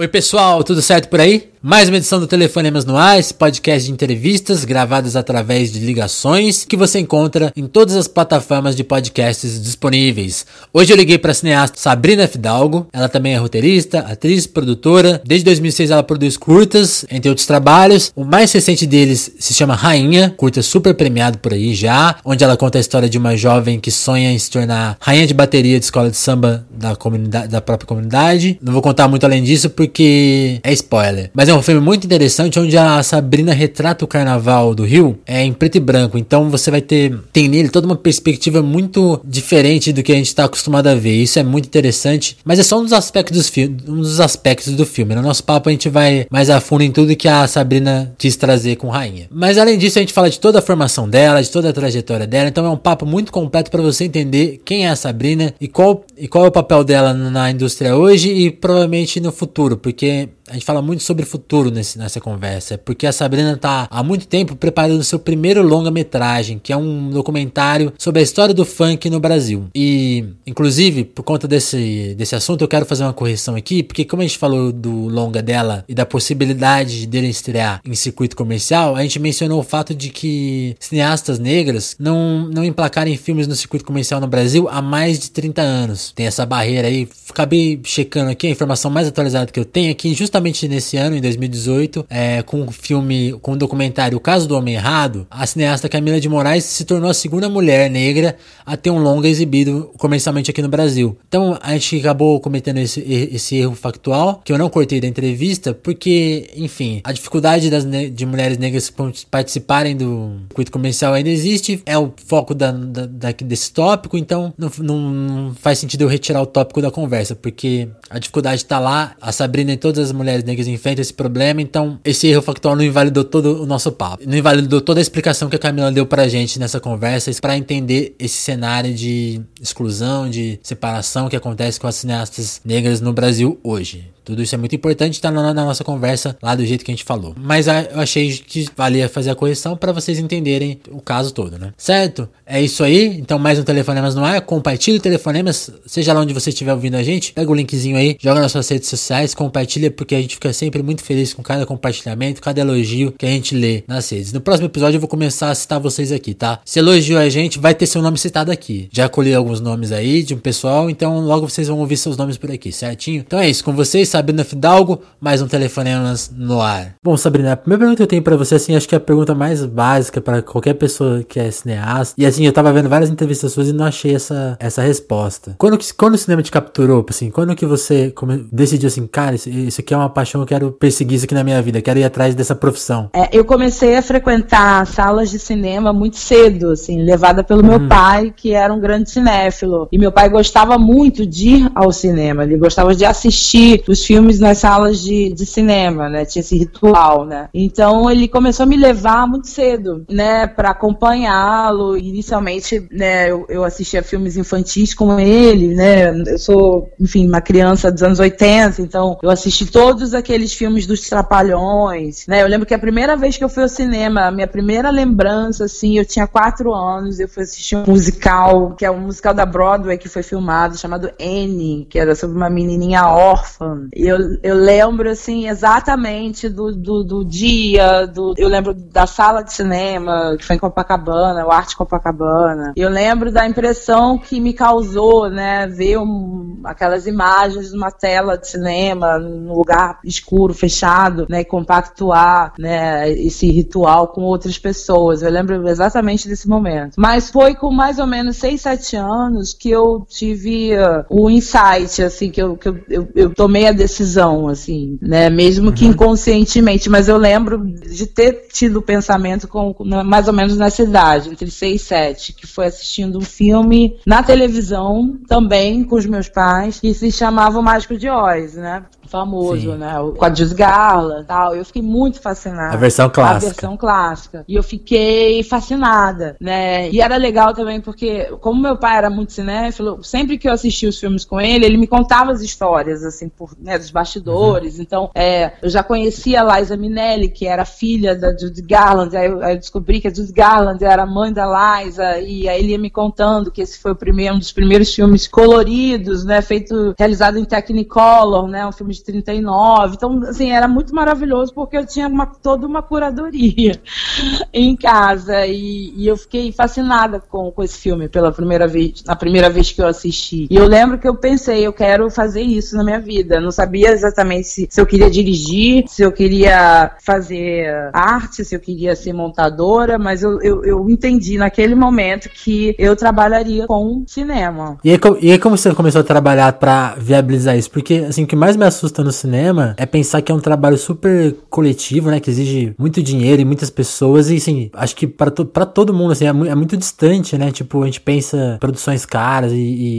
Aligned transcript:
Oi, 0.00 0.08
pessoal, 0.08 0.64
tudo 0.64 0.80
certo 0.80 1.10
por 1.10 1.20
aí? 1.20 1.50
Mais 1.62 1.90
uma 1.90 1.98
edição 1.98 2.18
do 2.18 2.26
Telefonemas 2.26 2.86
no 2.86 2.96
Ar, 2.96 3.18
esse 3.18 3.34
podcast 3.34 3.84
de 3.84 3.92
entrevistas 3.92 4.64
gravadas 4.64 5.14
através 5.14 5.70
de 5.70 5.78
ligações 5.78 6.64
que 6.64 6.74
você 6.74 6.98
encontra 7.00 7.52
em 7.54 7.66
todas 7.66 7.96
as 7.96 8.08
plataformas 8.08 8.74
de 8.74 8.82
podcasts 8.82 9.62
disponíveis. 9.62 10.46
Hoje 10.72 10.90
eu 10.90 10.96
liguei 10.96 11.18
para 11.18 11.32
a 11.32 11.34
cineasta 11.34 11.78
Sabrina 11.78 12.26
Fidalgo. 12.26 12.86
Ela 12.90 13.10
também 13.10 13.34
é 13.34 13.36
roteirista, 13.36 13.98
atriz, 13.98 14.46
produtora. 14.46 15.20
Desde 15.22 15.44
2006 15.44 15.90
ela 15.90 16.02
produz 16.02 16.38
curtas, 16.38 17.04
entre 17.10 17.28
outros 17.28 17.46
trabalhos. 17.46 18.10
O 18.16 18.24
mais 18.24 18.50
recente 18.50 18.86
deles 18.86 19.30
se 19.38 19.52
chama 19.52 19.74
Rainha, 19.74 20.32
curta 20.38 20.62
super 20.62 20.94
premiado 20.94 21.36
por 21.40 21.52
aí 21.52 21.74
já, 21.74 22.16
onde 22.24 22.42
ela 22.42 22.56
conta 22.56 22.78
a 22.78 22.80
história 22.80 23.06
de 23.06 23.18
uma 23.18 23.36
jovem 23.36 23.78
que 23.78 23.90
sonha 23.90 24.32
em 24.32 24.38
se 24.38 24.50
tornar 24.50 24.96
rainha 24.98 25.26
de 25.26 25.34
bateria 25.34 25.78
de 25.78 25.84
escola 25.84 26.10
de 26.10 26.16
samba 26.16 26.66
da 26.70 26.96
comunidade, 26.96 27.48
da 27.48 27.60
própria 27.60 27.86
comunidade. 27.86 28.58
Não 28.62 28.72
vou 28.72 28.80
contar 28.80 29.08
muito 29.08 29.26
além 29.26 29.42
disso 29.42 29.68
porque 29.68 30.58
é 30.62 30.72
spoiler. 30.72 31.30
Mas 31.34 31.49
é 31.50 31.54
um 31.54 31.62
filme 31.62 31.80
muito 31.80 32.04
interessante 32.04 32.60
onde 32.60 32.76
a 32.78 33.02
Sabrina 33.02 33.52
retrata 33.52 34.04
o 34.04 34.08
carnaval 34.08 34.72
do 34.72 34.84
Rio 34.84 35.18
é 35.26 35.42
em 35.42 35.52
preto 35.52 35.76
e 35.76 35.80
branco. 35.80 36.16
Então 36.16 36.48
você 36.48 36.70
vai 36.70 36.80
ter 36.80 37.18
tem 37.32 37.48
nele 37.48 37.68
toda 37.68 37.86
uma 37.86 37.96
perspectiva 37.96 38.62
muito 38.62 39.20
diferente 39.24 39.92
do 39.92 40.02
que 40.02 40.12
a 40.12 40.14
gente 40.14 40.28
está 40.28 40.44
acostumado 40.44 40.86
a 40.86 40.94
ver. 40.94 41.14
Isso 41.14 41.38
é 41.38 41.42
muito 41.42 41.66
interessante, 41.66 42.36
mas 42.44 42.60
é 42.60 42.62
só 42.62 42.78
um 42.78 42.84
dos 42.84 42.92
aspectos 42.92 43.50
do, 43.50 43.92
um 43.92 43.96
dos 43.96 44.20
aspectos 44.20 44.74
do 44.74 44.86
filme. 44.86 45.14
No 45.14 45.22
nosso 45.22 45.42
papo 45.42 45.68
a 45.68 45.72
gente 45.72 45.88
vai 45.88 46.26
mais 46.30 46.50
a 46.50 46.60
fundo 46.60 46.84
em 46.84 46.92
tudo 46.92 47.16
que 47.16 47.26
a 47.26 47.46
Sabrina 47.48 48.14
quis 48.16 48.36
trazer 48.36 48.76
com 48.76 48.88
Rainha. 48.88 49.26
Mas 49.30 49.58
além 49.58 49.76
disso 49.76 49.98
a 49.98 50.02
gente 50.02 50.12
fala 50.12 50.30
de 50.30 50.38
toda 50.38 50.60
a 50.60 50.62
formação 50.62 51.08
dela, 51.08 51.42
de 51.42 51.50
toda 51.50 51.70
a 51.70 51.72
trajetória 51.72 52.26
dela. 52.26 52.48
Então 52.48 52.64
é 52.64 52.70
um 52.70 52.76
papo 52.76 53.04
muito 53.04 53.32
completo 53.32 53.70
para 53.72 53.82
você 53.82 54.04
entender 54.04 54.60
quem 54.64 54.86
é 54.86 54.90
a 54.90 54.96
Sabrina 54.96 55.52
e 55.60 55.66
qual 55.66 56.04
e 56.16 56.28
qual 56.28 56.44
é 56.44 56.48
o 56.48 56.52
papel 56.52 56.84
dela 56.84 57.12
na 57.12 57.50
indústria 57.50 57.96
hoje 57.96 58.30
e 58.30 58.50
provavelmente 58.50 59.20
no 59.20 59.32
futuro, 59.32 59.76
porque 59.76 60.28
a 60.50 60.54
gente 60.54 60.64
fala 60.64 60.82
muito 60.82 61.02
sobre 61.02 61.24
futuro 61.24 61.70
nesse, 61.70 61.96
nessa 61.96 62.20
conversa, 62.20 62.76
porque 62.76 63.06
a 63.06 63.12
Sabrina 63.12 63.52
está 63.52 63.86
há 63.88 64.02
muito 64.02 64.26
tempo 64.26 64.56
preparando 64.56 65.02
seu 65.04 65.18
primeiro 65.18 65.62
longa-metragem, 65.62 66.58
que 66.58 66.72
é 66.72 66.76
um 66.76 67.08
documentário 67.10 67.92
sobre 67.96 68.20
a 68.20 68.22
história 68.22 68.52
do 68.52 68.64
funk 68.64 69.08
no 69.08 69.20
Brasil. 69.20 69.68
E, 69.74 70.24
inclusive, 70.46 71.04
por 71.04 71.22
conta 71.22 71.46
desse, 71.46 72.14
desse 72.16 72.34
assunto, 72.34 72.62
eu 72.62 72.68
quero 72.68 72.84
fazer 72.84 73.04
uma 73.04 73.12
correção 73.12 73.54
aqui, 73.54 73.82
porque 73.82 74.04
como 74.04 74.22
a 74.22 74.26
gente 74.26 74.38
falou 74.38 74.72
do 74.72 74.90
longa 75.08 75.40
dela 75.40 75.84
e 75.88 75.94
da 75.94 76.04
possibilidade 76.04 77.06
dele 77.06 77.28
estrear 77.28 77.80
em 77.84 77.94
circuito 77.94 78.36
comercial, 78.36 78.96
a 78.96 79.02
gente 79.02 79.20
mencionou 79.20 79.60
o 79.60 79.64
fato 79.64 79.94
de 79.94 80.10
que 80.10 80.74
cineastas 80.80 81.38
negras 81.38 81.94
não, 81.98 82.48
não 82.48 82.64
emplacarem 82.64 83.16
filmes 83.16 83.46
no 83.46 83.54
circuito 83.54 83.84
comercial 83.84 84.20
no 84.20 84.26
Brasil 84.26 84.68
há 84.68 84.82
mais 84.82 85.18
de 85.20 85.30
30 85.30 85.62
anos. 85.62 86.12
Tem 86.14 86.26
essa 86.26 86.44
barreira 86.44 86.88
aí. 86.88 87.08
Acabei 87.28 87.80
checando 87.84 88.30
aqui, 88.30 88.48
a 88.48 88.50
informação 88.50 88.90
mais 88.90 89.06
atualizada 89.06 89.52
que 89.52 89.60
eu 89.60 89.64
tenho 89.64 89.90
é 89.90 89.94
que 89.94 90.12
justamente 90.12 90.39
justamente 90.40 90.66
nesse 90.66 90.96
ano, 90.96 91.16
em 91.16 91.20
2018, 91.20 92.06
é, 92.08 92.42
com 92.42 92.62
o 92.62 92.72
filme, 92.72 93.32
com 93.42 93.52
o 93.52 93.56
documentário 93.56 94.16
O 94.16 94.20
Caso 94.20 94.48
do 94.48 94.56
Homem 94.56 94.74
Errado, 94.74 95.26
a 95.30 95.46
cineasta 95.46 95.88
Camila 95.88 96.20
de 96.20 96.28
Moraes 96.28 96.64
se 96.64 96.84
tornou 96.84 97.10
a 97.10 97.14
segunda 97.14 97.48
mulher 97.48 97.90
negra 97.90 98.36
a 98.64 98.76
ter 98.76 98.90
um 98.90 98.98
longa 98.98 99.28
exibido 99.28 99.90
comercialmente 99.98 100.50
aqui 100.50 100.62
no 100.62 100.68
Brasil. 100.68 101.16
Então 101.28 101.58
a 101.60 101.72
gente 101.72 101.98
acabou 101.98 102.40
cometendo 102.40 102.78
esse, 102.78 103.00
esse 103.00 103.56
erro 103.56 103.74
factual, 103.74 104.40
que 104.44 104.52
eu 104.52 104.58
não 104.58 104.70
cortei 104.70 105.00
da 105.00 105.06
entrevista, 105.06 105.74
porque, 105.74 106.50
enfim, 106.56 107.00
a 107.04 107.12
dificuldade 107.12 107.68
das 107.68 107.84
de 107.90 108.26
mulheres 108.26 108.56
negras 108.56 108.92
participarem 109.30 109.96
do 109.96 110.36
circuito 110.48 110.72
comercial 110.72 111.12
ainda 111.12 111.28
existe, 111.28 111.82
é 111.84 111.98
o 111.98 112.12
foco 112.26 112.54
da, 112.54 112.70
da, 112.70 113.06
da 113.06 113.30
desse 113.32 113.72
tópico, 113.72 114.16
então 114.16 114.52
não, 114.56 114.70
não, 114.78 115.10
não 115.10 115.54
faz 115.54 115.78
sentido 115.78 116.02
eu 116.02 116.08
retirar 116.08 116.40
o 116.40 116.46
tópico 116.46 116.80
da 116.80 116.90
conversa, 116.90 117.34
porque 117.34 117.88
a 118.08 118.18
dificuldade 118.18 118.62
está 118.62 118.78
lá, 118.78 119.14
a 119.20 119.32
Sabrina 119.32 119.72
e 119.72 119.76
todas 119.76 120.06
as 120.06 120.12
mulheres 120.12 120.29
mulheres 120.30 120.44
negras 120.44 120.68
enfrentam 120.68 121.02
esse 121.02 121.12
problema, 121.12 121.60
então 121.60 121.98
esse 122.04 122.26
erro 122.26 122.42
factual 122.42 122.76
não 122.76 122.84
invalidou 122.84 123.24
todo 123.24 123.62
o 123.62 123.66
nosso 123.66 123.90
papo. 123.92 124.22
Não 124.26 124.36
invalidou 124.36 124.80
toda 124.80 125.00
a 125.00 125.02
explicação 125.02 125.48
que 125.48 125.56
a 125.56 125.58
Camila 125.58 125.90
deu 125.90 126.06
pra 126.06 126.28
gente 126.28 126.58
nessa 126.58 126.80
conversa 126.80 127.30
para 127.40 127.56
entender 127.56 128.14
esse 128.18 128.36
cenário 128.36 128.94
de 128.94 129.40
exclusão, 129.60 130.28
de 130.28 130.58
separação 130.62 131.28
que 131.28 131.36
acontece 131.36 131.80
com 131.80 131.86
as 131.86 131.96
cineastas 131.96 132.60
negras 132.64 133.00
no 133.00 133.12
Brasil 133.12 133.58
hoje. 133.62 134.08
Tudo 134.24 134.42
isso 134.42 134.54
é 134.54 134.58
muito 134.58 134.74
importante, 134.74 135.20
tá 135.20 135.30
na, 135.30 135.54
na, 135.54 135.64
nossa 135.64 135.84
conversa 135.84 136.36
lá 136.42 136.54
do 136.54 136.64
jeito 136.64 136.84
que 136.84 136.90
a 136.90 136.94
gente 136.94 137.04
falou. 137.04 137.34
Mas 137.38 137.68
a, 137.68 137.82
eu 137.82 138.00
achei 138.00 138.32
que 138.32 138.66
valia 138.76 139.08
fazer 139.08 139.30
a 139.30 139.34
correção 139.34 139.76
para 139.76 139.92
vocês 139.92 140.18
entenderem 140.18 140.80
o 140.90 141.00
caso 141.00 141.32
todo, 141.32 141.58
né? 141.58 141.72
Certo? 141.76 142.28
É 142.46 142.60
isso 142.60 142.82
aí. 142.82 143.18
Então, 143.18 143.38
mais 143.38 143.58
um 143.58 143.62
Telefonemas 143.62 144.14
no 144.14 144.24
ar. 144.24 144.40
Compartilhe 144.40 145.00
Telefonemas, 145.00 145.70
seja 145.86 146.12
lá 146.12 146.20
onde 146.20 146.34
você 146.34 146.50
estiver 146.50 146.72
ouvindo 146.72 146.96
a 146.96 147.02
gente. 147.02 147.32
Pega 147.32 147.50
o 147.50 147.54
linkzinho 147.54 147.96
aí, 147.96 148.16
joga 148.20 148.40
nas 148.40 148.52
suas 148.52 148.68
redes 148.68 148.88
sociais, 148.88 149.34
compartilha, 149.34 149.90
porque 149.90 150.14
a 150.14 150.20
gente 150.20 150.34
fica 150.34 150.52
sempre 150.52 150.82
muito 150.82 151.02
feliz 151.02 151.32
com 151.32 151.42
cada 151.42 151.64
compartilhamento, 151.64 152.40
cada 152.40 152.60
elogio 152.60 153.12
que 153.16 153.26
a 153.26 153.28
gente 153.28 153.54
lê 153.54 153.84
nas 153.86 154.10
redes. 154.10 154.32
No 154.32 154.40
próximo 154.40 154.66
episódio 154.66 154.96
eu 154.96 155.00
vou 155.00 155.08
começar 155.08 155.50
a 155.50 155.54
citar 155.54 155.80
vocês 155.80 156.12
aqui, 156.12 156.34
tá? 156.34 156.60
Se 156.64 156.78
elogiou 156.78 157.20
a 157.20 157.28
gente, 157.28 157.58
vai 157.58 157.74
ter 157.74 157.86
seu 157.86 158.02
nome 158.02 158.18
citado 158.18 158.50
aqui. 158.50 158.88
Já 158.92 159.08
colhi 159.08 159.34
alguns 159.34 159.60
nomes 159.60 159.92
aí 159.92 160.22
de 160.22 160.34
um 160.34 160.38
pessoal, 160.38 160.90
então 160.90 161.20
logo 161.20 161.48
vocês 161.48 161.68
vão 161.68 161.78
ouvir 161.78 161.96
seus 161.96 162.16
nomes 162.16 162.36
por 162.36 162.50
aqui, 162.50 162.72
certinho? 162.72 163.24
Então 163.26 163.38
é 163.38 163.48
isso, 163.48 163.64
com 163.64 163.72
vocês, 163.72 164.08
Sabrina 164.10 164.42
Fidalgo, 164.42 165.02
mais 165.20 165.40
um 165.40 165.46
Telefonemas 165.46 166.32
no 166.36 166.60
ar. 166.60 166.96
Bom, 167.02 167.16
Sabrina, 167.16 167.52
a 167.52 167.56
primeira 167.56 167.80
pergunta 167.80 167.96
que 167.96 168.02
eu 168.02 168.06
tenho 168.08 168.22
para 168.22 168.36
você, 168.36 168.56
assim, 168.56 168.74
acho 168.74 168.88
que 168.88 168.94
é 168.94 168.98
a 168.98 169.00
pergunta 169.00 169.34
mais 169.36 169.64
básica 169.64 170.20
para 170.20 170.42
qualquer 170.42 170.74
pessoa 170.74 171.22
que 171.22 171.38
é 171.38 171.48
cineasta. 171.50 172.14
E 172.18 172.26
assim, 172.26 172.44
eu 172.44 172.52
tava 172.52 172.72
vendo 172.72 172.88
várias 172.88 173.08
entrevistas 173.08 173.52
suas 173.52 173.68
e 173.68 173.72
não 173.72 173.84
achei 173.84 174.14
essa, 174.14 174.56
essa 174.58 174.82
resposta. 174.82 175.54
Quando, 175.56 175.78
quando 175.96 176.14
o 176.14 176.18
cinema 176.18 176.42
te 176.42 176.50
capturou, 176.50 177.06
assim, 177.08 177.30
quando 177.30 177.54
que 177.54 177.64
você 177.64 178.12
decidiu 178.52 178.88
assim, 178.88 179.06
cara, 179.06 179.36
isso, 179.36 179.48
isso 179.48 179.80
aqui 179.80 179.94
é 179.94 179.96
uma 179.96 180.10
paixão, 180.10 180.40
eu 180.40 180.46
quero 180.46 180.72
perseguir 180.72 181.16
isso 181.16 181.24
aqui 181.24 181.34
na 181.34 181.44
minha 181.44 181.62
vida, 181.62 181.80
quero 181.80 182.00
ir 182.00 182.04
atrás 182.04 182.34
dessa 182.34 182.56
profissão? 182.56 183.10
É, 183.14 183.28
eu 183.32 183.44
comecei 183.44 183.96
a 183.96 184.02
frequentar 184.02 184.86
salas 184.88 185.30
de 185.30 185.38
cinema 185.38 185.92
muito 185.92 186.16
cedo, 186.16 186.70
assim, 186.70 187.00
levada 187.02 187.44
pelo 187.44 187.62
meu 187.62 187.78
hum. 187.78 187.88
pai, 187.88 188.34
que 188.36 188.52
era 188.52 188.74
um 188.74 188.80
grande 188.80 189.08
cinéfilo. 189.08 189.88
E 189.92 189.98
meu 189.98 190.10
pai 190.10 190.28
gostava 190.28 190.76
muito 190.76 191.24
de 191.24 191.48
ir 191.48 191.70
ao 191.76 191.92
cinema, 191.92 192.42
ele 192.42 192.56
gostava 192.56 192.92
de 192.92 193.04
assistir 193.04 193.84
os 193.88 193.99
filmes 194.04 194.38
nas 194.38 194.58
salas 194.58 195.00
de, 195.00 195.32
de 195.32 195.46
cinema, 195.46 196.08
né? 196.08 196.24
Tinha 196.24 196.40
esse 196.40 196.56
ritual, 196.56 197.24
né? 197.24 197.48
Então 197.52 198.10
ele 198.10 198.28
começou 198.28 198.64
a 198.64 198.66
me 198.66 198.76
levar 198.76 199.26
muito 199.26 199.48
cedo, 199.48 200.04
né? 200.08 200.46
Para 200.46 200.70
acompanhá-lo. 200.70 201.96
Inicialmente, 201.96 202.86
né? 202.90 203.30
Eu, 203.30 203.46
eu, 203.48 203.64
assistia 203.64 204.02
filmes 204.02 204.36
infantis 204.36 204.94
com 204.94 205.18
ele, 205.18 205.74
né? 205.74 206.10
Eu 206.26 206.38
sou, 206.38 206.90
enfim, 206.98 207.26
uma 207.26 207.40
criança 207.40 207.90
dos 207.90 208.02
anos 208.02 208.18
80, 208.18 208.82
então 208.82 209.18
eu 209.22 209.30
assisti 209.30 209.66
todos 209.66 210.14
aqueles 210.14 210.52
filmes 210.52 210.86
dos 210.86 211.08
Trapalhões, 211.08 212.26
né? 212.26 212.42
Eu 212.42 212.48
lembro 212.48 212.66
que 212.66 212.74
a 212.74 212.78
primeira 212.78 213.16
vez 213.16 213.36
que 213.36 213.44
eu 213.44 213.48
fui 213.48 213.62
ao 213.62 213.68
cinema, 213.68 214.26
a 214.26 214.30
minha 214.30 214.46
primeira 214.46 214.90
lembrança, 214.90 215.64
assim, 215.64 215.98
eu 215.98 216.04
tinha 216.04 216.26
quatro 216.26 216.72
anos, 216.74 217.20
eu 217.20 217.28
fui 217.28 217.42
assistir 217.42 217.76
um 217.76 217.84
musical, 217.86 218.74
que 218.76 218.84
é 218.84 218.90
um 218.90 219.00
musical 219.00 219.34
da 219.34 219.46
Broadway 219.46 219.98
que 219.98 220.08
foi 220.08 220.22
filmado, 220.22 220.76
chamado 220.76 221.10
Annie, 221.20 221.86
que 221.88 221.98
era 221.98 222.14
sobre 222.14 222.36
uma 222.36 222.50
menininha 222.50 223.06
órfã. 223.06 223.88
E 223.94 224.06
eu, 224.06 224.18
eu 224.42 224.54
lembro, 224.54 225.10
assim, 225.10 225.48
exatamente 225.48 226.48
do, 226.48 226.74
do, 226.74 227.04
do, 227.04 227.24
dia, 227.24 228.06
do, 228.06 228.34
eu 228.36 228.48
lembro 228.48 228.72
da 228.74 229.06
sala 229.06 229.42
de 229.42 229.52
cinema, 229.52 230.36
que 230.38 230.44
foi 230.44 230.56
em 230.56 230.58
Copacabana, 230.58 231.46
o 231.46 231.50
Arte 231.50 231.76
Copacabana. 231.76 232.72
Eu 232.76 232.88
lembro 232.88 233.32
da 233.32 233.46
impressão 233.46 234.18
que 234.18 234.40
me 234.40 234.52
causou, 234.52 235.28
né, 235.28 235.66
ver 235.66 235.98
um, 235.98 236.60
aquelas 236.64 237.06
imagens 237.06 237.72
numa 237.72 237.90
tela 237.90 238.36
de 238.36 238.48
cinema, 238.48 239.18
num 239.18 239.52
lugar 239.52 239.98
escuro, 240.04 240.54
fechado, 240.54 241.26
né, 241.28 241.44
compactuar, 241.44 242.52
né, 242.58 243.10
esse 243.10 243.50
ritual 243.50 244.08
com 244.08 244.22
outras 244.22 244.58
pessoas. 244.58 245.22
Eu 245.22 245.30
lembro 245.30 245.68
exatamente 245.68 246.28
desse 246.28 246.48
momento. 246.48 246.94
Mas 246.96 247.30
foi 247.30 247.54
com 247.54 247.70
mais 247.70 247.98
ou 247.98 248.06
menos 248.06 248.36
6, 248.36 248.60
7 248.60 248.96
anos 248.96 249.52
que 249.52 249.70
eu 249.70 250.06
tive 250.08 250.76
uh, 250.76 251.04
o 251.08 251.28
insight, 251.30 252.02
assim, 252.02 252.30
que 252.30 252.40
eu, 252.40 252.56
que 252.56 252.68
eu, 252.68 252.78
eu, 252.88 253.08
eu 253.14 253.34
tomei 253.34 253.66
a 253.66 253.72
decisão 253.80 254.46
assim, 254.46 254.98
né? 255.00 255.30
Mesmo 255.30 255.72
que 255.72 255.86
uhum. 255.86 255.92
inconscientemente, 255.92 256.90
mas 256.90 257.08
eu 257.08 257.16
lembro 257.16 257.58
de 257.64 258.06
ter 258.06 258.48
tido 258.52 258.82
pensamento 258.82 259.48
com, 259.48 259.74
mais 260.04 260.28
ou 260.28 260.34
menos 260.34 260.56
nessa 260.56 260.82
idade, 260.82 261.30
entre 261.30 261.50
6 261.50 261.80
e 261.80 261.84
7, 261.84 262.32
que 262.34 262.46
foi 262.46 262.66
assistindo 262.66 263.18
um 263.18 263.22
filme 263.22 263.96
na 264.04 264.22
televisão, 264.22 265.18
também 265.26 265.82
com 265.82 265.96
os 265.96 266.04
meus 266.06 266.28
pais, 266.28 266.78
que 266.78 266.92
se 266.92 267.10
chamava 267.10 267.58
O 267.58 267.62
Mágico 267.62 267.96
de 267.96 268.08
Oz, 268.08 268.54
né? 268.54 268.84
Famoso, 269.10 269.72
Sim. 269.72 269.76
né? 269.76 269.94
Com 270.16 270.24
a 270.24 270.28
Garland 270.28 271.26
tal. 271.26 271.54
Eu 271.54 271.64
fiquei 271.64 271.82
muito 271.82 272.20
fascinada. 272.20 272.74
A 272.74 272.76
versão 272.76 273.08
clássica. 273.08 273.46
A 273.46 273.50
versão 273.50 273.76
clássica. 273.76 274.44
E 274.46 274.54
eu 274.54 274.62
fiquei 274.62 275.42
fascinada, 275.42 276.36
né? 276.40 276.90
E 276.90 277.00
era 277.00 277.16
legal 277.16 277.52
também 277.52 277.80
porque, 277.80 278.24
como 278.40 278.60
meu 278.60 278.76
pai 278.76 278.96
era 278.96 279.10
muito 279.10 279.32
cinéfilo, 279.32 280.02
sempre 280.02 280.38
que 280.38 280.48
eu 280.48 280.52
assistia 280.52 280.88
os 280.88 280.98
filmes 280.98 281.24
com 281.24 281.40
ele, 281.40 281.64
ele 281.64 281.76
me 281.76 281.86
contava 281.86 282.30
as 282.32 282.40
histórias, 282.40 283.04
assim, 283.04 283.28
por, 283.28 283.50
né, 283.60 283.78
dos 283.78 283.90
bastidores. 283.90 284.76
Uhum. 284.76 284.82
Então, 284.82 285.10
é, 285.14 285.52
eu 285.62 285.68
já 285.68 285.82
conhecia 285.82 286.42
a 286.42 286.58
Liza 286.58 286.76
Minelli, 286.76 287.28
que 287.28 287.46
era 287.46 287.64
filha 287.64 288.14
da 288.14 288.36
Judy 288.36 288.62
Garland. 288.62 289.16
Aí 289.16 289.26
eu, 289.26 289.42
aí 289.42 289.54
eu 289.54 289.58
descobri 289.58 290.00
que 290.00 290.08
a 290.08 290.14
Judy 290.14 290.32
Garland 290.32 290.84
era 290.84 291.04
mãe 291.04 291.32
da 291.32 291.46
Liza. 291.80 292.18
E 292.18 292.48
aí 292.48 292.60
ele 292.60 292.72
ia 292.72 292.78
me 292.78 292.90
contando 292.90 293.50
que 293.50 293.62
esse 293.62 293.78
foi 293.78 293.92
o 293.92 293.96
primeiro, 293.96 294.34
um 294.34 294.38
dos 294.38 294.52
primeiros 294.52 294.94
filmes 294.94 295.26
coloridos, 295.26 296.24
né? 296.24 296.40
Feito, 296.42 296.94
realizado 296.98 297.38
em 297.38 297.44
Technicolor, 297.44 298.46
né? 298.46 298.66
Um 298.66 298.72
filme 298.72 298.92
de 299.04 299.10
de 299.10 299.22
39. 299.22 299.94
Então, 299.96 300.22
assim, 300.24 300.50
era 300.52 300.68
muito 300.68 300.94
maravilhoso 300.94 301.52
porque 301.52 301.76
eu 301.76 301.86
tinha 301.86 302.06
uma, 302.08 302.26
toda 302.26 302.66
uma 302.66 302.82
curadoria 302.82 303.80
em 304.52 304.76
casa 304.76 305.46
e, 305.46 305.92
e, 305.96 306.06
eu 306.06 306.16
fiquei 306.16 306.52
fascinada 306.52 307.20
com, 307.20 307.50
com 307.50 307.62
esse 307.62 307.78
filme 307.78 308.08
pela 308.08 308.32
primeira 308.32 308.66
vez, 308.66 309.02
na 309.04 309.16
primeira 309.16 309.50
vez 309.50 309.72
que 309.72 309.82
eu 309.82 309.86
assisti. 309.86 310.46
E 310.50 310.56
eu 310.56 310.66
lembro 310.66 310.98
que 310.98 311.08
eu 311.08 311.14
pensei, 311.14 311.66
eu 311.66 311.72
quero 311.72 312.10
fazer 312.10 312.42
isso 312.42 312.76
na 312.76 312.84
minha 312.84 313.00
vida. 313.00 313.40
Não 313.40 313.50
sabia 313.50 313.90
exatamente 313.90 314.46
se, 314.46 314.68
se 314.70 314.80
eu 314.80 314.86
queria 314.86 315.10
dirigir, 315.10 315.84
se 315.88 316.02
eu 316.02 316.12
queria 316.12 316.92
fazer 317.04 317.90
arte, 317.92 318.44
se 318.44 318.54
eu 318.54 318.60
queria 318.60 318.94
ser 318.94 319.12
montadora, 319.12 319.98
mas 319.98 320.22
eu, 320.22 320.40
eu, 320.42 320.64
eu 320.64 320.90
entendi 320.90 321.38
naquele 321.38 321.74
momento 321.74 322.28
que 322.28 322.74
eu 322.78 322.94
trabalharia 322.94 323.66
com 323.66 324.04
cinema. 324.06 324.78
E 324.84 324.90
aí, 324.90 325.00
e 325.20 325.32
aí 325.32 325.38
como 325.38 325.56
você 325.56 325.74
começou 325.74 326.00
a 326.00 326.04
trabalhar 326.04 326.52
para 326.54 326.94
viabilizar 326.96 327.56
isso? 327.56 327.70
Porque, 327.70 328.06
assim, 328.08 328.24
o 328.24 328.26
que 328.26 328.36
mais 328.36 328.56
me 328.56 328.64
assusta 328.64 328.89
no 328.98 329.12
cinema 329.12 329.74
é 329.76 329.86
pensar 329.86 330.22
que 330.22 330.30
é 330.30 330.34
um 330.34 330.40
trabalho 330.40 330.76
super 330.76 331.36
coletivo, 331.48 332.10
né? 332.10 332.20
Que 332.20 332.30
exige 332.30 332.74
muito 332.78 333.02
dinheiro 333.02 333.42
e 333.42 333.44
muitas 333.44 333.70
pessoas. 333.70 334.30
E, 334.30 334.36
assim, 334.36 334.70
acho 334.74 334.96
que 334.96 335.06
para 335.06 335.30
to 335.30 335.44
todo 335.44 335.94
mundo, 335.94 336.12
assim, 336.12 336.24
é, 336.24 336.28
é, 336.28 336.54
muito 336.54 336.76
distante, 336.76 337.38
né? 337.38 337.50
Tipo, 337.50 337.82
a 337.82 337.86
gente 337.86 338.00
pensa 338.00 338.56
produções 338.60 339.04
caras 339.04 339.52
e, 339.52 339.56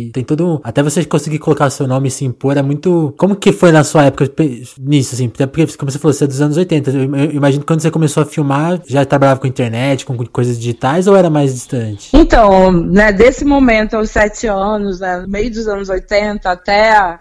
e, 0.08 0.12
tem 0.12 0.24
todo. 0.24 0.62
Até 0.64 0.84
você 0.84 1.04
conseguir 1.06 1.40
colocar 1.40 1.70
seu 1.70 1.88
nome 1.88 2.08
e 2.08 2.12
se 2.12 2.26
impor 2.26 2.58
é 2.58 2.62
muito. 2.62 3.14
Como 3.18 3.36
que 3.36 3.52
foi 3.52 3.72
na 3.72 3.84
sua 3.84 4.06
época 4.06 4.30
nisso, 4.80 5.16
assim? 5.16 5.28
Até 5.28 5.46
porque, 5.46 5.66
como 5.78 5.92
você 5.92 6.00
falou, 6.00 6.14
você 6.14 6.24
é 6.26 6.28
dos 6.28 6.42
anos 6.42 6.58
80. 6.58 6.92
Eu, 6.92 7.16
eu 7.16 7.32
imagino 7.32 7.62
que 7.62 7.68
quando 7.68 7.82
você 7.82 7.92
começou 7.92 8.24
a 8.24 8.26
filmar, 8.26 8.82
já 8.88 9.06
trabalhava 9.06 9.40
com 9.40 9.48
internet, 9.48 10.06
com 10.06 10.18
coisas 10.28 10.58
digitais 10.58 11.08
ou 11.08 11.16
era 11.16 11.30
mais 11.30 11.54
distante? 11.54 12.10
Então, 12.14 12.72
né, 12.72 13.12
desse 13.12 13.46
momento 13.46 13.96
aos 13.96 14.10
sete 14.10 14.48
anos, 14.48 15.00
né, 15.00 15.26
meio 15.28 15.52
dos 15.52 15.68
anos 15.68 15.90
80 15.90 16.50
até 16.50 16.92
a, 16.94 17.20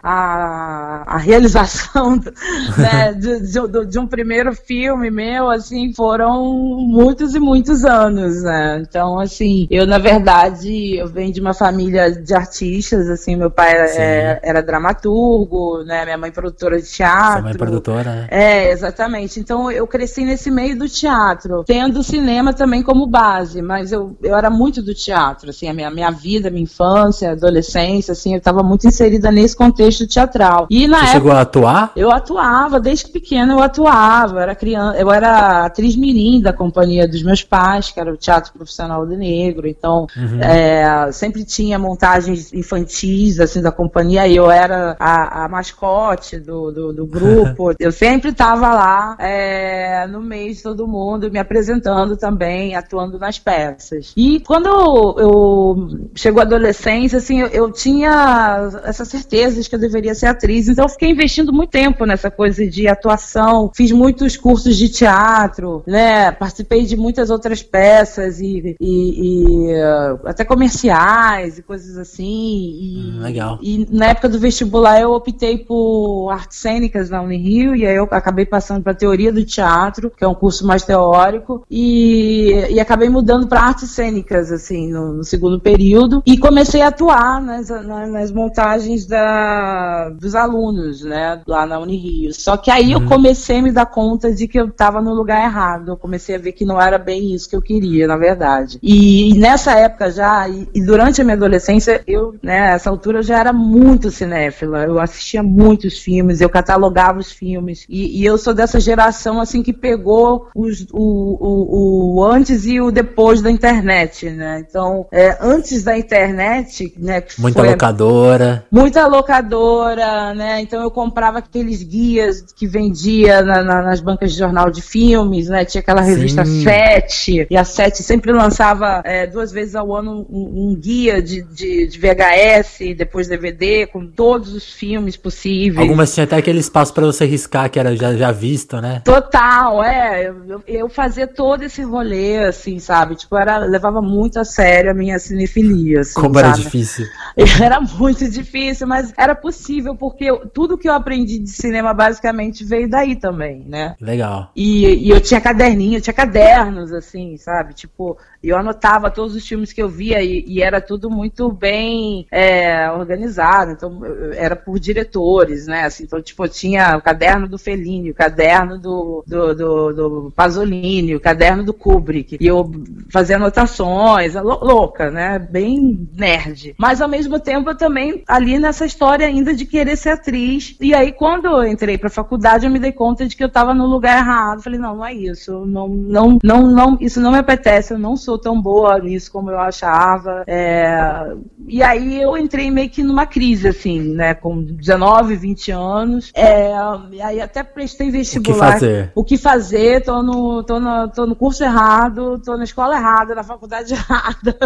a 1.06 1.16
realização 1.18 1.59
né, 2.76 3.12
de, 3.12 3.40
de, 3.40 3.86
de, 3.86 3.98
um 3.98 4.06
primeiro 4.06 4.54
filme 4.54 5.10
meu, 5.10 5.50
assim, 5.50 5.92
foram 5.94 6.44
muitos 6.78 7.34
e 7.34 7.40
muitos 7.40 7.84
anos, 7.84 8.42
né? 8.42 8.82
Então, 8.86 9.18
assim, 9.18 9.66
eu, 9.70 9.86
na 9.86 9.98
verdade, 9.98 10.96
eu 10.96 11.08
venho 11.08 11.32
de 11.32 11.40
uma 11.40 11.54
família 11.54 12.10
de 12.10 12.34
artistas, 12.34 13.08
assim, 13.08 13.36
meu 13.36 13.50
pai 13.50 13.72
é, 13.72 14.40
era 14.42 14.62
dramaturgo, 14.62 15.82
né? 15.84 16.04
Minha 16.04 16.18
mãe 16.18 16.30
produtora 16.30 16.80
de 16.80 16.88
teatro. 16.88 17.32
Sua 17.32 17.42
mãe 17.42 17.54
produtora, 17.54 18.14
né? 18.14 18.28
É, 18.30 18.70
exatamente. 18.70 19.40
Então, 19.40 19.70
eu 19.70 19.86
cresci 19.86 20.24
nesse 20.24 20.50
meio 20.50 20.78
do 20.78 20.88
teatro, 20.88 21.64
tendo 21.64 22.00
o 22.00 22.04
cinema 22.04 22.52
também 22.52 22.82
como 22.82 23.06
base, 23.06 23.62
mas 23.62 23.92
eu, 23.92 24.16
eu 24.22 24.36
era 24.36 24.50
muito 24.50 24.82
do 24.82 24.94
teatro, 24.94 25.50
assim, 25.50 25.68
a 25.68 25.74
minha, 25.74 25.90
minha 25.90 26.10
vida, 26.10 26.50
minha 26.50 26.62
infância, 26.62 27.32
adolescência, 27.32 28.12
assim, 28.12 28.32
eu 28.32 28.38
estava 28.38 28.62
muito 28.62 28.86
inserida 28.86 29.30
nesse 29.30 29.56
contexto 29.56 30.06
teatral. 30.06 30.66
E 30.70 30.86
na 30.86 30.98
Você 30.98 31.02
época, 31.02 31.12
chegou 31.12 31.32
a 31.32 31.44
atuar? 31.50 31.92
Eu 31.96 32.10
atuava, 32.10 32.78
desde 32.78 33.08
pequena 33.08 33.52
eu 33.52 33.60
atuava, 33.60 34.36
eu 34.36 34.38
era 34.38 34.54
criança, 34.54 34.98
eu 34.98 35.10
era 35.10 35.66
atriz 35.66 35.96
mirim 35.96 36.40
da 36.40 36.52
companhia 36.52 37.06
dos 37.08 37.22
meus 37.22 37.42
pais, 37.42 37.90
que 37.90 37.98
era 37.98 38.12
o 38.12 38.16
Teatro 38.16 38.52
Profissional 38.52 39.04
do 39.04 39.16
Negro, 39.16 39.66
então 39.66 40.06
uhum. 40.16 40.40
é, 40.40 41.10
sempre 41.12 41.44
tinha 41.44 41.78
montagens 41.78 42.52
infantis, 42.52 43.40
assim, 43.40 43.60
da 43.60 43.72
companhia, 43.72 44.28
eu 44.28 44.50
era 44.50 44.96
a, 44.98 45.44
a 45.44 45.48
mascote 45.48 46.38
do, 46.38 46.70
do, 46.70 46.92
do 46.92 47.06
grupo, 47.06 47.72
eu 47.80 47.90
sempre 47.90 48.30
estava 48.30 48.72
lá 48.72 49.16
é, 49.18 50.06
no 50.06 50.20
meio 50.20 50.54
de 50.54 50.62
todo 50.62 50.86
mundo, 50.86 51.30
me 51.30 51.38
apresentando 51.38 52.16
também, 52.16 52.76
atuando 52.76 53.18
nas 53.18 53.38
peças. 53.38 54.12
E 54.16 54.40
quando 54.40 54.66
eu, 54.66 55.16
eu 55.18 56.08
chegou 56.14 56.40
a 56.40 56.44
adolescência, 56.44 57.18
assim, 57.18 57.40
eu, 57.40 57.48
eu 57.48 57.72
tinha 57.72 58.70
essa 58.84 59.04
certeza 59.04 59.60
de 59.60 59.68
que 59.68 59.74
eu 59.74 59.80
deveria 59.80 60.14
ser 60.14 60.26
atriz, 60.26 60.68
então 60.68 60.84
eu 60.84 60.88
fiquei 60.88 61.10
investindo 61.10 61.29
muito 61.38 61.70
tempo 61.70 62.04
nessa 62.04 62.30
coisa 62.30 62.66
de 62.66 62.88
atuação, 62.88 63.70
fiz 63.74 63.92
muitos 63.92 64.36
cursos 64.36 64.76
de 64.76 64.88
teatro, 64.88 65.82
né, 65.86 66.30
participei 66.32 66.84
de 66.84 66.96
muitas 66.96 67.30
outras 67.30 67.62
peças 67.62 68.40
e, 68.40 68.76
e, 68.80 69.70
e 69.70 69.82
até 70.24 70.44
comerciais 70.44 71.58
e 71.58 71.62
coisas 71.62 71.96
assim. 71.96 72.24
E, 72.24 73.12
hum, 73.16 73.20
legal. 73.20 73.58
E 73.62 73.86
na 73.90 74.06
época 74.06 74.28
do 74.28 74.38
vestibular 74.38 75.00
eu 75.00 75.12
optei 75.12 75.58
por 75.58 76.30
artes 76.30 76.58
cênicas 76.58 77.10
na 77.10 77.22
Unirio 77.22 77.74
e 77.74 77.86
aí 77.86 77.96
eu 77.96 78.08
acabei 78.10 78.46
passando 78.46 78.82
para 78.82 78.94
teoria 78.94 79.32
do 79.32 79.44
teatro, 79.44 80.10
que 80.10 80.24
é 80.24 80.28
um 80.28 80.34
curso 80.34 80.66
mais 80.66 80.82
teórico, 80.82 81.64
e, 81.70 82.50
e 82.70 82.80
acabei 82.80 83.08
mudando 83.08 83.46
para 83.46 83.60
artes 83.60 83.90
cênicas 83.90 84.52
assim 84.52 84.90
no, 84.90 85.12
no, 85.14 85.24
segundo 85.24 85.60
período 85.60 86.22
e 86.26 86.38
comecei 86.38 86.82
a 86.82 86.88
atuar 86.88 87.40
nas, 87.40 87.68
nas, 87.68 88.10
nas 88.10 88.32
montagens 88.32 89.06
da, 89.06 90.10
dos 90.10 90.34
alunos, 90.34 91.02
né, 91.02 91.19
lá 91.46 91.66
na 91.66 91.78
Unirio. 91.78 92.32
Só 92.34 92.56
que 92.56 92.70
aí 92.70 92.94
uhum. 92.94 93.02
eu 93.02 93.08
comecei 93.08 93.58
a 93.58 93.62
me 93.62 93.72
dar 93.72 93.86
conta 93.86 94.32
de 94.32 94.46
que 94.46 94.58
eu 94.58 94.66
estava 94.66 95.00
no 95.00 95.14
lugar 95.14 95.44
errado. 95.44 95.92
Eu 95.92 95.96
comecei 95.96 96.36
a 96.36 96.38
ver 96.38 96.52
que 96.52 96.64
não 96.64 96.80
era 96.80 96.98
bem 96.98 97.34
isso 97.34 97.48
que 97.48 97.56
eu 97.56 97.62
queria, 97.62 98.06
na 98.06 98.16
verdade. 98.16 98.78
E, 98.82 99.30
e 99.30 99.38
nessa 99.38 99.72
época 99.72 100.10
já, 100.10 100.48
e, 100.48 100.68
e, 100.74 100.84
durante 100.84 101.20
a 101.20 101.24
minha 101.24 101.36
adolescência, 101.36 102.02
eu, 102.06 102.34
né, 102.42 102.72
nessa 102.72 102.90
altura 102.90 103.18
eu 103.18 103.22
já 103.22 103.38
era 103.38 103.52
muito 103.52 104.10
cinéfila. 104.10 104.84
Eu 104.84 104.98
assistia 104.98 105.42
muitos 105.42 105.98
filmes, 105.98 106.40
eu 106.40 106.48
catalogava 106.48 107.18
os 107.18 107.32
filmes. 107.32 107.86
E, 107.88 108.20
e 108.20 108.24
eu 108.24 108.38
sou 108.38 108.54
dessa 108.54 108.80
geração, 108.80 109.40
assim, 109.40 109.62
que 109.62 109.72
pegou 109.72 110.48
os, 110.54 110.86
o, 110.92 110.96
o, 111.40 112.18
o, 112.18 112.24
antes 112.24 112.66
e 112.66 112.80
o 112.80 112.90
depois 112.90 113.40
da 113.40 113.50
internet, 113.50 114.30
né? 114.30 114.64
Então, 114.66 115.06
é, 115.12 115.36
antes 115.40 115.82
da 115.82 115.96
internet, 115.96 116.94
né? 116.98 117.22
Muita 117.38 117.62
locadora. 117.62 118.64
Muita 118.70 119.06
locadora, 119.06 120.34
né? 120.34 120.60
Então 120.60 120.82
eu 120.82 120.90
comprava 121.10 121.38
aqueles 121.38 121.82
guias 121.82 122.40
que 122.54 122.68
vendia 122.68 123.42
na, 123.42 123.62
na, 123.64 123.82
nas 123.82 124.00
bancas 124.00 124.32
de 124.32 124.38
jornal 124.38 124.70
de 124.70 124.80
filmes, 124.80 125.48
né? 125.48 125.64
Tinha 125.64 125.80
aquela 125.80 126.00
revista 126.00 126.44
Sim. 126.44 126.62
Sete, 126.62 127.46
e 127.50 127.56
a 127.56 127.64
Sete 127.64 128.02
sempre 128.02 128.32
lançava 128.32 129.02
é, 129.04 129.26
duas 129.26 129.50
vezes 129.50 129.74
ao 129.74 129.94
ano 129.94 130.24
um, 130.30 130.70
um 130.70 130.76
guia 130.76 131.20
de, 131.20 131.42
de, 131.42 131.88
de, 131.88 131.98
VHS, 131.98 132.96
depois 132.96 133.26
DVD, 133.26 133.86
com 133.86 134.06
todos 134.06 134.54
os 134.54 134.72
filmes 134.72 135.16
possíveis. 135.16 135.80
Algumas 135.80 136.14
tinha 136.14 136.24
até 136.24 136.36
aquele 136.36 136.60
espaço 136.60 136.94
para 136.94 137.06
você 137.06 137.24
riscar, 137.24 137.68
que 137.68 137.80
era 137.80 137.96
já, 137.96 138.14
já 138.14 138.30
visto, 138.30 138.80
né? 138.80 139.02
Total, 139.04 139.82
é. 139.82 140.28
Eu, 140.28 140.62
eu 140.66 140.88
fazia 140.88 141.26
todo 141.26 141.64
esse 141.64 141.82
rolê, 141.82 142.44
assim, 142.44 142.78
sabe? 142.78 143.16
Tipo, 143.16 143.36
era, 143.36 143.58
levava 143.58 144.00
muito 144.00 144.38
a 144.38 144.44
sério 144.44 144.92
a 144.92 144.94
minha 144.94 145.18
cinefilia. 145.18 146.00
Assim, 146.00 146.14
Como 146.14 146.34
sabe? 146.34 146.46
era 146.46 146.56
difícil. 146.56 147.06
Era 147.60 147.80
muito 147.80 148.28
difícil, 148.28 148.86
mas 148.86 149.12
era 149.16 149.34
possível, 149.34 149.94
porque 149.94 150.24
eu, 150.24 150.48
tudo 150.48 150.76
que 150.76 150.88
eu 150.88 150.92
aprendi 151.00 151.38
de 151.38 151.50
cinema 151.50 151.92
basicamente 151.92 152.64
veio 152.64 152.88
daí 152.88 153.16
também, 153.16 153.64
né? 153.66 153.96
Legal. 154.00 154.50
E, 154.54 155.06
e 155.06 155.10
eu 155.10 155.20
tinha 155.20 155.40
caderninho, 155.40 155.98
eu 155.98 156.00
tinha 156.00 156.14
cadernos, 156.14 156.92
assim, 156.92 157.36
sabe? 157.36 157.74
Tipo, 157.74 158.16
eu 158.42 158.56
anotava 158.56 159.10
todos 159.10 159.34
os 159.34 159.46
filmes 159.46 159.72
que 159.72 159.82
eu 159.82 159.88
via 159.88 160.22
e, 160.22 160.44
e 160.46 160.62
era 160.62 160.80
tudo 160.80 161.10
muito 161.10 161.50
bem 161.52 162.26
é, 162.30 162.90
organizado, 162.90 163.72
então 163.72 164.00
era 164.34 164.56
por 164.56 164.78
diretores, 164.78 165.66
né? 165.66 165.84
Assim, 165.84 166.04
então, 166.04 166.20
tipo, 166.22 166.46
tinha 166.48 166.96
o 166.96 167.02
caderno 167.02 167.46
do 167.46 167.58
Fellini, 167.58 168.10
o 168.10 168.14
caderno 168.14 168.78
do, 168.78 169.22
do, 169.26 169.54
do, 169.54 169.92
do 169.92 170.32
Pasolini, 170.34 171.14
o 171.14 171.20
caderno 171.20 171.64
do 171.64 171.74
Kubrick, 171.74 172.38
e 172.40 172.46
eu 172.46 172.70
fazia 173.12 173.36
anotações, 173.36 174.34
louca, 174.34 175.10
né? 175.10 175.38
Bem 175.38 176.08
nerd. 176.14 176.74
Mas 176.78 177.00
ao 177.00 177.08
mesmo 177.08 177.38
tempo 177.38 177.70
eu 177.70 177.76
também 177.76 178.22
ali 178.26 178.58
nessa 178.58 178.86
história 178.86 179.26
ainda 179.26 179.54
de 179.54 179.66
querer 179.66 179.96
ser 179.96 180.10
atriz. 180.10 180.76
E 180.80 180.94
aí 180.94 181.12
quando 181.12 181.46
eu 181.46 181.64
entrei 181.64 181.98
pra 181.98 182.08
faculdade 182.08 182.66
eu 182.66 182.72
me 182.72 182.78
dei 182.78 182.92
conta 182.92 183.26
de 183.26 183.36
que 183.36 183.44
eu 183.44 183.48
tava 183.48 183.74
no 183.74 183.86
lugar 183.86 184.18
errado. 184.18 184.62
Falei, 184.62 184.78
não, 184.78 184.96
não 184.96 185.04
é 185.04 185.14
isso. 185.14 185.64
Não, 185.66 185.88
não, 185.88 186.38
não, 186.42 186.66
não, 186.66 186.98
isso 187.00 187.20
não 187.20 187.32
me 187.32 187.38
apetece, 187.38 187.92
eu 187.92 187.98
não 187.98 188.16
sou 188.16 188.29
tão 188.38 188.60
boa 188.60 188.98
nisso 188.98 189.30
como 189.30 189.50
eu 189.50 189.58
achava. 189.58 190.44
É... 190.46 191.34
E 191.68 191.82
aí 191.82 192.20
eu 192.20 192.36
entrei 192.36 192.70
meio 192.70 192.90
que 192.90 193.02
numa 193.02 193.26
crise, 193.26 193.68
assim, 193.68 194.00
né? 194.00 194.34
Com 194.34 194.62
19, 194.62 195.36
20 195.36 195.70
anos. 195.70 196.32
É... 196.34 196.72
E 197.12 197.22
aí 197.22 197.40
até 197.40 197.62
prestei 197.62 198.10
vestibular. 198.10 198.56
O 198.56 198.58
que 198.58 198.72
fazer? 198.72 199.12
O 199.14 199.24
que 199.24 199.36
fazer? 199.36 200.02
Tô 200.02 200.22
no, 200.22 200.62
tô 200.62 200.80
no, 200.80 201.08
tô 201.08 201.26
no 201.26 201.36
curso 201.36 201.62
errado, 201.62 202.40
tô 202.44 202.56
na 202.56 202.64
escola 202.64 202.96
errada, 202.96 203.34
na 203.34 203.44
faculdade 203.44 203.94
errada. 203.94 204.56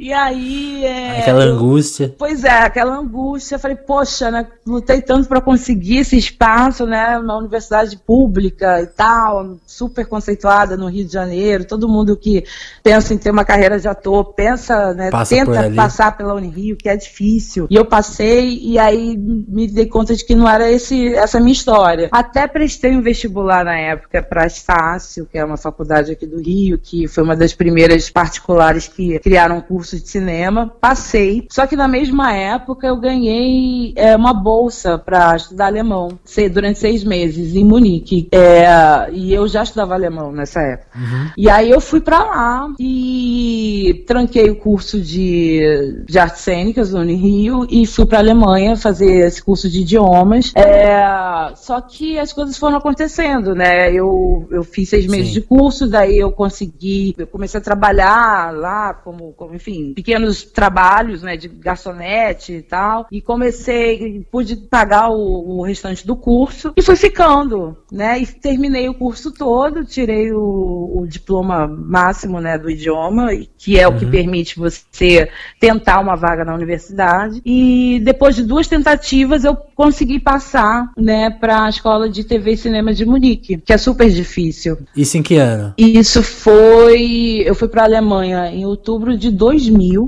E 0.00 0.14
aí. 0.14 0.82
É, 0.82 1.20
aquela 1.20 1.44
eu, 1.44 1.52
angústia. 1.52 2.14
Pois 2.16 2.42
é, 2.42 2.62
aquela 2.62 2.96
angústia. 2.96 3.56
Eu 3.56 3.58
falei, 3.58 3.76
poxa, 3.76 4.30
né, 4.30 4.46
lutei 4.66 5.02
tanto 5.02 5.28
para 5.28 5.42
conseguir 5.42 5.98
esse 5.98 6.16
espaço, 6.16 6.86
né? 6.86 7.18
Uma 7.18 7.36
universidade 7.36 7.98
pública 7.98 8.80
e 8.80 8.86
tal, 8.86 9.58
super 9.66 10.06
conceituada 10.06 10.74
no 10.74 10.88
Rio 10.88 11.04
de 11.04 11.12
Janeiro. 11.12 11.66
Todo 11.66 11.86
mundo 11.86 12.16
que 12.16 12.44
pensa 12.82 13.12
em 13.12 13.18
ter 13.18 13.30
uma 13.30 13.44
carreira 13.44 13.78
de 13.78 13.86
ator, 13.88 14.32
pensa, 14.32 14.94
né? 14.94 15.10
Passa 15.10 15.36
tenta 15.36 15.70
passar 15.72 16.16
pela 16.16 16.32
Unirio, 16.32 16.78
que 16.78 16.88
é 16.88 16.96
difícil. 16.96 17.66
E 17.68 17.74
eu 17.74 17.84
passei, 17.84 18.58
e 18.58 18.78
aí 18.78 19.18
me 19.18 19.68
dei 19.68 19.84
conta 19.84 20.16
de 20.16 20.24
que 20.24 20.34
não 20.34 20.48
era 20.48 20.70
esse, 20.70 21.14
essa 21.14 21.38
minha 21.38 21.52
história. 21.52 22.08
Até 22.10 22.46
prestei 22.46 22.96
um 22.96 23.02
vestibular 23.02 23.66
na 23.66 23.78
época 23.78 24.22
para 24.22 24.46
Estácio, 24.46 25.28
que 25.30 25.36
é 25.36 25.44
uma 25.44 25.58
faculdade 25.58 26.10
aqui 26.10 26.24
do 26.24 26.40
Rio, 26.40 26.78
que 26.78 27.06
foi 27.06 27.22
uma 27.22 27.36
das 27.36 27.52
primeiras 27.52 28.08
particulares 28.08 28.88
que 28.88 29.18
criaram 29.18 29.58
um 29.58 29.60
curso 29.60 29.89
curso 29.90 29.96
de 29.96 30.08
cinema, 30.08 30.72
passei. 30.80 31.46
Só 31.50 31.66
que 31.66 31.74
na 31.74 31.88
mesma 31.88 32.32
época 32.32 32.86
eu 32.86 32.96
ganhei 32.96 33.92
é, 33.96 34.14
uma 34.14 34.32
bolsa 34.32 34.96
para 34.98 35.34
estudar 35.34 35.66
alemão 35.66 36.18
durante 36.52 36.78
seis 36.78 37.02
meses 37.02 37.56
em 37.56 37.64
Munique. 37.64 38.28
É, 38.32 39.10
e 39.12 39.34
eu 39.34 39.48
já 39.48 39.62
estudava 39.62 39.94
alemão 39.94 40.30
nessa 40.30 40.60
época. 40.60 40.90
Uhum. 40.96 41.30
E 41.36 41.50
aí 41.50 41.70
eu 41.70 41.80
fui 41.80 42.00
para 42.00 42.18
lá 42.18 42.68
e 42.78 44.04
tranquei 44.06 44.50
o 44.50 44.56
curso 44.56 45.00
de, 45.00 46.04
de 46.06 46.18
artes 46.18 46.42
cênicas 46.42 46.92
no 46.92 47.02
Rio 47.02 47.66
e 47.68 47.86
fui 47.86 48.06
para 48.06 48.18
Alemanha 48.18 48.76
fazer 48.76 49.26
esse 49.26 49.42
curso 49.42 49.68
de 49.68 49.80
idiomas. 49.80 50.52
É, 50.54 51.54
só 51.56 51.80
que 51.80 52.18
as 52.18 52.32
coisas 52.32 52.56
foram 52.56 52.76
acontecendo, 52.76 53.54
né? 53.54 53.90
Eu, 53.92 54.46
eu 54.50 54.62
fiz 54.62 54.88
seis 54.88 55.06
meses 55.06 55.28
Sim. 55.28 55.40
de 55.40 55.40
curso, 55.42 55.88
daí 55.88 56.18
eu 56.18 56.30
consegui, 56.30 57.14
eu 57.18 57.26
comecei 57.26 57.58
a 57.58 57.62
trabalhar 57.62 58.52
lá 58.54 58.94
como, 58.94 59.32
como, 59.32 59.54
enfim, 59.54 59.79
pequenos 59.94 60.42
trabalhos, 60.42 61.22
né, 61.22 61.36
de 61.36 61.48
garçonete 61.48 62.52
e 62.52 62.62
tal, 62.62 63.06
e 63.10 63.20
comecei, 63.20 64.26
pude 64.30 64.56
pagar 64.56 65.10
o, 65.10 65.58
o 65.58 65.62
restante 65.62 66.06
do 66.06 66.16
curso 66.16 66.72
e 66.76 66.82
fui 66.82 66.96
ficando, 66.96 67.76
né? 67.90 68.18
E 68.20 68.26
terminei 68.26 68.88
o 68.88 68.94
curso 68.94 69.32
todo, 69.32 69.84
tirei 69.84 70.32
o, 70.32 71.00
o 71.00 71.06
diploma 71.06 71.66
máximo, 71.66 72.40
né, 72.40 72.58
do 72.58 72.70
idioma, 72.70 73.30
que 73.58 73.78
é 73.78 73.86
o 73.86 73.96
que 73.96 74.04
uhum. 74.04 74.10
permite 74.10 74.58
você 74.58 75.28
tentar 75.58 76.00
uma 76.00 76.16
vaga 76.16 76.44
na 76.44 76.54
universidade. 76.54 77.40
E 77.44 78.00
depois 78.02 78.36
de 78.36 78.42
duas 78.42 78.68
tentativas 78.68 79.44
eu 79.44 79.56
consegui 79.74 80.18
passar, 80.18 80.90
né, 80.96 81.30
para 81.30 81.64
a 81.64 81.68
escola 81.68 82.08
de 82.08 82.24
TV 82.24 82.52
e 82.52 82.56
cinema 82.56 82.92
de 82.92 83.04
Munique, 83.04 83.58
que 83.58 83.72
é 83.72 83.78
super 83.78 84.10
difícil. 84.10 84.78
Isso 84.96 85.16
em 85.16 85.22
que 85.22 85.36
ano? 85.36 85.74
Isso 85.76 86.22
foi, 86.22 87.42
eu 87.44 87.54
fui 87.54 87.68
para 87.68 87.82
a 87.82 87.86
Alemanha 87.86 88.48
em 88.48 88.64
outubro 88.64 89.16
de 89.16 89.30
2000, 89.30 89.59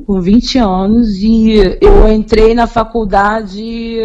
com 0.07 0.21
20 0.21 0.59
anos, 0.59 1.17
e 1.17 1.79
eu 1.81 2.11
entrei 2.13 2.55
na 2.55 2.67
faculdade 2.67 3.99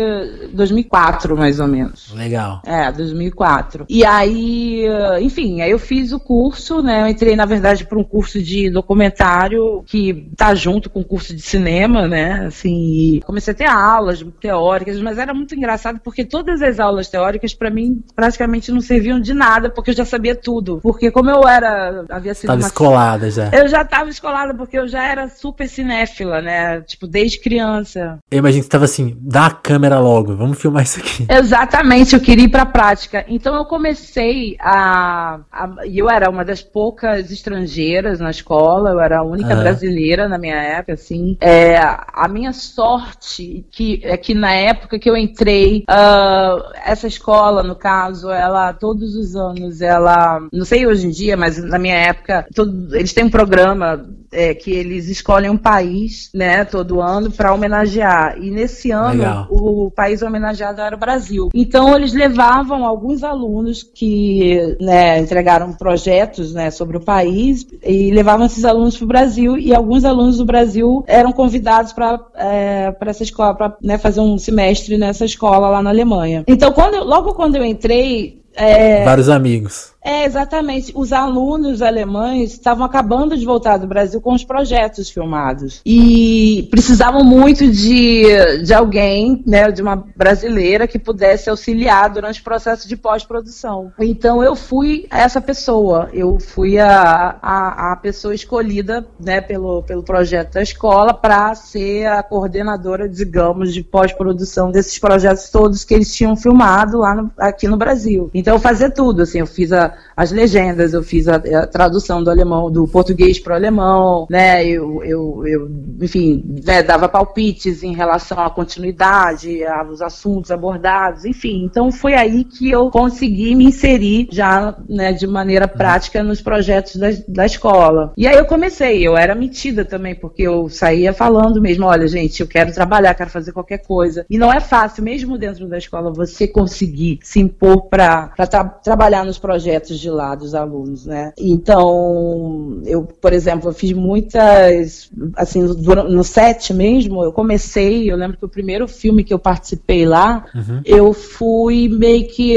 2004, 0.54 1.38
mais 1.38 1.60
ou 1.60 1.68
menos. 1.68 2.14
Legal. 2.14 2.62
É, 2.66 2.92
2004. 2.92 3.86
E 3.90 4.06
aí, 4.06 4.86
enfim, 5.22 5.62
aí 5.62 5.72
eu 5.72 5.80
fiz 5.80 6.12
o 6.12 6.20
curso, 6.20 6.82
né? 6.82 7.02
Eu 7.02 7.08
entrei, 7.08 7.36
na 7.36 7.46
verdade, 7.46 7.86
para 7.86 7.98
um 7.98 8.04
curso 8.04 8.42
de 8.42 8.70
documentário 8.70 9.84
que 9.86 10.30
tá 10.36 10.54
junto 10.56 10.90
com 10.90 11.02
o 11.02 11.06
curso 11.06 11.36
de 11.36 11.42
cinema, 11.42 12.08
né? 12.08 12.48
Assim, 12.48 13.22
comecei 13.26 13.54
a 13.54 13.58
ter 13.58 13.66
aulas 13.66 14.26
teóricas, 14.40 15.00
mas 15.02 15.18
era 15.18 15.34
muito 15.34 15.56
engraçado 15.56 16.00
porque 16.04 16.26
todas 16.26 16.62
as 16.62 16.80
aulas 16.80 17.08
teóricas, 17.10 17.54
para 17.54 17.70
mim, 17.70 18.04
praticamente 18.16 18.72
não 18.72 18.82
serviam 18.82 19.20
de 19.20 19.34
nada, 19.34 19.70
porque 19.70 19.92
eu 19.92 19.96
já 19.96 20.06
sabia 20.06 20.36
tudo. 20.36 20.80
Porque 20.82 21.12
como 21.12 21.30
eu 21.30 21.48
era, 21.48 22.06
havia 22.10 22.34
sido 22.34 22.48
Tava 22.48 22.62
uma... 22.62 22.68
escolada 22.68 23.30
já. 23.30 23.50
Eu 23.52 23.68
já 23.68 23.84
tava 23.84 24.10
escolada, 24.10 24.54
porque 24.54 24.78
eu 24.78 24.88
já 24.88 25.04
era 25.04 25.28
super 25.40 25.68
cinéfila, 25.68 26.42
né? 26.42 26.82
Tipo, 26.82 27.08
desde 27.08 27.40
criança. 27.40 28.20
Eu 28.30 28.40
imagino 28.40 28.62
que 28.62 28.66
você 28.66 28.72
tava 28.72 28.86
assim, 28.86 29.18
dá 29.22 29.48
a 29.48 29.52
câmera 29.52 30.00
logo, 30.00 30.36
vamos 30.36 30.60
filmar 30.60 30.84
isso 30.84 31.00
aqui. 31.00 31.26
Exatamente, 31.30 32.16
eu 32.16 32.22
queria 32.22 32.46
ir 32.46 32.50
pra 32.50 32.66
prática. 32.66 33.26
Então 33.28 33.56
eu 33.56 33.66
comecei 33.66 34.56
a. 34.60 35.40
E 35.86 35.98
eu 35.98 36.10
era 36.10 36.30
uma 36.30 36.44
das 36.44 36.62
poucas 36.62 37.32
estrangeiras 37.32 38.20
na 38.20 38.32
escola, 38.32 38.92
eu 38.92 39.00
era 39.00 39.20
a 39.20 39.24
única 39.24 39.54
ah. 39.54 39.58
brasileira 39.58 40.28
na 40.28 40.38
minha 40.38 40.56
época, 40.56 40.94
assim. 40.94 41.38
É, 41.40 41.78
a 41.78 42.28
minha 42.28 42.54
sorte 42.54 43.66
que, 43.72 44.02
é 44.04 44.18
que 44.18 44.34
na 44.34 44.54
época 44.54 45.00
que 45.00 45.10
eu 45.10 45.16
entrei, 45.16 45.84
uh, 45.90 46.72
essa 46.86 47.08
escola, 47.08 47.64
no 47.64 47.76
caso, 47.76 48.30
ela 48.30 48.74
todos 48.74 49.16
os 49.16 49.36
anos, 49.36 49.82
ela. 49.82 50.42
Não 50.52 50.66
sei 50.66 50.86
hoje 50.86 51.08
em 51.08 51.12
dia, 51.12 51.38
mas 51.38 51.58
na 51.58 51.80
minha 51.80 51.96
época, 51.96 52.46
todo, 52.54 52.96
eles 52.96 53.14
têm 53.14 53.26
um 53.26 53.30
programa 53.30 54.06
é, 54.32 54.54
que 54.54 54.72
eles 54.72 55.10
escolhem 55.28 55.50
um 55.50 55.58
país, 55.58 56.30
né, 56.34 56.64
todo 56.64 57.02
ano 57.02 57.30
para 57.30 57.54
homenagear. 57.54 58.38
E 58.42 58.50
nesse 58.50 58.92
ano 58.92 59.20
Legal. 59.20 59.48
o 59.50 59.92
país 59.92 60.22
homenageado 60.22 60.80
era 60.80 60.96
o 60.96 61.00
Brasil. 61.00 61.50
Então 61.54 61.94
eles 61.94 62.14
levavam 62.14 62.86
alguns 62.86 63.24
alunos 63.24 63.84
que 63.84 64.78
né, 64.80 65.20
entregaram 65.20 65.74
projetos, 65.74 66.54
né, 66.54 66.72
sobre 66.72 66.96
o 66.96 67.02
país 67.02 67.68
e 67.84 68.10
levavam 68.12 68.46
esses 68.46 68.64
alunos 68.64 68.96
para 68.96 69.04
o 69.04 69.08
Brasil 69.08 69.58
e 69.58 69.76
alguns 69.76 70.06
alunos 70.06 70.38
do 70.38 70.46
Brasil 70.46 71.04
eram 71.08 71.34
convidados 71.34 71.92
para 71.92 72.20
é, 72.36 72.92
para 72.92 73.10
essa 73.10 73.24
escola 73.24 73.54
para 73.54 73.76
né, 73.82 73.98
fazer 73.98 74.22
um 74.22 74.38
semestre 74.38 74.98
nessa 74.98 75.26
escola 75.26 75.70
lá 75.70 75.82
na 75.82 75.90
Alemanha. 75.90 76.46
Então 76.48 76.72
quando 76.72 76.96
eu, 76.96 77.04
logo 77.04 77.34
quando 77.34 77.58
eu 77.58 77.66
entrei 77.66 78.42
é, 78.58 79.04
Vários 79.04 79.30
amigos. 79.30 79.94
É, 80.08 80.24
exatamente. 80.24 80.94
Os 80.96 81.12
alunos 81.12 81.82
alemães 81.82 82.54
estavam 82.54 82.86
acabando 82.86 83.38
de 83.38 83.46
voltar 83.46 83.76
do 83.76 83.86
Brasil 83.86 84.22
com 84.22 84.34
os 84.34 84.42
projetos 84.42 85.10
filmados. 85.10 85.82
E 85.86 86.66
precisavam 86.72 87.26
muito 87.26 87.70
de, 87.70 88.64
de 88.64 88.74
alguém, 88.74 89.44
né, 89.46 89.70
de 89.70 89.82
uma 89.82 90.02
brasileira 90.16 90.88
que 90.88 90.98
pudesse 90.98 91.50
auxiliar 91.50 92.10
durante 92.10 92.40
o 92.40 92.44
processo 92.46 92.88
de 92.88 92.96
pós-produção. 92.96 93.92
Então 94.00 94.42
eu 94.42 94.56
fui 94.56 95.06
essa 95.12 95.42
pessoa. 95.42 96.10
Eu 96.14 96.40
fui 96.40 96.80
a, 96.80 97.38
a, 97.42 97.92
a 97.92 97.96
pessoa 97.98 98.34
escolhida 98.34 99.06
né, 99.20 99.42
pelo, 99.42 99.84
pelo 99.84 100.04
projeto 100.04 100.54
da 100.54 100.62
escola 100.62 101.14
para 101.14 101.54
ser 101.54 102.06
a 102.06 102.24
coordenadora, 102.24 103.10
digamos, 103.10 103.74
de 103.74 103.84
pós-produção 103.84 104.72
desses 104.72 104.98
projetos 104.98 105.50
todos 105.50 105.84
que 105.84 105.94
eles 105.94 106.16
tinham 106.16 106.38
filmado 106.38 107.00
lá 107.00 107.14
no, 107.14 107.30
aqui 107.38 107.68
no 107.68 107.76
Brasil. 107.76 108.32
Então 108.34 108.56
eu 108.56 108.60
fazia 108.60 108.90
tudo, 108.90 109.24
assim, 109.24 109.40
eu 109.40 109.48
fiz 109.48 109.74
a, 109.74 109.97
as 110.16 110.32
legendas, 110.32 110.94
eu 110.94 111.04
fiz 111.04 111.28
a, 111.28 111.36
a 111.36 111.68
tradução 111.68 112.24
do 112.24 112.30
alemão, 112.30 112.72
do 112.72 112.88
português 112.88 113.40
para 113.40 113.54
o 113.54 113.56
alemão, 113.56 114.28
né? 114.30 114.66
Eu, 114.66 115.04
eu, 115.04 115.44
eu 115.46 115.72
enfim, 116.02 116.44
né, 116.66 116.84
dava 116.84 117.10
palpites 117.10 117.84
em 117.84 117.94
relação 117.94 118.40
à 118.40 118.50
continuidade, 118.50 119.64
aos 119.66 120.02
assuntos 120.02 120.52
abordados, 120.52 121.26
enfim. 121.26 121.64
Então 121.64 121.92
foi 121.92 122.14
aí 122.14 122.44
que 122.44 122.70
eu 122.70 122.90
consegui 122.90 123.56
me 123.56 123.66
inserir 123.66 124.28
já, 124.32 124.76
né, 124.88 125.14
de 125.14 125.26
maneira 125.26 125.68
prática 125.68 126.24
nos 126.24 126.42
projetos 126.42 126.96
da, 126.96 127.08
da 127.28 127.46
escola. 127.46 128.14
E 128.18 128.28
aí 128.28 128.36
eu 128.36 128.46
comecei, 128.46 129.06
eu 129.06 129.18
era 129.18 129.36
metida 129.36 129.84
também, 129.84 130.16
porque 130.16 130.44
eu 130.44 130.70
saía 130.70 131.14
falando 131.14 131.62
mesmo, 131.62 131.86
olha, 131.86 132.08
gente, 132.08 132.42
eu 132.42 132.48
quero 132.48 132.74
trabalhar, 132.74 133.14
quero 133.14 133.30
fazer 133.30 133.52
qualquer 133.52 133.80
coisa. 133.80 134.26
E 134.30 134.38
não 134.38 134.52
é 134.52 134.60
fácil, 134.60 135.04
mesmo 135.04 135.38
dentro 135.38 135.68
da 135.68 135.78
escola, 135.78 136.12
você 136.12 136.48
conseguir 136.48 137.20
se 137.24 137.40
impor 137.40 137.88
para 137.90 138.28
tra 138.50 138.64
trabalhar 138.64 139.26
nos 139.26 139.38
projetos 139.38 139.87
de 139.96 140.10
lá 140.10 140.36
dos 140.36 140.56
alunos, 140.56 141.06
né? 141.06 141.34
Então, 141.38 142.82
eu, 142.86 143.04
por 143.04 143.34
exemplo, 143.34 143.70
eu 143.70 143.74
fiz 143.74 143.94
muitas, 143.94 145.10
assim, 145.36 145.62
no 145.62 146.24
set 146.24 146.74
mesmo, 146.74 147.24
eu 147.24 147.32
comecei, 147.32 148.12
eu 148.12 148.18
lembro 148.18 148.38
que 148.38 148.46
o 148.46 148.50
primeiro 148.50 148.88
filme 148.88 149.24
que 149.24 149.34
eu 149.34 149.40
participei 149.40 150.06
lá, 150.06 150.46
uhum. 150.54 150.82
eu 150.86 151.14
fui 151.14 151.88
meio 151.88 152.28
que, 152.28 152.56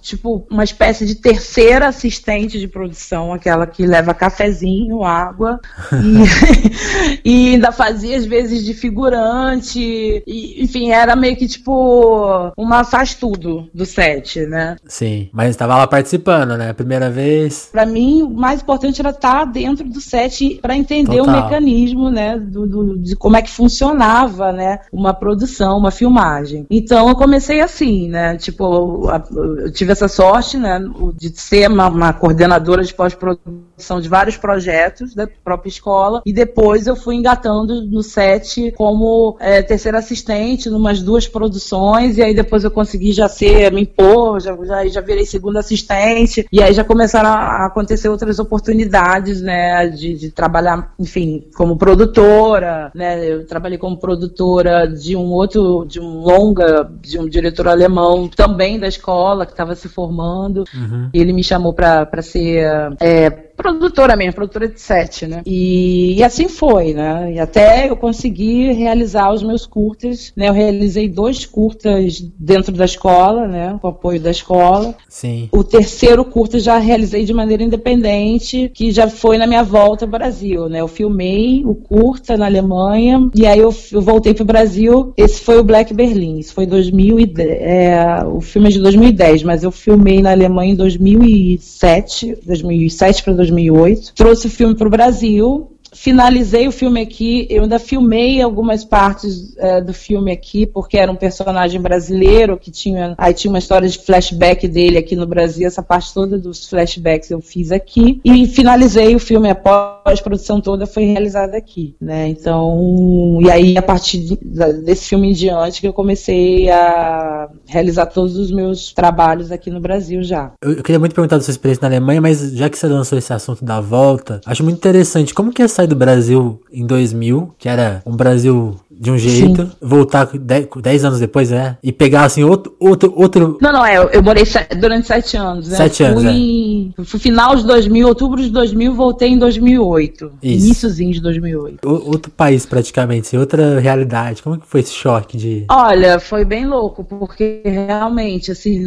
tipo, 0.00 0.46
uma 0.50 0.64
espécie 0.64 1.06
de 1.06 1.14
terceira 1.14 1.88
assistente 1.88 2.58
de 2.58 2.68
produção, 2.68 3.32
aquela 3.32 3.66
que 3.66 3.86
leva 3.86 4.14
cafezinho, 4.14 5.04
água, 5.04 5.60
e, 5.92 7.20
e 7.24 7.54
ainda 7.54 7.72
fazia 7.72 8.16
às 8.16 8.26
vezes 8.26 8.64
de 8.64 8.74
figurante, 8.74 9.80
e, 10.26 10.62
enfim, 10.62 10.90
era 10.90 11.14
meio 11.16 11.36
que 11.36 11.46
tipo 11.46 12.52
uma 12.56 12.84
faz 12.84 13.14
tudo 13.14 13.68
do 13.72 13.86
set, 13.86 14.40
né? 14.46 14.76
Sim, 14.86 15.30
mas 15.32 15.50
estava 15.50 15.76
lá 15.76 15.86
participando, 15.86 16.41
né? 16.44 16.72
primeira 16.82 17.10
vez. 17.10 17.68
Para 17.70 17.86
mim, 17.86 18.22
o 18.22 18.30
mais 18.30 18.60
importante 18.60 19.00
era 19.00 19.10
estar 19.10 19.44
dentro 19.44 19.88
do 19.88 20.00
set 20.00 20.58
para 20.60 20.76
entender 20.76 21.18
Total. 21.18 21.34
o 21.34 21.42
mecanismo, 21.42 22.10
né, 22.10 22.38
do, 22.38 22.66
do, 22.66 22.98
de 22.98 23.16
como 23.16 23.36
é 23.36 23.42
que 23.42 23.50
funcionava, 23.50 24.52
né, 24.52 24.80
uma 24.92 25.14
produção, 25.14 25.78
uma 25.78 25.90
filmagem. 25.90 26.66
Então 26.70 27.08
eu 27.08 27.14
comecei 27.14 27.60
assim, 27.60 28.08
né, 28.08 28.36
tipo, 28.36 29.08
eu 29.36 29.72
tive 29.72 29.92
essa 29.92 30.08
sorte, 30.08 30.56
né, 30.56 30.80
de 31.16 31.28
ser 31.40 31.70
uma, 31.70 31.88
uma 31.88 32.12
coordenadora 32.12 32.82
de 32.82 32.92
pós-produção 32.92 34.00
de 34.00 34.08
vários 34.08 34.36
projetos 34.36 35.14
da 35.14 35.26
própria 35.26 35.68
escola 35.68 36.22
e 36.24 36.32
depois 36.32 36.86
eu 36.86 36.94
fui 36.94 37.16
engatando 37.16 37.82
no 37.82 38.02
set 38.02 38.72
como 38.76 39.36
é, 39.40 39.62
terceira 39.62 39.98
assistente 39.98 40.70
numas 40.70 41.02
duas 41.02 41.26
produções 41.26 42.16
e 42.16 42.22
aí 42.22 42.34
depois 42.34 42.64
eu 42.64 42.70
consegui 42.70 43.12
já 43.12 43.28
ser, 43.28 43.72
me 43.72 43.82
impor, 43.82 44.40
já, 44.40 44.56
já, 44.64 44.86
já 44.86 45.00
virei 45.00 45.26
segunda 45.26 45.60
assistente 45.60 46.31
e 46.52 46.62
aí 46.62 46.72
já 46.72 46.84
começaram 46.84 47.28
a 47.28 47.66
acontecer 47.66 48.08
outras 48.08 48.38
oportunidades, 48.38 49.40
né, 49.40 49.88
de, 49.88 50.14
de, 50.14 50.30
trabalhar, 50.30 50.92
enfim, 50.98 51.44
como 51.56 51.76
produtora, 51.76 52.90
né, 52.94 53.24
eu 53.24 53.46
trabalhei 53.46 53.78
como 53.78 53.96
produtora 53.96 54.86
de 54.86 55.16
um 55.16 55.30
outro, 55.30 55.84
de 55.86 56.00
um 56.00 56.20
longa, 56.20 56.90
de 57.00 57.18
um 57.18 57.28
diretor 57.28 57.68
alemão, 57.68 58.28
também 58.28 58.78
da 58.78 58.88
escola, 58.88 59.46
que 59.46 59.52
estava 59.52 59.74
se 59.74 59.88
formando, 59.88 60.64
uhum. 60.74 61.10
e 61.12 61.20
ele 61.20 61.32
me 61.32 61.44
chamou 61.44 61.72
para 61.72 62.22
ser 62.22 62.94
é, 63.00 63.30
produtora 63.62 64.16
mesmo, 64.16 64.34
produtora 64.34 64.68
de 64.68 64.80
sete, 64.80 65.26
né? 65.26 65.42
E, 65.46 66.18
e, 66.18 66.22
assim 66.22 66.48
foi, 66.48 66.92
né? 66.92 67.32
E 67.34 67.38
até 67.38 67.88
eu 67.88 67.96
consegui 67.96 68.72
realizar 68.72 69.32
os 69.32 69.42
meus 69.42 69.64
curtas, 69.64 70.32
né? 70.36 70.48
Eu 70.48 70.52
realizei 70.52 71.08
dois 71.08 71.46
curtas 71.46 72.20
dentro 72.38 72.72
da 72.72 72.84
escola, 72.84 73.46
né? 73.46 73.78
Com 73.80 73.88
apoio 73.88 74.20
da 74.20 74.30
escola. 74.30 74.94
Sim. 75.08 75.48
O 75.52 75.62
terceiro 75.62 76.24
curta 76.24 76.58
já 76.58 76.78
realizei 76.78 77.24
de 77.24 77.32
maneira 77.32 77.62
independente, 77.62 78.70
que 78.74 78.90
já 78.90 79.08
foi 79.08 79.38
na 79.38 79.46
minha 79.46 79.62
volta 79.62 80.04
ao 80.04 80.10
Brasil, 80.10 80.68
né? 80.68 80.80
Eu 80.80 80.88
filmei 80.88 81.62
o 81.64 81.74
curta 81.74 82.36
na 82.36 82.46
Alemanha 82.46 83.30
e 83.34 83.46
aí 83.46 83.58
eu, 83.58 83.74
eu 83.92 84.02
voltei 84.02 84.34
para 84.34 84.42
o 84.42 84.46
Brasil. 84.46 85.12
Esse 85.16 85.40
foi 85.40 85.58
o 85.58 85.64
Black 85.64 85.94
Berlin, 85.94 86.38
isso 86.38 86.54
foi 86.54 86.66
2010. 86.66 87.48
É, 87.60 88.24
o 88.26 88.40
filme 88.40 88.68
é 88.68 88.72
de 88.72 88.80
2010, 88.80 89.42
mas 89.42 89.62
eu 89.62 89.70
filmei 89.70 90.20
na 90.20 90.32
Alemanha 90.32 90.72
em 90.72 90.76
2007, 90.76 92.38
2007 92.44 93.22
para 93.22 93.32
2008. 93.52 94.14
Trouxe 94.14 94.46
o 94.46 94.50
filme 94.50 94.74
para 94.74 94.88
o 94.88 94.90
Brasil 94.90 95.71
finalizei 95.92 96.66
o 96.66 96.72
filme 96.72 97.00
aqui, 97.00 97.46
eu 97.50 97.62
ainda 97.62 97.78
filmei 97.78 98.40
algumas 98.40 98.84
partes 98.84 99.56
é, 99.58 99.80
do 99.80 99.92
filme 99.92 100.32
aqui, 100.32 100.66
porque 100.66 100.96
era 100.96 101.12
um 101.12 101.16
personagem 101.16 101.80
brasileiro 101.80 102.56
que 102.56 102.70
tinha. 102.70 103.14
Aí 103.18 103.34
tinha 103.34 103.50
uma 103.50 103.58
história 103.58 103.88
de 103.88 103.98
flashback 103.98 104.66
dele 104.66 104.98
aqui 104.98 105.14
no 105.14 105.26
Brasil, 105.26 105.66
essa 105.66 105.82
parte 105.82 106.12
toda 106.12 106.38
dos 106.38 106.66
flashbacks 106.68 107.30
eu 107.30 107.40
fiz 107.40 107.70
aqui. 107.70 108.20
E 108.24 108.46
finalizei 108.46 109.14
o 109.14 109.18
filme, 109.18 109.50
a 109.50 109.54
pós-produção 109.54 110.60
toda 110.60 110.86
foi 110.86 111.04
realizada 111.04 111.56
aqui, 111.56 111.94
né? 112.00 112.28
Então, 112.28 113.38
e 113.42 113.50
aí 113.50 113.76
a 113.76 113.82
partir 113.82 114.18
de, 114.18 114.36
desse 114.82 115.08
filme 115.08 115.30
em 115.30 115.34
diante 115.34 115.80
que 115.80 115.86
eu 115.86 115.92
comecei 115.92 116.70
a 116.70 117.50
realizar 117.66 118.06
todos 118.06 118.36
os 118.36 118.50
meus 118.50 118.92
trabalhos 118.92 119.52
aqui 119.52 119.70
no 119.70 119.80
Brasil 119.80 120.22
já. 120.22 120.52
Eu, 120.62 120.72
eu 120.72 120.82
queria 120.82 120.98
muito 120.98 121.14
perguntar 121.14 121.36
da 121.36 121.42
sua 121.42 121.52
experiência 121.52 121.82
na 121.82 121.94
Alemanha, 121.94 122.20
mas 122.20 122.52
já 122.52 122.68
que 122.68 122.78
você 122.78 122.86
lançou 122.86 123.18
esse 123.18 123.32
assunto 123.32 123.64
da 123.64 123.80
volta, 123.80 124.40
acho 124.46 124.64
muito 124.64 124.76
interessante 124.76 125.34
como 125.34 125.52
que 125.52 125.62
essa 125.62 125.81
sair 125.82 125.86
do 125.86 125.96
Brasil 125.96 126.60
em 126.72 126.86
2000, 126.86 127.54
que 127.58 127.68
era 127.68 128.02
um 128.06 128.16
Brasil 128.16 128.76
de 128.98 129.10
um 129.10 129.18
jeito, 129.18 129.62
Sim. 129.62 129.72
voltar 129.80 130.26
10 130.26 131.04
anos 131.04 131.20
depois, 131.20 131.50
né? 131.50 131.76
E 131.82 131.92
pegar 131.92 132.24
assim 132.24 132.44
outro. 132.44 132.74
outro, 132.78 133.12
outro... 133.16 133.58
Não, 133.60 133.72
não, 133.72 133.84
é. 133.84 133.96
Eu 134.12 134.22
morei 134.22 134.44
durante 134.78 135.06
7 135.06 135.36
anos. 135.36 135.68
Né? 135.68 135.76
7 135.76 136.04
anos. 136.04 136.22
Fui, 136.22 136.92
é. 136.98 137.04
fui 137.04 137.20
final 137.20 137.56
de 137.56 137.66
2000, 137.66 138.06
outubro 138.06 138.40
de 138.40 138.50
2000, 138.50 138.94
voltei 138.94 139.30
em 139.30 139.38
2008. 139.38 140.32
Isso. 140.42 140.66
Iníciozinho 140.66 141.12
de 141.12 141.20
2008. 141.20 141.88
O, 141.88 142.10
outro 142.10 142.30
país, 142.30 142.64
praticamente, 142.64 143.28
assim, 143.28 143.36
outra 143.36 143.80
realidade. 143.80 144.42
Como 144.42 144.58
que 144.58 144.66
foi 144.66 144.80
esse 144.80 144.92
choque 144.92 145.36
de. 145.36 145.64
Olha, 145.70 146.20
foi 146.20 146.44
bem 146.44 146.66
louco, 146.66 147.04
porque 147.04 147.62
realmente, 147.64 148.52
assim, 148.52 148.78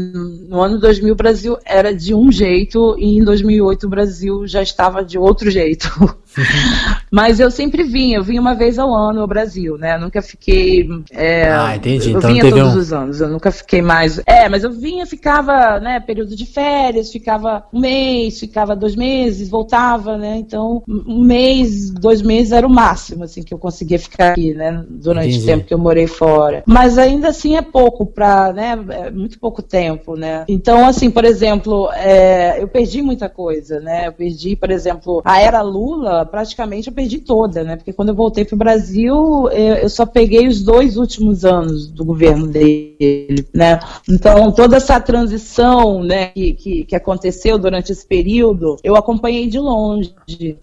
no 0.50 0.62
ano 0.62 0.80
2000 0.80 1.14
o 1.14 1.16
Brasil 1.16 1.58
era 1.66 1.94
de 1.94 2.14
um 2.14 2.32
jeito 2.32 2.96
e 2.98 3.18
em 3.18 3.24
2008 3.24 3.86
o 3.86 3.90
Brasil 3.90 4.48
já 4.48 4.62
estava 4.62 5.04
de 5.04 5.18
outro 5.18 5.50
jeito. 5.52 5.90
Mas 7.16 7.40
eu 7.40 7.50
sempre 7.50 7.82
vim, 7.82 8.12
eu 8.12 8.22
vim 8.22 8.38
uma 8.38 8.54
vez 8.54 8.78
ao 8.78 8.94
ano 8.94 9.22
ao 9.22 9.28
Brasil, 9.28 9.78
né? 9.78 9.96
Eu 9.96 10.02
nunca 10.02 10.22
fiquei. 10.22 10.86
É, 11.14 11.50
ah, 11.50 11.74
entendi. 11.74 12.12
Eu 12.12 12.18
então 12.18 12.30
vinha 12.30 12.44
todos 12.44 12.76
um... 12.76 12.78
os 12.78 12.92
anos, 12.92 13.22
eu 13.22 13.30
nunca 13.30 13.52
fiquei 13.52 13.82
mais. 13.82 14.20
É, 14.26 14.50
mas 14.50 14.66
eu 14.66 14.72
vinha, 14.74 15.06
ficava, 15.06 15.80
né, 15.80 16.02
período 16.02 16.36
de 16.36 16.46
férias, 16.46 17.10
ficava 17.10 17.64
um 17.72 17.80
mês, 17.80 18.38
ficava 18.38 18.76
dois 18.76 18.98
meses, 18.98 19.48
voltava, 19.48 20.18
né? 20.18 20.36
Então, 20.36 20.84
um 20.90 21.24
mês, 21.24 21.90
dois 21.90 22.22
meses 22.22 22.52
era 22.52 22.68
o 22.68 22.70
máximo, 22.70 23.24
assim, 23.24 23.44
que 23.44 23.54
eu 23.54 23.58
conseguia 23.58 23.98
ficar 23.98 24.32
aqui, 24.32 24.54
né? 24.54 24.84
Durante 24.90 25.30
entendi. 25.30 25.44
o 25.44 25.46
tempo 25.46 25.66
que 25.68 25.74
eu 25.74 25.80
morei 25.80 26.08
fora. 26.08 26.64
Mas 26.66 26.98
ainda 26.98 27.30
assim 27.30 27.56
é 27.56 27.62
pouco 27.62 28.06
para, 28.06 28.52
né? 28.52 28.78
É 28.90 29.10
muito 29.10 29.40
pouco 29.40 29.62
tempo, 29.62 30.18
né? 30.18 30.44
Então, 30.50 30.86
assim, 30.86 31.10
por 31.10 31.24
exemplo, 31.24 31.90
é, 31.94 32.62
eu 32.62 32.68
perdi 32.68 33.02
muita 33.02 33.30
coisa, 33.30 33.80
né? 33.80 34.08
Eu 34.08 34.12
perdi, 34.12 34.58
por 34.58 34.70
exemplo, 34.70 35.22
a 35.24 35.40
era 35.40 35.62
Lula 35.62 36.26
praticamente 36.26 36.90
eu 36.90 36.94
perdi 36.94 37.05
toda, 37.20 37.64
né? 37.64 37.76
Porque 37.76 37.94
quando 37.94 38.10
eu 38.10 38.16
voltei 38.16 38.46
para 38.46 38.56
o 38.56 38.60
Brasil, 38.60 39.50
eu 39.52 39.90
só 39.90 40.06
peguei 40.06 40.48
os 40.48 40.64
dois 40.64 40.98
últimos 40.98 41.46
anos 41.46 41.88
do 41.88 42.04
governo 42.04 42.48
dele, 42.48 43.46
né? 43.54 43.80
Então, 44.10 44.52
toda 44.52 44.78
essa 44.78 45.00
transição, 45.00 46.04
né, 46.04 46.28
que, 46.28 46.54
que, 46.54 46.84
que 46.86 46.96
aconteceu 46.96 47.58
durante 47.58 47.92
esse 47.92 48.06
período, 48.06 48.78
eu 48.84 48.96
acompanhei 48.96 49.48
de 49.48 49.60
longe. 49.60 50.14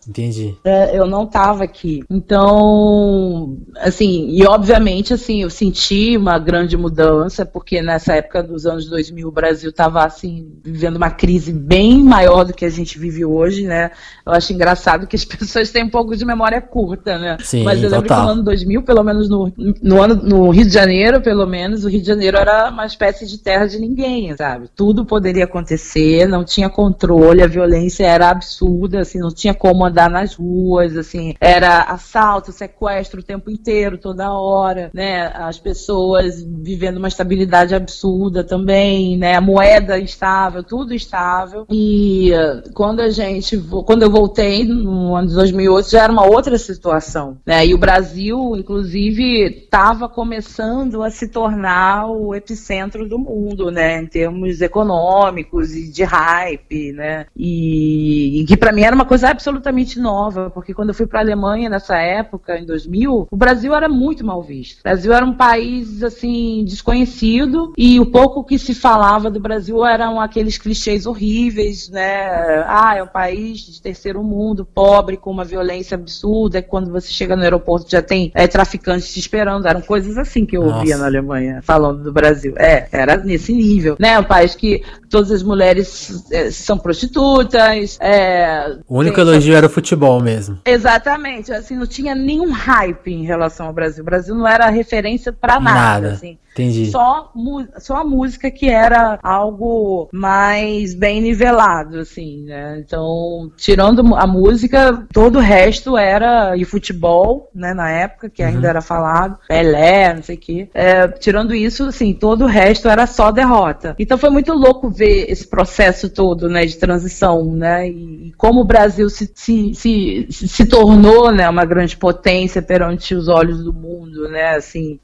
Entendi. 0.08 0.54
É, 0.64 0.98
eu 0.98 1.06
não 1.06 1.24
estava 1.24 1.64
aqui. 1.64 2.02
Então, 2.10 3.56
assim, 3.76 4.28
e 4.30 4.44
obviamente, 4.46 5.14
assim, 5.14 5.42
eu 5.42 5.50
senti 5.50 6.16
uma 6.16 6.38
grande 6.38 6.76
mudança, 6.76 7.44
porque 7.44 7.82
nessa 7.82 8.14
época 8.14 8.42
dos 8.42 8.66
anos 8.66 8.86
2000 8.86 9.28
o 9.28 9.32
Brasil 9.32 9.70
estava, 9.70 10.04
assim, 10.04 10.52
vivendo 10.64 10.96
uma 10.96 11.10
crise 11.10 11.52
bem 11.52 12.02
maior 12.02 12.44
do 12.44 12.52
que 12.52 12.64
a 12.64 12.70
gente 12.70 12.98
vive 12.98 13.24
hoje, 13.24 13.64
né? 13.66 13.90
Eu 14.24 14.32
acho 14.32 14.52
engraçado 14.52 15.06
que 15.06 15.16
as 15.16 15.24
pessoas 15.24 15.70
têm 15.70 15.84
um 15.84 15.90
pouco 15.90 16.16
de 16.16 16.21
memória 16.24 16.60
curta, 16.60 17.18
né? 17.18 17.36
Sim, 17.40 17.64
Mas 17.64 17.82
eu 17.82 17.90
lembro 17.90 18.08
total. 18.08 18.20
que 18.20 18.26
no 18.26 18.32
ano 18.32 18.42
2000, 18.42 18.82
pelo 18.82 19.02
menos 19.02 19.28
no, 19.28 19.52
no, 19.82 20.02
ano, 20.02 20.14
no 20.14 20.50
Rio 20.50 20.64
de 20.64 20.72
Janeiro, 20.72 21.20
pelo 21.20 21.46
menos, 21.46 21.84
o 21.84 21.88
Rio 21.88 22.00
de 22.00 22.06
Janeiro 22.06 22.36
era 22.36 22.70
uma 22.70 22.86
espécie 22.86 23.26
de 23.26 23.38
terra 23.38 23.66
de 23.66 23.78
ninguém, 23.78 24.34
sabe? 24.36 24.68
Tudo 24.74 25.04
poderia 25.04 25.44
acontecer, 25.44 26.26
não 26.28 26.44
tinha 26.44 26.68
controle, 26.68 27.42
a 27.42 27.46
violência 27.46 28.06
era 28.06 28.30
absurda, 28.30 29.00
assim, 29.00 29.18
não 29.18 29.32
tinha 29.32 29.54
como 29.54 29.84
andar 29.84 30.10
nas 30.10 30.34
ruas, 30.34 30.96
assim, 30.96 31.34
era 31.40 31.82
assalto, 31.82 32.52
sequestro 32.52 33.20
o 33.20 33.24
tempo 33.24 33.50
inteiro, 33.50 33.98
toda 33.98 34.32
hora, 34.32 34.90
né? 34.92 35.32
As 35.34 35.58
pessoas 35.58 36.42
vivendo 36.42 36.96
uma 36.96 37.08
estabilidade 37.08 37.74
absurda 37.74 38.44
também, 38.44 39.16
né? 39.16 39.36
A 39.36 39.40
moeda 39.40 39.98
instável, 39.98 40.62
tudo 40.62 40.94
estável. 40.94 41.66
E 41.70 42.32
eh, 42.32 42.62
quando 42.74 43.00
a 43.00 43.10
gente, 43.10 43.56
quando 43.86 44.02
eu 44.02 44.10
voltei 44.10 44.64
no 44.64 45.14
ano 45.14 45.28
de 45.28 45.34
2008 45.34 45.90
já 45.90 46.04
era 46.04 46.11
uma 46.12 46.24
outra 46.24 46.56
situação. 46.58 47.38
Né? 47.44 47.66
E 47.66 47.74
o 47.74 47.78
Brasil, 47.78 48.56
inclusive, 48.56 49.46
estava 49.46 50.08
começando 50.08 51.02
a 51.02 51.10
se 51.10 51.28
tornar 51.28 52.06
o 52.06 52.34
epicentro 52.34 53.08
do 53.08 53.18
mundo, 53.18 53.70
né? 53.70 54.00
em 54.00 54.06
termos 54.06 54.60
econômicos 54.60 55.74
e 55.74 55.90
de 55.90 56.04
hype. 56.04 56.92
Né? 56.92 57.26
E, 57.36 58.40
e 58.40 58.44
que 58.44 58.56
para 58.56 58.72
mim 58.72 58.82
era 58.82 58.94
uma 58.94 59.06
coisa 59.06 59.28
absolutamente 59.28 59.98
nova, 59.98 60.50
porque 60.50 60.74
quando 60.74 60.90
eu 60.90 60.94
fui 60.94 61.06
para 61.06 61.20
a 61.20 61.22
Alemanha 61.22 61.68
nessa 61.68 61.96
época, 61.96 62.58
em 62.58 62.66
2000, 62.66 63.28
o 63.30 63.36
Brasil 63.36 63.74
era 63.74 63.88
muito 63.88 64.24
mal 64.24 64.42
visto. 64.42 64.80
O 64.80 64.82
Brasil 64.82 65.12
era 65.12 65.24
um 65.24 65.34
país 65.34 66.02
assim 66.02 66.64
desconhecido 66.64 67.72
e 67.76 67.98
o 67.98 68.06
pouco 68.06 68.44
que 68.44 68.58
se 68.58 68.74
falava 68.74 69.30
do 69.30 69.40
Brasil 69.40 69.84
eram 69.84 70.20
aqueles 70.20 70.58
clichês 70.58 71.06
horríveis, 71.06 71.88
né? 71.88 72.64
Ah, 72.66 72.96
é 72.96 73.02
um 73.02 73.08
país 73.08 73.60
de 73.60 73.80
terceiro 73.80 74.22
mundo, 74.22 74.64
pobre, 74.64 75.16
com 75.16 75.30
uma 75.30 75.44
violência 75.44 75.96
absurda, 76.02 76.58
é 76.58 76.62
quando 76.62 76.90
você 76.90 77.08
chega 77.08 77.34
no 77.34 77.42
aeroporto 77.42 77.90
já 77.90 78.02
tem 78.02 78.30
é, 78.34 78.46
traficantes 78.46 79.12
te 79.12 79.20
esperando. 79.20 79.66
Eram 79.66 79.80
coisas 79.80 80.18
assim 80.18 80.44
que 80.44 80.56
eu 80.56 80.62
Nossa. 80.62 80.78
ouvia 80.78 80.98
na 80.98 81.06
Alemanha, 81.06 81.60
falando 81.62 82.02
do 82.02 82.12
Brasil. 82.12 82.54
É, 82.56 82.88
era 82.92 83.16
nesse 83.16 83.52
nível. 83.52 83.96
Né? 83.98 84.18
Um 84.18 84.24
país 84.24 84.54
que 84.54 84.82
todas 85.12 85.30
as 85.30 85.42
mulheres 85.42 86.24
é, 86.32 86.50
são 86.50 86.78
prostitutas. 86.78 87.98
É, 88.00 88.78
o 88.88 88.98
único 88.98 89.16
tem... 89.16 89.24
elogio 89.24 89.54
era 89.54 89.66
o 89.66 89.70
futebol 89.70 90.20
mesmo. 90.20 90.58
Exatamente. 90.64 91.52
Assim, 91.52 91.76
não 91.76 91.86
tinha 91.86 92.14
nenhum 92.14 92.50
hype 92.50 93.12
em 93.12 93.24
relação 93.24 93.66
ao 93.66 93.72
Brasil. 93.74 94.02
O 94.02 94.06
Brasil 94.06 94.34
não 94.34 94.48
era 94.48 94.70
referência 94.70 95.30
para 95.30 95.60
nada. 95.60 95.74
nada. 95.74 96.12
Assim. 96.14 96.38
Entendi. 96.52 96.90
Só, 96.90 97.32
só 97.78 97.96
a 97.96 98.04
música 98.04 98.50
que 98.50 98.68
era 98.68 99.18
algo 99.22 100.08
mais 100.12 100.94
bem 100.94 101.20
nivelado, 101.20 101.98
assim, 101.98 102.44
né? 102.44 102.78
Então, 102.84 103.50
tirando 103.56 104.14
a 104.14 104.26
música, 104.26 105.06
todo 105.12 105.36
o 105.36 105.42
resto 105.42 105.96
era. 105.96 106.54
E 106.56 106.64
futebol, 106.64 107.50
né, 107.54 107.72
na 107.72 107.90
época, 107.90 108.28
que 108.28 108.42
ainda 108.42 108.60
uhum. 108.60 108.66
era 108.66 108.80
falado, 108.82 109.38
Pelé, 109.48 110.14
não 110.14 110.22
sei 110.22 110.36
o 110.36 110.38
quê. 110.38 110.68
É, 110.74 111.08
tirando 111.08 111.54
isso, 111.54 111.84
assim, 111.84 112.12
todo 112.12 112.44
o 112.44 112.48
resto 112.48 112.88
era 112.88 113.06
só 113.06 113.30
derrota. 113.30 113.96
Então 113.98 114.18
foi 114.18 114.28
muito 114.28 114.52
louco 114.52 114.90
ver 114.90 115.01
esse 115.06 115.46
processo 115.46 116.08
todo, 116.08 116.48
né, 116.48 116.64
de 116.64 116.76
transição, 116.76 117.44
né? 117.54 117.88
E, 117.88 118.32
como 118.36 118.60
o 118.60 118.64
Brasil 118.64 119.08
se, 119.10 119.30
se, 119.34 119.74
se, 119.74 120.26
se 120.30 120.66
tornou, 120.66 121.32
né, 121.32 121.48
uma 121.48 121.64
grande 121.64 121.96
potência 121.96 122.62
perante 122.62 123.14
os 123.14 123.28
olhos 123.28 123.62
do 123.62 123.72
mundo, 123.72 124.28
né? 124.28 124.56
Assim, 124.56 124.98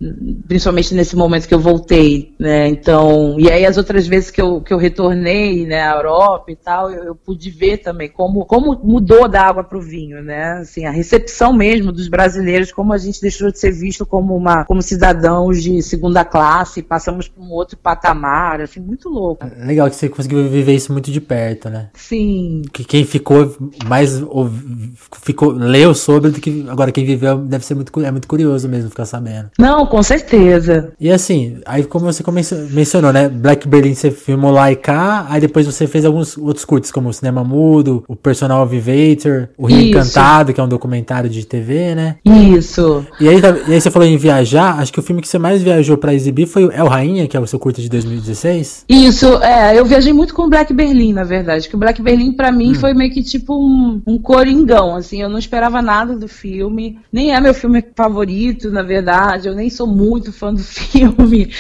principalmente 0.47 0.95
nesse 0.95 1.17
momento 1.17 1.49
que 1.49 1.55
eu 1.55 1.61
voltei, 1.61 2.35
né? 2.39 2.69
Então, 2.69 3.37
e 3.39 3.51
aí 3.51 3.65
as 3.65 3.77
outras 3.77 4.07
vezes 4.07 4.31
que 4.31 4.41
eu, 4.41 4.61
que 4.61 4.73
eu 4.73 4.79
retornei, 4.79 5.67
né, 5.67 5.83
à 5.83 5.95
Europa 5.95 6.51
e 6.51 6.57
tal, 6.57 6.91
eu, 6.91 7.05
eu 7.05 7.15
pude 7.15 7.51
ver 7.51 7.79
também 7.79 8.09
como, 8.09 8.45
como 8.47 8.79
mudou 8.83 9.29
da 9.29 9.43
água 9.43 9.65
para 9.65 9.79
o 9.79 9.83
vinho, 9.83 10.23
né? 10.23 10.59
Assim, 10.61 10.85
a 10.85 10.91
recepção 10.91 11.53
mesmo 11.53 11.93
dos 11.93 12.09
brasileiros, 12.09 12.73
como 12.73 12.93
a 12.93 12.99
gente 12.99 13.21
deixou 13.21 13.51
de 13.51 13.59
ser 13.59 13.73
visto 13.73 14.07
como 14.07 14.37
uma 14.37 14.65
como 14.65 14.83
cidadãos 14.83 15.63
de 15.63 15.83
segunda 15.83 16.25
classe, 16.25 16.83
passamos 16.83 17.29
para 17.29 17.43
um 17.43 17.51
outro 17.51 17.77
patamar, 17.77 18.61
assim, 18.61 18.81
muito 18.81 19.09
louco. 19.09 19.47
Legal. 19.59 19.88
Legal 19.89 19.91
que 19.91 19.97
você 19.97 20.09
conseguiu 20.09 20.49
viver 20.49 20.75
isso 20.75 20.93
muito 20.93 21.11
de 21.11 21.21
perto, 21.21 21.69
né? 21.69 21.89
Sim. 21.95 22.63
Que 22.73 22.85
quem 22.85 23.05
ficou 23.05 23.57
mais 23.87 24.23
ou, 24.23 24.51
ficou 25.23 25.51
leu 25.51 25.95
sobre 25.95 26.31
do 26.31 26.41
que 26.41 26.67
agora 26.69 26.93
quem 26.93 27.05
viveu 27.05 27.39
deve 27.39 27.65
ser 27.65 27.75
muito 27.75 27.99
é 28.01 28.11
muito 28.11 28.29
curioso 28.29 28.69
mesmo 28.69 28.91
ficar 28.91 29.07
sabendo. 29.07 29.51
Não, 29.59 29.87
com 29.87 30.03
certeza. 30.03 30.93
E 31.01 31.11
assim, 31.11 31.59
aí 31.67 31.85
como 31.85 32.05
você 32.05 32.23
mencionou, 32.71 33.13
né? 33.13 33.29
Black 33.29 33.67
Berlin 33.67 33.95
você 33.95 34.11
filmou 34.11 34.51
lá 34.51 34.71
e 34.71 34.77
cá, 34.77 35.27
aí 35.29 35.41
depois 35.41 35.67
você 35.67 35.87
fez 35.87 36.05
alguns 36.05 36.37
outros 36.37 36.65
curtos 36.65 36.91
como 36.91 37.09
o 37.09 37.13
Cinema 37.13 37.43
Mudo, 37.43 38.05
o 38.07 38.15
Personal 38.15 38.67
Vivator, 38.67 39.49
o 39.57 39.67
Rio 39.67 39.89
Encantado, 39.89 40.53
que 40.53 40.61
é 40.61 40.63
um 40.63 40.69
documentário 40.69 41.31
de 41.31 41.45
TV, 41.47 41.95
né? 41.95 42.17
Isso. 42.25 43.05
E 43.21 43.29
aí, 43.29 43.41
tá, 43.41 43.57
e 43.67 43.73
aí 43.73 43.81
você 43.81 43.91
falou 43.91 44.07
em 44.07 44.17
viajar, 44.17 44.79
acho 44.79 44.93
que 44.93 45.01
o 45.01 45.03
filme 45.03 45.23
que 45.23 45.29
você 45.29 45.39
mais 45.39 45.63
viajou 45.63 45.97
para 45.97 46.15
exibir 46.15 46.47
foi 46.47 46.65
o 46.65 46.73
El 46.73 46.87
Rainha, 46.87 47.27
que 47.27 47.37
é 47.37 47.41
o 47.41 47.47
seu 47.47 47.59
curto 47.59 47.81
de 47.81 47.89
2016? 47.89 48.85
Isso, 48.89 49.27
é, 49.43 49.78
eu 49.79 49.85
viajei 49.85 50.13
muito 50.13 50.35
com 50.35 50.43
o 50.43 50.49
Black 50.49 50.73
Berlin, 50.73 51.13
na 51.13 51.25
verdade, 51.25 51.69
que 51.69 51.75
o 51.75 51.79
Black 51.79 52.03
Berlin 52.03 52.33
para 52.33 52.51
mim 52.51 52.73
hum. 52.73 52.75
foi 52.75 52.93
meio 52.95 53.13
que 53.13 53.23
tipo 53.23 53.55
um, 53.55 54.03
um 54.07 54.19
coringão, 54.19 54.97
assim, 54.97 55.23
eu 55.23 55.29
não 55.29 55.39
esperava 55.39 55.81
nada 55.81 56.17
do 56.17 56.27
filme, 56.27 56.99
nem 57.13 57.35
é 57.35 57.41
meu 57.41 57.55
filme 57.55 57.85
favorito, 57.95 58.71
na 58.71 58.83
verdade, 58.83 59.49
eu 59.49 59.55
nem 59.55 59.71
sou 59.71 59.87
muito 59.87 60.33
fã 60.33 60.53
do 60.53 60.63
filme, 60.63 61.51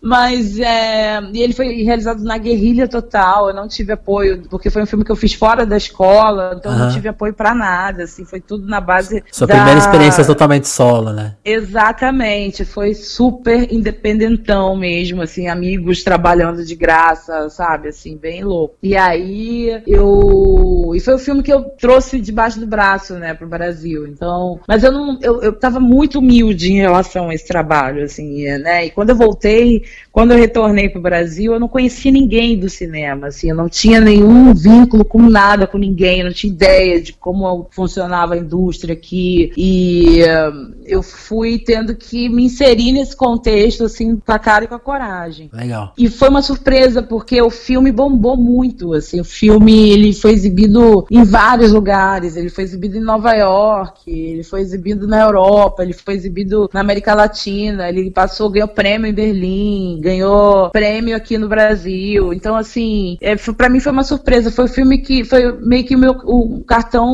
mas 0.00 0.58
é, 0.58 1.20
e 1.32 1.42
ele 1.42 1.52
foi 1.52 1.82
realizado 1.82 2.22
na 2.22 2.38
guerrilha 2.38 2.86
total. 2.86 3.48
Eu 3.48 3.54
não 3.54 3.66
tive 3.66 3.92
apoio, 3.92 4.42
porque 4.48 4.70
foi 4.70 4.82
um 4.82 4.86
filme 4.86 5.04
que 5.04 5.10
eu 5.10 5.16
fiz 5.16 5.34
fora 5.34 5.66
da 5.66 5.76
escola, 5.76 6.54
então 6.58 6.72
uhum. 6.72 6.78
não 6.78 6.90
tive 6.90 7.08
apoio 7.08 7.34
para 7.34 7.54
nada. 7.54 8.04
Assim, 8.04 8.24
foi 8.24 8.40
tudo 8.40 8.66
na 8.66 8.80
base. 8.80 9.22
Sua 9.32 9.46
da... 9.46 9.54
primeira 9.54 9.78
experiência 9.78 10.24
totalmente 10.24 10.68
solo, 10.68 11.12
né? 11.12 11.34
Exatamente. 11.44 12.64
Foi 12.64 12.94
super 12.94 13.72
independentão 13.72 14.76
mesmo, 14.76 15.22
assim, 15.22 15.48
amigos 15.48 16.02
trabalhando 16.04 16.64
de 16.64 16.74
graça, 16.74 17.50
sabe? 17.50 17.88
Assim, 17.88 18.16
bem 18.16 18.44
louco. 18.44 18.76
E 18.82 18.96
aí 18.96 19.82
eu. 19.86 20.92
E 20.94 21.00
foi 21.00 21.14
o 21.14 21.18
filme 21.18 21.42
que 21.42 21.52
eu 21.52 21.64
trouxe 21.78 22.20
debaixo 22.20 22.60
do 22.60 22.66
braço, 22.66 23.14
né, 23.14 23.34
pro 23.34 23.48
Brasil. 23.48 24.06
Então. 24.06 24.60
Mas 24.66 24.84
eu 24.84 24.92
não. 24.92 25.18
Eu, 25.20 25.42
eu 25.42 25.52
tava 25.52 25.80
muito 25.80 26.20
humilde 26.20 26.72
em 26.72 26.76
relação 26.76 27.28
a 27.28 27.34
esse 27.34 27.46
trabalho, 27.46 28.04
assim, 28.04 28.46
né? 28.58 28.86
E 28.86 28.90
quando 28.90 29.10
eu 29.10 29.16
voltei 29.16 29.87
quando 30.10 30.32
eu 30.32 30.38
retornei 30.38 30.88
para 30.88 30.98
o 30.98 31.02
Brasil, 31.02 31.52
eu 31.52 31.60
não 31.60 31.68
conhecia 31.68 32.10
ninguém 32.10 32.58
do 32.58 32.68
cinema, 32.68 33.28
assim, 33.28 33.50
eu 33.50 33.56
não 33.56 33.68
tinha 33.68 34.00
nenhum 34.00 34.52
vínculo 34.52 35.04
com 35.04 35.22
nada, 35.22 35.66
com 35.66 35.78
ninguém, 35.78 36.20
eu 36.20 36.26
não 36.26 36.32
tinha 36.32 36.52
ideia 36.52 37.00
de 37.00 37.12
como 37.12 37.68
funcionava 37.70 38.34
a 38.34 38.38
indústria 38.38 38.94
aqui, 38.94 39.52
e 39.56 40.22
uh, 40.22 40.74
eu 40.84 41.02
fui 41.02 41.58
tendo 41.58 41.94
que 41.94 42.28
me 42.28 42.44
inserir 42.44 42.92
nesse 42.92 43.14
contexto, 43.14 43.84
assim, 43.84 44.16
com 44.16 44.32
a 44.32 44.38
cara 44.38 44.64
e 44.64 44.66
com 44.66 44.74
a 44.74 44.80
coragem. 44.80 45.50
Legal. 45.52 45.92
E 45.96 46.08
foi 46.08 46.28
uma 46.28 46.42
surpresa, 46.42 47.02
porque 47.02 47.40
o 47.40 47.50
filme 47.50 47.92
bombou 47.92 48.36
muito, 48.36 48.94
assim, 48.94 49.20
o 49.20 49.24
filme, 49.24 49.90
ele 49.90 50.12
foi 50.12 50.32
exibido 50.32 51.06
em 51.10 51.22
vários 51.22 51.70
lugares, 51.70 52.34
ele 52.34 52.48
foi 52.48 52.64
exibido 52.64 52.96
em 52.96 53.02
Nova 53.02 53.34
York, 53.34 54.10
ele 54.10 54.42
foi 54.42 54.62
exibido 54.62 55.06
na 55.06 55.20
Europa, 55.22 55.82
ele 55.82 55.92
foi 55.92 56.14
exibido 56.14 56.68
na 56.72 56.80
América 56.80 57.14
Latina, 57.14 57.88
ele 57.88 58.10
passou, 58.10 58.50
ganhou 58.50 58.66
prêmio 58.66 59.08
em 59.08 59.14
Berlim, 59.14 59.77
ganhou 60.00 60.70
prêmio 60.70 61.16
aqui 61.16 61.38
no 61.38 61.48
Brasil. 61.48 62.32
Então, 62.32 62.54
assim, 62.54 63.16
é, 63.20 63.36
para 63.36 63.68
mim 63.68 63.80
foi 63.80 63.92
uma 63.92 64.04
surpresa. 64.04 64.50
Foi 64.50 64.64
o 64.64 64.68
filme 64.68 64.98
que 64.98 65.24
foi 65.24 65.52
meio 65.60 65.84
que 65.84 65.96
o 65.96 65.98
meu 65.98 66.12
o 66.24 66.64
cartão. 66.64 67.06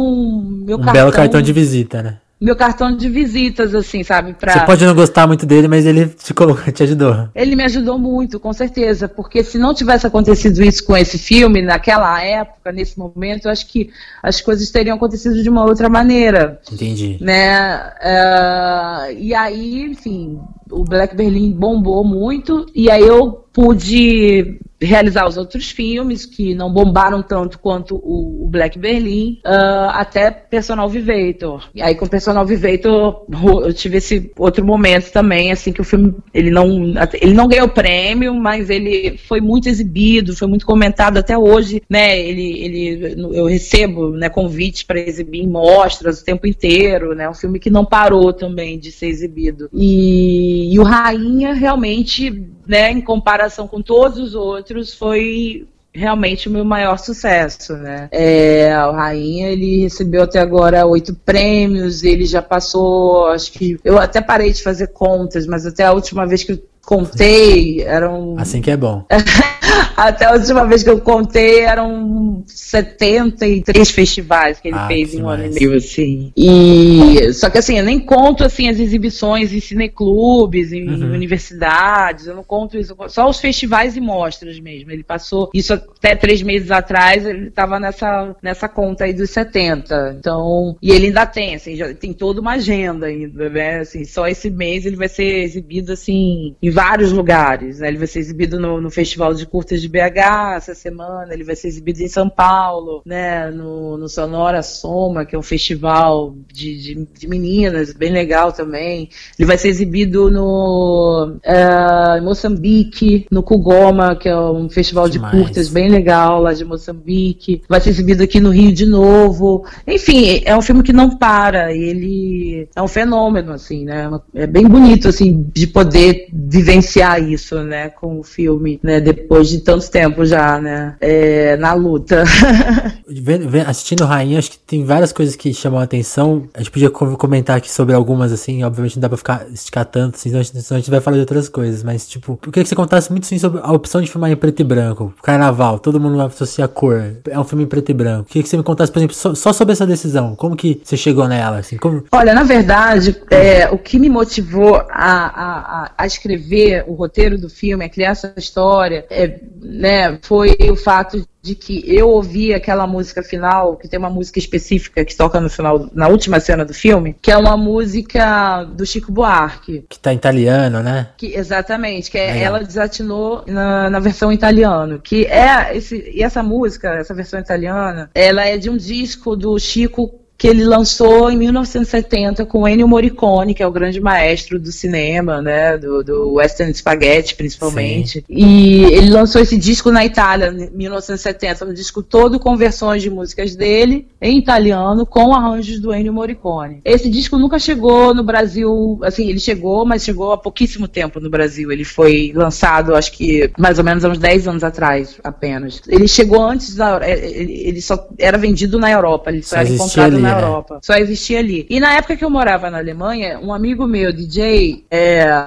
Meu 0.64 0.76
um 0.76 0.80
cartão, 0.80 0.92
belo 0.92 1.12
cartão 1.12 1.42
de 1.42 1.52
visita, 1.52 2.02
né? 2.02 2.18
Meu 2.44 2.54
cartão 2.54 2.94
de 2.94 3.08
visitas, 3.08 3.74
assim, 3.74 4.02
sabe? 4.02 4.34
Pra... 4.34 4.52
Você 4.52 4.66
pode 4.66 4.84
não 4.84 4.94
gostar 4.94 5.26
muito 5.26 5.46
dele, 5.46 5.66
mas 5.66 5.86
ele 5.86 6.06
te, 6.08 6.34
colocou, 6.34 6.64
te 6.70 6.82
ajudou. 6.82 7.28
Ele 7.34 7.56
me 7.56 7.64
ajudou 7.64 7.98
muito, 7.98 8.38
com 8.38 8.52
certeza, 8.52 9.08
porque 9.08 9.42
se 9.42 9.56
não 9.56 9.72
tivesse 9.72 10.06
acontecido 10.06 10.62
isso 10.62 10.84
com 10.84 10.96
esse 10.96 11.18
filme, 11.18 11.62
naquela 11.62 12.22
época, 12.22 12.70
nesse 12.70 12.98
momento, 12.98 13.46
eu 13.46 13.50
acho 13.50 13.66
que 13.66 13.90
as 14.22 14.40
coisas 14.40 14.70
teriam 14.70 14.96
acontecido 14.96 15.42
de 15.42 15.48
uma 15.48 15.64
outra 15.64 15.88
maneira. 15.88 16.60
Entendi. 16.70 17.16
Né? 17.20 17.78
Uh, 17.78 19.12
e 19.18 19.34
aí, 19.34 19.84
enfim, 19.84 20.38
o 20.70 20.84
Black 20.84 21.16
Berlin 21.16 21.50
bombou 21.52 22.04
muito, 22.04 22.66
e 22.74 22.90
aí 22.90 23.02
eu 23.02 23.44
pude 23.52 24.58
realizar 24.84 25.26
os 25.26 25.36
outros 25.36 25.70
filmes 25.70 26.26
que 26.26 26.54
não 26.54 26.72
bombaram 26.72 27.22
tanto 27.22 27.58
quanto 27.58 27.96
o, 27.96 28.48
Black 28.48 28.78
Berlin, 28.78 29.40
uh, 29.44 29.90
até 29.90 30.30
Personal 30.30 30.88
Vivator. 30.88 31.68
E 31.74 31.82
aí 31.82 31.94
com 31.94 32.06
Personal 32.06 32.46
Vivator 32.46 33.24
eu 33.64 33.72
tive 33.72 33.98
esse 33.98 34.30
outro 34.38 34.64
momento 34.64 35.10
também, 35.10 35.50
assim 35.50 35.72
que 35.72 35.80
o 35.80 35.84
filme 35.84 36.14
ele 36.32 36.50
não 36.50 36.94
ele 37.20 37.34
não 37.34 37.48
ganhou 37.48 37.68
prêmio, 37.68 38.34
mas 38.34 38.70
ele 38.70 39.18
foi 39.26 39.40
muito 39.40 39.68
exibido, 39.68 40.36
foi 40.36 40.46
muito 40.46 40.66
comentado 40.66 41.18
até 41.18 41.36
hoje, 41.36 41.82
né? 41.88 42.18
Ele, 42.18 42.58
ele 42.64 43.14
eu 43.36 43.46
recebo 43.46 44.10
né, 44.10 44.28
convites 44.28 44.82
para 44.82 45.00
exibir 45.00 45.42
em 45.42 45.48
mostras 45.48 46.20
o 46.20 46.24
tempo 46.24 46.46
inteiro, 46.46 47.14
né? 47.14 47.28
Um 47.28 47.34
filme 47.34 47.58
que 47.58 47.70
não 47.70 47.84
parou 47.84 48.32
também 48.32 48.78
de 48.78 48.92
ser 48.92 49.06
exibido. 49.06 49.68
E, 49.72 50.72
e 50.74 50.78
o 50.78 50.82
Rainha 50.82 51.52
realmente, 51.52 52.30
né? 52.66 52.90
Em 52.90 53.00
comparação 53.00 53.66
com 53.66 53.80
todos 53.82 54.18
os 54.18 54.34
outros 54.34 54.94
foi 54.94 55.66
realmente 55.94 56.48
o 56.48 56.50
meu 56.50 56.64
maior 56.64 56.98
sucesso, 56.98 57.74
né? 57.74 58.08
É, 58.10 58.76
o 58.88 58.92
Rainha, 58.92 59.48
ele 59.48 59.82
recebeu 59.82 60.24
até 60.24 60.40
agora 60.40 60.84
oito 60.84 61.14
prêmios, 61.14 62.02
ele 62.02 62.26
já 62.26 62.42
passou, 62.42 63.28
acho 63.28 63.52
que, 63.52 63.78
eu 63.84 63.98
até 63.98 64.20
parei 64.20 64.52
de 64.52 64.62
fazer 64.62 64.88
contas, 64.88 65.46
mas 65.46 65.64
até 65.64 65.84
a 65.84 65.92
última 65.92 66.26
vez 66.26 66.42
que 66.42 66.52
eu 66.52 66.62
contei, 66.84 67.82
eram... 67.82 68.34
Assim 68.36 68.60
que 68.60 68.72
é 68.72 68.76
bom. 68.76 69.04
Até 69.96 70.26
a 70.26 70.32
última 70.32 70.66
vez 70.66 70.82
que 70.82 70.90
eu 70.90 71.00
contei, 71.00 71.60
eram 71.60 72.42
73 72.46 73.90
festivais 73.90 74.60
que 74.60 74.68
ele 74.68 74.76
ah, 74.76 74.86
fez 74.86 75.14
em 75.14 75.22
um 75.22 75.28
ano 75.28 75.46
e 75.46 75.50
meio, 75.50 75.76
assim. 75.76 76.32
E, 76.36 77.32
só 77.32 77.48
que 77.48 77.58
assim, 77.58 77.78
eu 77.78 77.84
nem 77.84 78.00
conto 78.00 78.44
assim 78.44 78.68
as 78.68 78.78
exibições 78.78 79.52
em 79.52 79.60
cineclubes, 79.60 80.72
em 80.72 80.88
uhum. 80.88 81.12
universidades, 81.12 82.26
eu 82.26 82.34
não 82.34 82.44
conto 82.44 82.76
isso, 82.76 82.96
só 83.08 83.28
os 83.28 83.40
festivais 83.40 83.96
e 83.96 84.00
mostras 84.00 84.58
mesmo. 84.58 84.90
Ele 84.90 85.02
passou 85.02 85.50
isso 85.54 85.72
até 85.72 86.14
três 86.14 86.42
meses 86.42 86.70
atrás, 86.70 87.24
ele 87.24 87.48
estava 87.48 87.78
nessa, 87.78 88.34
nessa 88.42 88.68
conta 88.68 89.04
aí 89.04 89.12
dos 89.12 89.30
70. 89.30 90.16
Então, 90.18 90.76
e 90.82 90.90
ele 90.90 91.06
ainda 91.06 91.26
tem, 91.26 91.54
assim, 91.54 91.76
já 91.76 91.92
tem 91.94 92.12
toda 92.12 92.40
uma 92.40 92.52
agenda 92.52 93.06
ainda, 93.06 93.48
né? 93.48 93.80
Assim, 93.80 94.04
só 94.04 94.26
esse 94.26 94.50
mês 94.50 94.86
ele 94.86 94.96
vai 94.96 95.08
ser 95.08 95.42
exibido 95.42 95.92
assim 95.92 96.54
em 96.62 96.70
vários 96.70 97.12
lugares, 97.12 97.78
né? 97.78 97.88
Ele 97.88 97.98
vai 97.98 98.06
ser 98.06 98.18
exibido 98.20 98.58
no, 98.58 98.80
no 98.80 98.90
Festival 98.90 99.34
de 99.34 99.46
Curtas 99.54 99.80
de 99.80 99.88
BH 99.88 100.56
essa 100.56 100.74
semana, 100.74 101.32
ele 101.32 101.44
vai 101.44 101.54
ser 101.54 101.68
exibido 101.68 102.02
em 102.02 102.08
São 102.08 102.28
Paulo, 102.28 103.02
né, 103.06 103.52
no, 103.52 103.96
no 103.96 104.08
Sonora 104.08 104.64
Soma, 104.64 105.24
que 105.24 105.36
é 105.36 105.38
um 105.38 105.44
festival 105.44 106.34
de, 106.52 106.76
de, 106.76 107.08
de 107.20 107.28
meninas, 107.28 107.92
bem 107.92 108.10
legal 108.10 108.50
também. 108.50 109.08
Ele 109.38 109.46
vai 109.46 109.56
ser 109.56 109.68
exibido 109.68 110.28
no 110.28 111.36
uh, 111.36 112.24
Moçambique, 112.24 113.26
no 113.30 113.44
Kugoma, 113.44 114.16
que 114.16 114.28
é 114.28 114.36
um 114.36 114.68
festival 114.68 115.08
Demais. 115.08 115.32
de 115.32 115.40
curtas 115.44 115.68
bem 115.68 115.88
legal 115.88 116.42
lá 116.42 116.52
de 116.52 116.64
Moçambique. 116.64 117.62
Vai 117.68 117.80
ser 117.80 117.90
exibido 117.90 118.24
aqui 118.24 118.40
no 118.40 118.50
Rio 118.50 118.72
de 118.72 118.86
novo. 118.86 119.64
Enfim, 119.86 120.42
é 120.44 120.56
um 120.56 120.62
filme 120.62 120.82
que 120.82 120.92
não 120.92 121.16
para, 121.16 121.72
ele 121.72 122.68
é 122.74 122.82
um 122.82 122.88
fenômeno, 122.88 123.52
assim, 123.52 123.84
né? 123.84 124.10
É 124.34 124.48
bem 124.48 124.66
bonito, 124.66 125.06
assim, 125.06 125.48
de 125.54 125.68
poder 125.68 126.26
vivenciar 126.32 127.22
isso, 127.22 127.62
né, 127.62 127.88
com 127.88 128.18
o 128.18 128.24
filme, 128.24 128.80
né, 128.82 129.00
depois 129.00 129.43
de 129.48 129.60
tanto 129.60 129.90
tempo 129.90 130.24
já, 130.24 130.60
né? 130.60 130.96
É, 131.00 131.56
na 131.56 131.74
luta. 131.74 132.24
Assistindo 133.66 134.04
Rainha, 134.04 134.38
acho 134.38 134.52
que 134.52 134.58
tem 134.58 134.84
várias 134.84 135.12
coisas 135.12 135.36
que 135.36 135.52
chamam 135.52 135.80
a 135.80 135.84
atenção. 135.84 136.48
A 136.54 136.58
gente 136.58 136.70
podia 136.70 136.90
comentar 136.90 137.56
aqui 137.56 137.70
sobre 137.70 137.94
algumas, 137.94 138.32
assim, 138.32 138.62
obviamente 138.64 138.96
não 138.96 139.02
dá 139.02 139.08
pra 139.08 139.18
ficar 139.18 139.46
esticar 139.52 139.84
tanto, 139.84 140.18
senão 140.18 140.40
a 140.40 140.42
gente, 140.42 140.60
senão 140.60 140.76
a 140.76 140.80
gente 140.80 140.90
vai 140.90 141.00
falar 141.00 141.16
de 141.16 141.20
outras 141.20 141.48
coisas. 141.48 141.82
Mas, 141.82 142.08
tipo, 142.08 142.32
eu 142.32 142.52
queria 142.52 142.62
que 142.62 142.68
você 142.68 142.74
contasse 142.74 143.10
muito 143.10 143.24
assim, 143.24 143.38
sobre 143.38 143.60
a 143.62 143.72
opção 143.72 144.00
de 144.00 144.10
filmar 144.10 144.30
em 144.30 144.36
preto 144.36 144.60
e 144.60 144.64
branco. 144.64 145.14
Carnaval, 145.22 145.78
todo 145.78 146.00
mundo 146.00 146.20
associa 146.20 146.64
a 146.64 146.68
cor. 146.68 147.16
É 147.28 147.38
um 147.38 147.44
filme 147.44 147.64
em 147.64 147.66
preto 147.66 147.90
e 147.90 147.94
branco. 147.94 148.22
Eu 148.22 148.24
queria 148.24 148.42
que 148.42 148.48
você 148.48 148.56
me 148.56 148.62
contasse, 148.62 148.90
por 148.90 148.98
exemplo, 148.98 149.14
só, 149.14 149.34
só 149.34 149.52
sobre 149.52 149.72
essa 149.72 149.86
decisão. 149.86 150.34
Como 150.34 150.56
que 150.56 150.80
você 150.82 150.96
chegou 150.96 151.28
nela? 151.28 151.58
Assim, 151.58 151.76
como... 151.76 152.04
Olha, 152.12 152.34
na 152.34 152.42
verdade, 152.42 153.16
é, 153.30 153.68
o 153.70 153.78
que 153.78 153.98
me 153.98 154.08
motivou 154.08 154.76
a, 154.90 154.90
a, 154.90 155.90
a 155.96 156.06
escrever 156.06 156.84
o 156.86 156.94
roteiro 156.94 157.38
do 157.38 157.48
filme, 157.48 157.84
a 157.84 157.88
criar 157.88 158.10
essa 158.10 158.32
história, 158.36 159.04
é, 159.10 159.33
né, 159.60 160.18
foi 160.22 160.56
o 160.70 160.76
fato 160.76 161.26
de 161.44 161.54
que 161.54 161.84
eu 161.86 162.08
ouvi 162.08 162.54
aquela 162.54 162.86
música 162.86 163.22
final, 163.22 163.76
que 163.76 163.86
tem 163.86 163.98
uma 163.98 164.08
música 164.08 164.38
específica 164.38 165.04
que 165.04 165.14
toca 165.14 165.38
no 165.40 165.50
final, 165.50 165.90
na 165.92 166.08
última 166.08 166.40
cena 166.40 166.64
do 166.64 166.72
filme, 166.72 167.16
que 167.20 167.30
é 167.30 167.36
uma 167.36 167.54
música 167.54 168.64
do 168.64 168.86
Chico 168.86 169.12
Buarque. 169.12 169.84
Que 169.88 169.98
tá 169.98 170.12
em 170.12 170.16
italiano, 170.16 170.82
né? 170.82 171.08
Que, 171.18 171.34
exatamente, 171.34 172.10
que 172.10 172.16
é, 172.16 172.40
ela 172.40 172.64
desatinou 172.64 173.44
na, 173.46 173.90
na 173.90 174.00
versão 174.00 174.32
italiano. 174.32 174.98
Que 174.98 175.26
é 175.26 175.76
esse, 175.76 176.10
e 176.14 176.22
essa 176.22 176.42
música, 176.42 176.94
essa 176.94 177.12
versão 177.12 177.38
italiana, 177.38 178.10
ela 178.14 178.42
é 178.46 178.56
de 178.56 178.70
um 178.70 178.76
disco 178.76 179.36
do 179.36 179.58
Chico 179.58 180.23
que 180.36 180.48
ele 180.48 180.64
lançou 180.64 181.30
em 181.30 181.36
1970 181.36 182.44
com 182.44 182.68
Ennio 182.68 182.88
Morricone, 182.88 183.54
que 183.54 183.62
é 183.62 183.66
o 183.66 183.70
grande 183.70 184.00
maestro 184.00 184.58
do 184.58 184.72
cinema, 184.72 185.40
né, 185.40 185.78
do, 185.78 186.02
do 186.02 186.34
Western 186.34 186.72
Spaghetti, 186.74 187.36
principalmente. 187.36 188.18
Sim. 188.18 188.24
E 188.28 188.84
ele 188.84 189.10
lançou 189.10 189.40
esse 189.40 189.56
disco 189.56 189.90
na 189.90 190.04
Itália, 190.04 190.48
em 190.48 190.76
1970, 190.76 191.64
um 191.66 191.72
disco 191.72 192.02
todo 192.02 192.40
com 192.40 192.56
versões 192.56 193.02
de 193.02 193.10
músicas 193.10 193.54
dele, 193.54 194.08
em 194.20 194.38
italiano, 194.38 195.06
com 195.06 195.32
arranjos 195.32 195.78
do 195.78 195.94
Ennio 195.94 196.12
Morricone. 196.12 196.80
Esse 196.84 197.08
disco 197.08 197.38
nunca 197.38 197.58
chegou 197.58 198.12
no 198.12 198.24
Brasil, 198.24 198.98
assim, 199.02 199.28
ele 199.28 199.40
chegou, 199.40 199.86
mas 199.86 200.02
chegou 200.02 200.32
há 200.32 200.38
pouquíssimo 200.38 200.88
tempo 200.88 201.20
no 201.20 201.30
Brasil. 201.30 201.70
Ele 201.70 201.84
foi 201.84 202.32
lançado, 202.34 202.94
acho 202.94 203.12
que, 203.12 203.50
mais 203.56 203.78
ou 203.78 203.84
menos 203.84 204.04
há 204.04 204.08
uns 204.08 204.18
10 204.18 204.48
anos 204.48 204.64
atrás, 204.64 205.16
apenas. 205.22 205.80
Ele 205.86 206.08
chegou 206.08 206.42
antes 206.42 206.74
da... 206.74 207.00
Ele 207.08 207.80
só 207.80 208.08
era 208.18 208.36
vendido 208.36 208.78
na 208.78 208.90
Europa, 208.90 209.30
ele 209.30 209.42
só, 209.42 209.56
só 209.56 209.60
era 209.60 209.70
encontrado 209.70 210.18
na 210.18 210.33
né? 210.34 210.42
Europa. 210.42 210.80
Só 210.82 210.94
existia 210.94 211.38
ali. 211.38 211.66
E 211.68 211.80
na 211.80 211.94
época 211.94 212.16
que 212.16 212.24
eu 212.24 212.30
morava 212.30 212.70
na 212.70 212.78
Alemanha, 212.78 213.38
um 213.38 213.52
amigo 213.52 213.86
meu, 213.86 214.12
DJ, 214.12 214.84
é, 214.90 215.46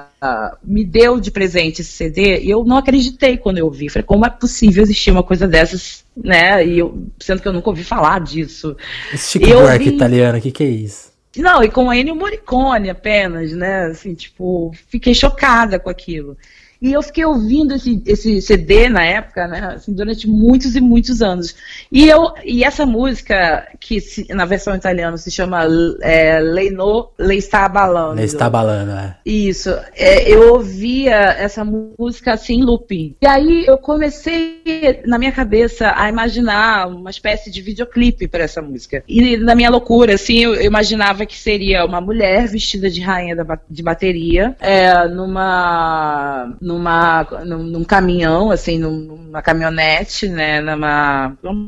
me 0.62 0.84
deu 0.84 1.20
de 1.20 1.30
presente 1.30 1.82
esse 1.82 1.92
CD 1.92 2.40
e 2.40 2.50
eu 2.50 2.64
não 2.64 2.76
acreditei 2.76 3.36
quando 3.36 3.58
eu 3.58 3.66
ouvi. 3.66 3.88
Falei, 3.88 4.04
como 4.04 4.26
é 4.26 4.30
possível 4.30 4.82
existir 4.82 5.10
uma 5.10 5.22
coisa 5.22 5.46
dessas, 5.46 6.04
né? 6.16 6.66
E 6.66 6.78
eu, 6.78 7.06
sendo 7.20 7.40
que 7.40 7.48
eu 7.48 7.52
nunca 7.52 7.70
ouvi 7.70 7.84
falar 7.84 8.20
disso. 8.20 8.76
Esse 9.12 9.32
Chico 9.32 9.46
Buarque 9.46 9.84
ouvi... 9.84 9.96
italiano, 9.96 10.38
o 10.38 10.40
que, 10.40 10.50
que 10.50 10.64
é 10.64 10.68
isso? 10.68 11.08
Não, 11.36 11.62
e 11.62 11.70
com 11.70 11.88
a 11.88 11.96
Ennio 11.96 12.16
Morricone 12.16 12.90
apenas, 12.90 13.52
né? 13.52 13.86
Assim, 13.86 14.14
tipo, 14.14 14.72
fiquei 14.88 15.14
chocada 15.14 15.78
com 15.78 15.88
aquilo. 15.88 16.36
E 16.80 16.92
eu 16.92 17.02
fiquei 17.02 17.24
ouvindo 17.24 17.74
esse, 17.74 18.02
esse 18.06 18.40
CD 18.40 18.88
na 18.88 19.04
época, 19.04 19.48
né, 19.48 19.72
assim, 19.74 19.92
durante 19.92 20.28
muitos 20.28 20.76
e 20.76 20.80
muitos 20.80 21.20
anos. 21.20 21.54
E, 21.90 22.08
eu, 22.08 22.32
e 22.44 22.62
essa 22.62 22.86
música, 22.86 23.66
que 23.80 24.00
se, 24.00 24.26
na 24.32 24.44
versão 24.44 24.74
italiana 24.74 25.16
se 25.16 25.30
chama 25.30 25.66
é, 26.00 26.38
Leino 26.40 27.08
Le 27.18 27.36
está 27.36 27.68
balando. 27.68 28.16
Le 28.16 28.24
está 28.24 28.48
balando, 28.48 28.92
é. 28.92 29.16
Isso. 29.26 29.70
É, 29.94 30.30
eu 30.32 30.54
ouvia 30.54 31.16
essa 31.38 31.64
música 31.64 32.32
assim 32.32 32.62
looping. 32.62 33.16
E 33.20 33.26
aí 33.26 33.64
eu 33.66 33.78
comecei, 33.78 35.02
na 35.04 35.18
minha 35.18 35.32
cabeça, 35.32 35.92
a 35.96 36.08
imaginar 36.08 36.88
uma 36.88 37.10
espécie 37.10 37.50
de 37.50 37.60
videoclipe 37.60 38.28
para 38.28 38.44
essa 38.44 38.62
música. 38.62 39.02
E 39.08 39.36
na 39.36 39.54
minha 39.54 39.70
loucura, 39.70 40.14
assim, 40.14 40.38
eu, 40.38 40.54
eu, 40.54 40.64
imaginava 40.64 41.26
que 41.26 41.36
seria 41.36 41.84
uma 41.84 42.00
mulher 42.00 42.46
vestida 42.46 42.88
de 42.88 43.00
rainha 43.00 43.34
da, 43.34 43.58
de 43.68 43.82
bateria, 43.82 44.54
é, 44.60 45.08
numa 45.08 46.56
numa, 46.68 47.26
num, 47.46 47.62
num 47.62 47.84
caminhão, 47.84 48.50
assim, 48.50 48.78
numa 48.78 49.40
caminhonete, 49.40 50.28
né, 50.28 50.60
numa, 50.60 51.34
como 51.40 51.66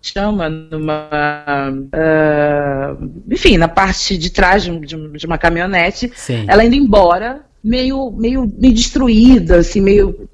chama, 0.00 0.48
numa, 0.48 1.06
uh, 1.94 3.10
enfim, 3.30 3.58
na 3.58 3.68
parte 3.68 4.16
de 4.16 4.30
trás 4.30 4.64
de, 4.64 4.78
de 4.80 5.26
uma 5.26 5.36
caminhonete, 5.36 6.10
Sim. 6.14 6.46
ela 6.48 6.64
indo 6.64 6.74
embora 6.74 7.44
meio, 7.62 8.10
meio, 8.12 8.50
meio 8.58 8.74
destruída, 8.74 9.58
assim, 9.58 9.80
meio 9.80 10.28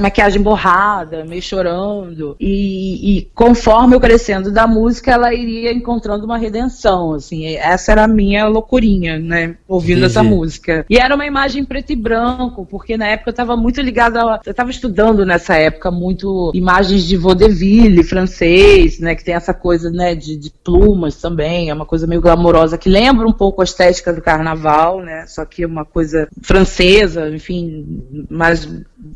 maquiagem 0.00 0.40
borrada, 0.40 1.24
meio 1.24 1.42
chorando. 1.42 2.36
E, 2.40 3.18
e, 3.18 3.30
conforme 3.34 3.94
eu 3.94 4.00
crescendo 4.00 4.50
da 4.50 4.66
música, 4.66 5.12
ela 5.12 5.32
iria 5.34 5.72
encontrando 5.72 6.24
uma 6.24 6.38
redenção, 6.38 7.12
assim. 7.12 7.46
Essa 7.46 7.92
era 7.92 8.04
a 8.04 8.08
minha 8.08 8.46
loucurinha, 8.46 9.18
né? 9.18 9.56
Ouvindo 9.68 9.98
Entendi. 9.98 10.06
essa 10.06 10.22
música. 10.22 10.86
E 10.88 10.98
era 10.98 11.14
uma 11.14 11.26
imagem 11.26 11.64
preto 11.64 11.92
e 11.92 11.96
branco, 11.96 12.66
porque 12.66 12.96
na 12.96 13.08
época 13.08 13.30
eu 13.30 13.32
estava 13.32 13.56
muito 13.56 13.80
ligada, 13.80 14.22
a, 14.22 14.40
eu 14.44 14.50
estava 14.50 14.70
estudando 14.70 15.24
nessa 15.24 15.56
época 15.56 15.90
muito 15.90 16.50
imagens 16.54 17.04
de 17.04 17.16
vaudeville 17.16 18.02
francês, 18.02 18.98
né? 18.98 19.14
Que 19.14 19.24
tem 19.24 19.34
essa 19.34 19.52
coisa, 19.52 19.90
né, 19.90 20.14
de, 20.14 20.36
de 20.36 20.50
plumas 20.64 21.16
também, 21.16 21.70
é 21.70 21.74
uma 21.74 21.86
coisa 21.86 22.06
meio 22.06 22.20
glamourosa 22.20 22.78
que 22.78 22.88
lembra 22.88 23.26
um 23.26 23.32
pouco 23.32 23.60
a 23.60 23.64
estética 23.64 24.12
do 24.12 24.22
carnaval, 24.22 25.00
né? 25.00 25.26
Só 25.26 25.44
que 25.44 25.62
é 25.62 25.66
uma 25.66 25.84
coisa 25.84 26.28
francesa, 26.46 27.28
enfim, 27.28 27.84
mas 28.30 28.68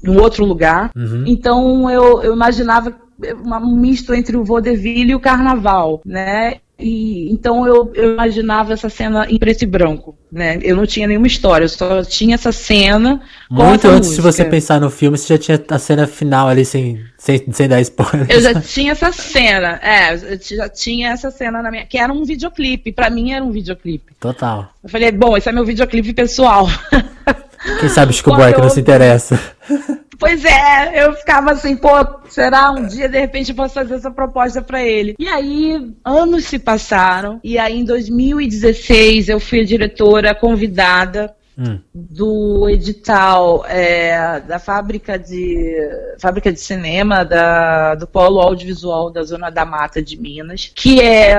num 0.02 0.20
outro 0.20 0.44
lugar. 0.44 0.90
Uhum. 0.96 1.22
Então 1.28 1.88
eu, 1.88 2.20
eu 2.24 2.32
imaginava 2.34 2.92
um 3.62 3.76
misto 3.76 4.12
entre 4.12 4.36
o 4.36 4.44
vaudeville 4.44 5.12
e 5.12 5.14
o 5.14 5.20
carnaval, 5.20 6.00
né? 6.04 6.56
E, 6.76 7.30
então 7.30 7.66
eu, 7.68 7.92
eu, 7.94 8.14
imaginava 8.14 8.72
essa 8.72 8.88
cena 8.88 9.26
em 9.28 9.38
preto 9.38 9.62
e 9.62 9.66
branco, 9.66 10.16
né? 10.32 10.58
Eu 10.62 10.74
não 10.74 10.86
tinha 10.86 11.06
nenhuma 11.06 11.28
história, 11.28 11.66
eu 11.66 11.68
só 11.68 12.02
tinha 12.02 12.34
essa 12.34 12.50
cena. 12.50 13.20
Muito 13.48 13.86
antes 13.86 14.08
música. 14.08 14.16
de 14.16 14.22
você 14.22 14.44
pensar 14.44 14.80
no 14.80 14.90
filme, 14.90 15.16
você 15.16 15.34
já 15.34 15.38
tinha 15.38 15.64
a 15.68 15.78
cena 15.78 16.08
final 16.08 16.48
ali 16.48 16.64
sem, 16.64 17.00
sem, 17.16 17.44
sem 17.52 17.68
dar 17.68 17.80
spoiler. 17.82 18.26
Eu 18.28 18.40
já 18.40 18.60
tinha 18.60 18.92
essa 18.92 19.12
cena, 19.12 19.78
é, 19.82 20.14
eu 20.14 20.40
já 20.56 20.68
tinha 20.68 21.10
essa 21.10 21.30
cena 21.30 21.62
na 21.62 21.70
minha. 21.70 21.86
Que 21.86 21.98
era 21.98 22.12
um 22.12 22.24
videoclipe, 22.24 22.90
pra 22.90 23.08
mim 23.08 23.32
era 23.32 23.44
um 23.44 23.52
videoclipe. 23.52 24.14
Total. 24.18 24.68
Eu 24.82 24.88
falei, 24.88 25.12
bom, 25.12 25.36
esse 25.36 25.48
é 25.48 25.52
meu 25.52 25.64
videoclipe 25.64 26.12
pessoal. 26.12 26.66
Quem 27.78 27.88
sabe 27.88 28.12
Buarque 28.36 28.58
eu... 28.58 28.62
não 28.62 28.70
se 28.70 28.80
interessa. 28.80 29.38
Pois 30.18 30.44
é, 30.44 31.06
eu 31.06 31.14
ficava 31.14 31.52
assim, 31.52 31.74
pô, 31.74 31.88
será 32.28 32.70
um 32.70 32.86
dia 32.86 33.08
de 33.08 33.18
repente 33.18 33.50
eu 33.50 33.56
posso 33.56 33.72
fazer 33.72 33.94
essa 33.94 34.10
proposta 34.10 34.60
para 34.60 34.82
ele. 34.82 35.14
E 35.18 35.26
aí, 35.26 35.94
anos 36.04 36.44
se 36.44 36.58
passaram, 36.58 37.40
e 37.42 37.58
aí 37.58 37.80
em 37.80 37.84
2016 37.84 39.30
eu 39.30 39.40
fui 39.40 39.60
a 39.60 39.64
diretora 39.64 40.34
convidada 40.34 41.34
hum. 41.60 41.78
do 41.94 42.68
edital 42.68 43.64
é, 43.66 44.40
da 44.40 44.58
fábrica 44.58 45.18
de 45.18 45.76
fábrica 46.18 46.52
de 46.52 46.58
cinema 46.58 47.24
da, 47.24 47.94
do 47.94 48.06
polo 48.06 48.40
audiovisual 48.40 49.10
da 49.10 49.22
zona 49.22 49.50
da 49.50 49.64
mata 49.64 50.02
de 50.02 50.16
Minas 50.16 50.72
que 50.74 51.00
é 51.00 51.36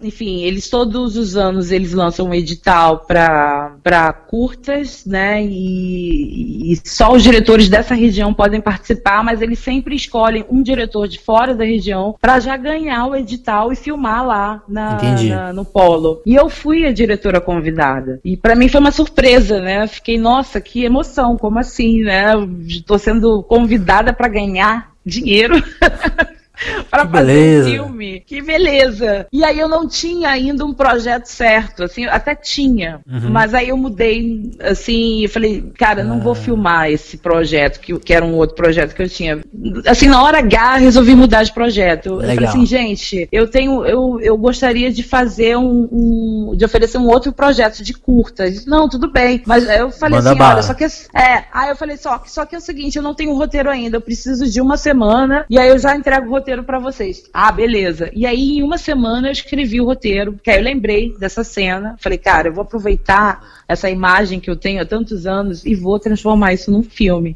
enfim 0.00 0.42
eles 0.42 0.70
todos 0.70 1.16
os 1.16 1.36
anos 1.36 1.70
eles 1.70 1.92
lançam 1.92 2.26
um 2.26 2.34
edital 2.34 3.00
para 3.06 4.12
curtas 4.28 5.04
né 5.04 5.44
e, 5.44 6.72
e 6.72 6.88
só 6.88 7.12
os 7.12 7.22
diretores 7.22 7.68
dessa 7.68 7.94
região 7.94 8.32
podem 8.32 8.60
participar 8.60 9.24
mas 9.24 9.42
eles 9.42 9.58
sempre 9.58 9.96
escolhem 9.96 10.44
um 10.50 10.62
diretor 10.62 11.08
de 11.08 11.18
fora 11.18 11.54
da 11.54 11.64
região 11.64 12.14
para 12.20 12.38
já 12.38 12.56
ganhar 12.56 13.06
o 13.06 13.16
edital 13.16 13.72
e 13.72 13.76
filmar 13.76 14.26
lá 14.26 14.62
na, 14.68 14.98
na, 15.00 15.52
no 15.52 15.64
polo. 15.64 16.22
E 16.24 16.34
eu 16.34 16.48
fui 16.48 16.86
a 16.86 16.92
diretora 16.92 17.40
convidada. 17.40 18.20
E 18.24 18.36
para 18.36 18.54
mim 18.54 18.68
foi 18.68 18.80
uma 18.80 18.90
surpresa 18.90 19.60
né? 19.64 19.86
Fiquei, 19.86 20.18
nossa, 20.18 20.60
que 20.60 20.84
emoção, 20.84 21.36
como 21.36 21.58
assim, 21.58 22.02
né? 22.02 22.32
Estou 22.68 22.98
sendo 22.98 23.42
convidada 23.42 24.12
para 24.12 24.28
ganhar 24.28 24.92
dinheiro. 25.04 25.54
para 26.90 27.06
fazer 27.08 27.62
um 27.62 27.64
filme. 27.64 28.20
Que 28.20 28.40
beleza! 28.40 29.26
E 29.32 29.44
aí 29.44 29.58
eu 29.58 29.68
não 29.68 29.88
tinha 29.88 30.28
ainda 30.30 30.64
um 30.64 30.72
projeto 30.72 31.26
certo, 31.26 31.84
assim, 31.84 32.06
até 32.06 32.34
tinha, 32.34 33.00
uhum. 33.10 33.30
mas 33.30 33.54
aí 33.54 33.68
eu 33.68 33.76
mudei, 33.76 34.52
assim, 34.60 35.24
e 35.24 35.28
falei, 35.28 35.72
cara, 35.78 36.04
não 36.04 36.16
ah. 36.16 36.20
vou 36.20 36.34
filmar 36.34 36.90
esse 36.90 37.16
projeto, 37.16 37.80
que, 37.80 37.98
que 37.98 38.12
era 38.12 38.24
um 38.24 38.34
outro 38.34 38.56
projeto 38.56 38.94
que 38.94 39.02
eu 39.02 39.08
tinha. 39.08 39.40
Assim, 39.86 40.06
na 40.06 40.22
hora 40.22 40.38
H, 40.38 40.76
resolvi 40.76 41.14
mudar 41.14 41.42
de 41.42 41.52
projeto. 41.52 42.20
Eu 42.20 42.34
falei 42.34 42.46
assim, 42.46 42.66
gente, 42.66 43.28
eu 43.30 43.48
tenho, 43.48 43.84
eu, 43.84 44.20
eu 44.20 44.36
gostaria 44.36 44.92
de 44.92 45.02
fazer 45.02 45.56
um, 45.56 45.88
um 45.90 46.54
de 46.56 46.64
oferecer 46.64 46.98
um 46.98 47.06
outro 47.06 47.32
projeto 47.32 47.82
de 47.82 47.92
curta. 47.92 48.50
Disse, 48.50 48.68
não, 48.68 48.88
tudo 48.88 49.10
bem. 49.10 49.42
Mas 49.46 49.68
eu 49.68 49.90
falei 49.90 50.18
Manda 50.18 50.30
assim, 50.30 50.38
bala. 50.38 50.54
olha, 50.54 50.62
só 50.62 50.74
que 50.74 50.84
é, 50.84 51.44
aí 51.52 51.68
eu 51.68 51.76
falei 51.76 51.96
só, 51.96 52.22
só 52.26 52.44
que 52.44 52.54
é 52.54 52.58
o 52.58 52.60
seguinte, 52.60 52.96
eu 52.96 53.02
não 53.02 53.14
tenho 53.14 53.34
roteiro 53.34 53.70
ainda, 53.70 53.96
eu 53.96 54.00
preciso 54.00 54.48
de 54.48 54.60
uma 54.60 54.76
semana, 54.76 55.44
e 55.48 55.58
aí 55.58 55.68
eu 55.68 55.78
já 55.78 55.96
entrego 55.96 56.26
o 56.26 56.30
roteiro 56.30 56.43
roteiro 56.44 56.62
para 56.62 56.78
vocês. 56.78 57.30
Ah, 57.32 57.50
beleza. 57.50 58.10
E 58.14 58.26
aí, 58.26 58.58
em 58.58 58.62
uma 58.62 58.76
semana, 58.76 59.28
eu 59.28 59.32
escrevi 59.32 59.80
o 59.80 59.86
roteiro, 59.86 60.34
porque 60.34 60.50
aí 60.50 60.58
eu 60.58 60.62
lembrei 60.62 61.16
dessa 61.18 61.42
cena. 61.42 61.96
Falei, 61.98 62.18
cara, 62.18 62.48
eu 62.48 62.52
vou 62.52 62.62
aproveitar 62.62 63.64
essa 63.66 63.88
imagem 63.88 64.38
que 64.38 64.50
eu 64.50 64.56
tenho 64.56 64.82
há 64.82 64.84
tantos 64.84 65.26
anos 65.26 65.64
e 65.64 65.74
vou 65.74 65.98
transformar 65.98 66.52
isso 66.52 66.70
num 66.70 66.82
filme. 66.82 67.34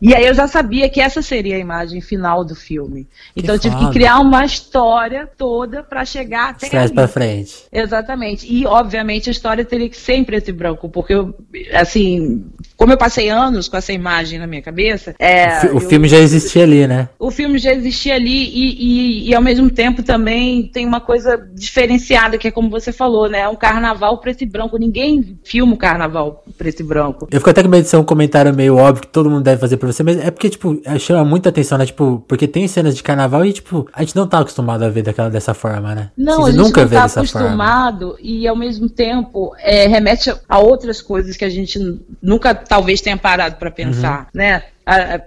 E 0.00 0.14
aí 0.14 0.26
eu 0.26 0.34
já 0.34 0.46
sabia 0.46 0.88
que 0.88 1.00
essa 1.00 1.20
seria 1.22 1.56
a 1.56 1.58
imagem 1.58 2.00
final 2.00 2.44
do 2.44 2.54
filme. 2.54 3.06
Então 3.36 3.54
eu 3.54 3.58
tive 3.58 3.76
que 3.76 3.90
criar 3.90 4.18
uma 4.20 4.44
história 4.44 5.28
toda 5.36 5.82
para 5.82 6.04
chegar 6.04 6.50
até 6.50 6.68
Traz 6.68 6.90
para 6.90 7.08
frente. 7.08 7.64
Exatamente. 7.72 8.46
E 8.52 8.66
obviamente 8.66 9.28
a 9.28 9.32
história 9.32 9.64
teria 9.64 9.88
que 9.88 9.96
ser 9.96 10.14
em 10.14 10.24
preto 10.24 10.48
e 10.48 10.52
branco, 10.52 10.88
porque 10.88 11.14
eu, 11.14 11.34
assim, 11.72 12.44
como 12.76 12.92
eu 12.92 12.98
passei 12.98 13.28
anos 13.28 13.68
com 13.68 13.76
essa 13.76 13.92
imagem 13.92 14.38
na 14.38 14.46
minha 14.46 14.62
cabeça. 14.62 15.14
É, 15.18 15.66
o, 15.66 15.76
eu, 15.76 15.80
filme 15.80 16.08
já 16.08 16.18
existia 16.18 16.62
ali, 16.62 16.86
né? 16.86 17.08
O 17.18 17.30
filme 17.30 17.58
já 17.58 17.72
existia 17.72 18.14
ali 18.14 18.44
e, 18.44 19.26
e, 19.26 19.28
e, 19.30 19.34
ao 19.34 19.42
mesmo 19.42 19.70
tempo 19.70 20.02
também 20.02 20.68
tem 20.68 20.86
uma 20.86 21.00
coisa 21.00 21.36
diferenciada, 21.54 22.38
que 22.38 22.48
é 22.48 22.50
como 22.50 22.70
você 22.70 22.92
falou, 22.92 23.28
né? 23.28 23.40
É 23.40 23.48
um 23.48 23.56
carnaval 23.56 24.18
preto 24.18 24.42
e 24.42 24.46
branco. 24.46 24.78
Ninguém 24.78 25.38
filma 25.42 25.72
o 25.72 25.74
um 25.74 25.78
carnaval 25.78 26.44
preto 26.56 26.80
e 26.80 26.84
branco. 26.84 27.28
Eu 27.30 27.40
fico 27.40 27.50
até 27.50 27.62
com 27.62 27.68
medo 27.68 27.82
de 27.82 27.88
ser 27.88 27.96
um 27.96 28.04
comentário 28.04 28.54
meio 28.54 28.76
óbvio 28.76 29.02
que 29.02 29.08
todo 29.08 29.28
mundo 29.28 29.42
deve 29.42 29.60
fazer 29.60 29.76
pra 29.88 29.92
você, 29.92 30.02
mas 30.02 30.18
é 30.18 30.30
porque, 30.30 30.50
tipo, 30.50 30.80
chama 30.98 31.24
muita 31.24 31.48
atenção, 31.48 31.78
né? 31.78 31.86
Tipo, 31.86 32.24
porque 32.26 32.46
tem 32.46 32.66
cenas 32.68 32.96
de 32.96 33.02
carnaval 33.02 33.44
e, 33.44 33.52
tipo, 33.52 33.88
a 33.92 34.02
gente 34.02 34.14
não 34.16 34.26
tá 34.26 34.38
acostumado 34.38 34.84
a 34.84 34.88
ver 34.88 35.02
daquela 35.02 35.30
dessa 35.30 35.54
forma, 35.54 35.94
né? 35.94 36.10
Não, 36.16 36.46
a 36.46 36.50
gente 36.50 36.58
nunca 36.58 36.82
não 36.82 36.88
tá 36.90 37.04
acostumado 37.04 38.06
forma. 38.10 38.18
e 38.20 38.46
ao 38.46 38.56
mesmo 38.56 38.88
tempo 38.88 39.54
é, 39.58 39.86
remete 39.86 40.32
a 40.48 40.58
outras 40.58 41.00
coisas 41.00 41.36
que 41.36 41.44
a 41.44 41.50
gente 41.50 41.78
nunca 42.22 42.54
talvez 42.54 43.00
tenha 43.00 43.16
parado 43.16 43.56
para 43.56 43.70
pensar, 43.70 44.20
uhum. 44.20 44.26
né? 44.34 44.62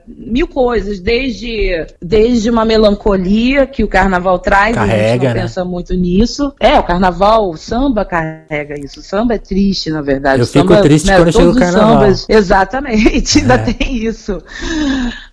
Mil 0.07 0.47
coisas, 0.47 0.99
desde, 0.99 1.85
desde 2.01 2.49
uma 2.49 2.65
melancolia 2.65 3.67
que 3.67 3.83
o 3.83 3.87
carnaval 3.87 4.39
traz, 4.39 4.75
carrega, 4.75 4.95
a 4.95 5.07
gente 5.07 5.23
não 5.23 5.33
né? 5.33 5.41
pensa 5.41 5.65
muito 5.65 5.93
nisso. 5.93 6.53
É, 6.59 6.79
o 6.79 6.83
carnaval, 6.83 7.49
o 7.49 7.57
samba 7.57 8.03
carrega 8.03 8.79
isso. 8.79 8.99
O 8.99 9.03
samba 9.03 9.35
é 9.35 9.37
triste, 9.37 9.89
na 9.89 10.01
verdade. 10.01 10.39
Eu 10.39 10.45
o 10.45 10.47
fico 10.47 10.69
samba, 10.69 10.81
triste 10.81 11.07
né, 11.07 11.17
quando 11.17 11.31
chega 11.31 11.49
o 11.49 11.55
carnaval. 11.55 11.93
Sambas, 11.93 12.25
exatamente, 12.27 13.39
ainda 13.39 13.53
é. 13.53 13.57
tem 13.57 14.05
isso. 14.05 14.41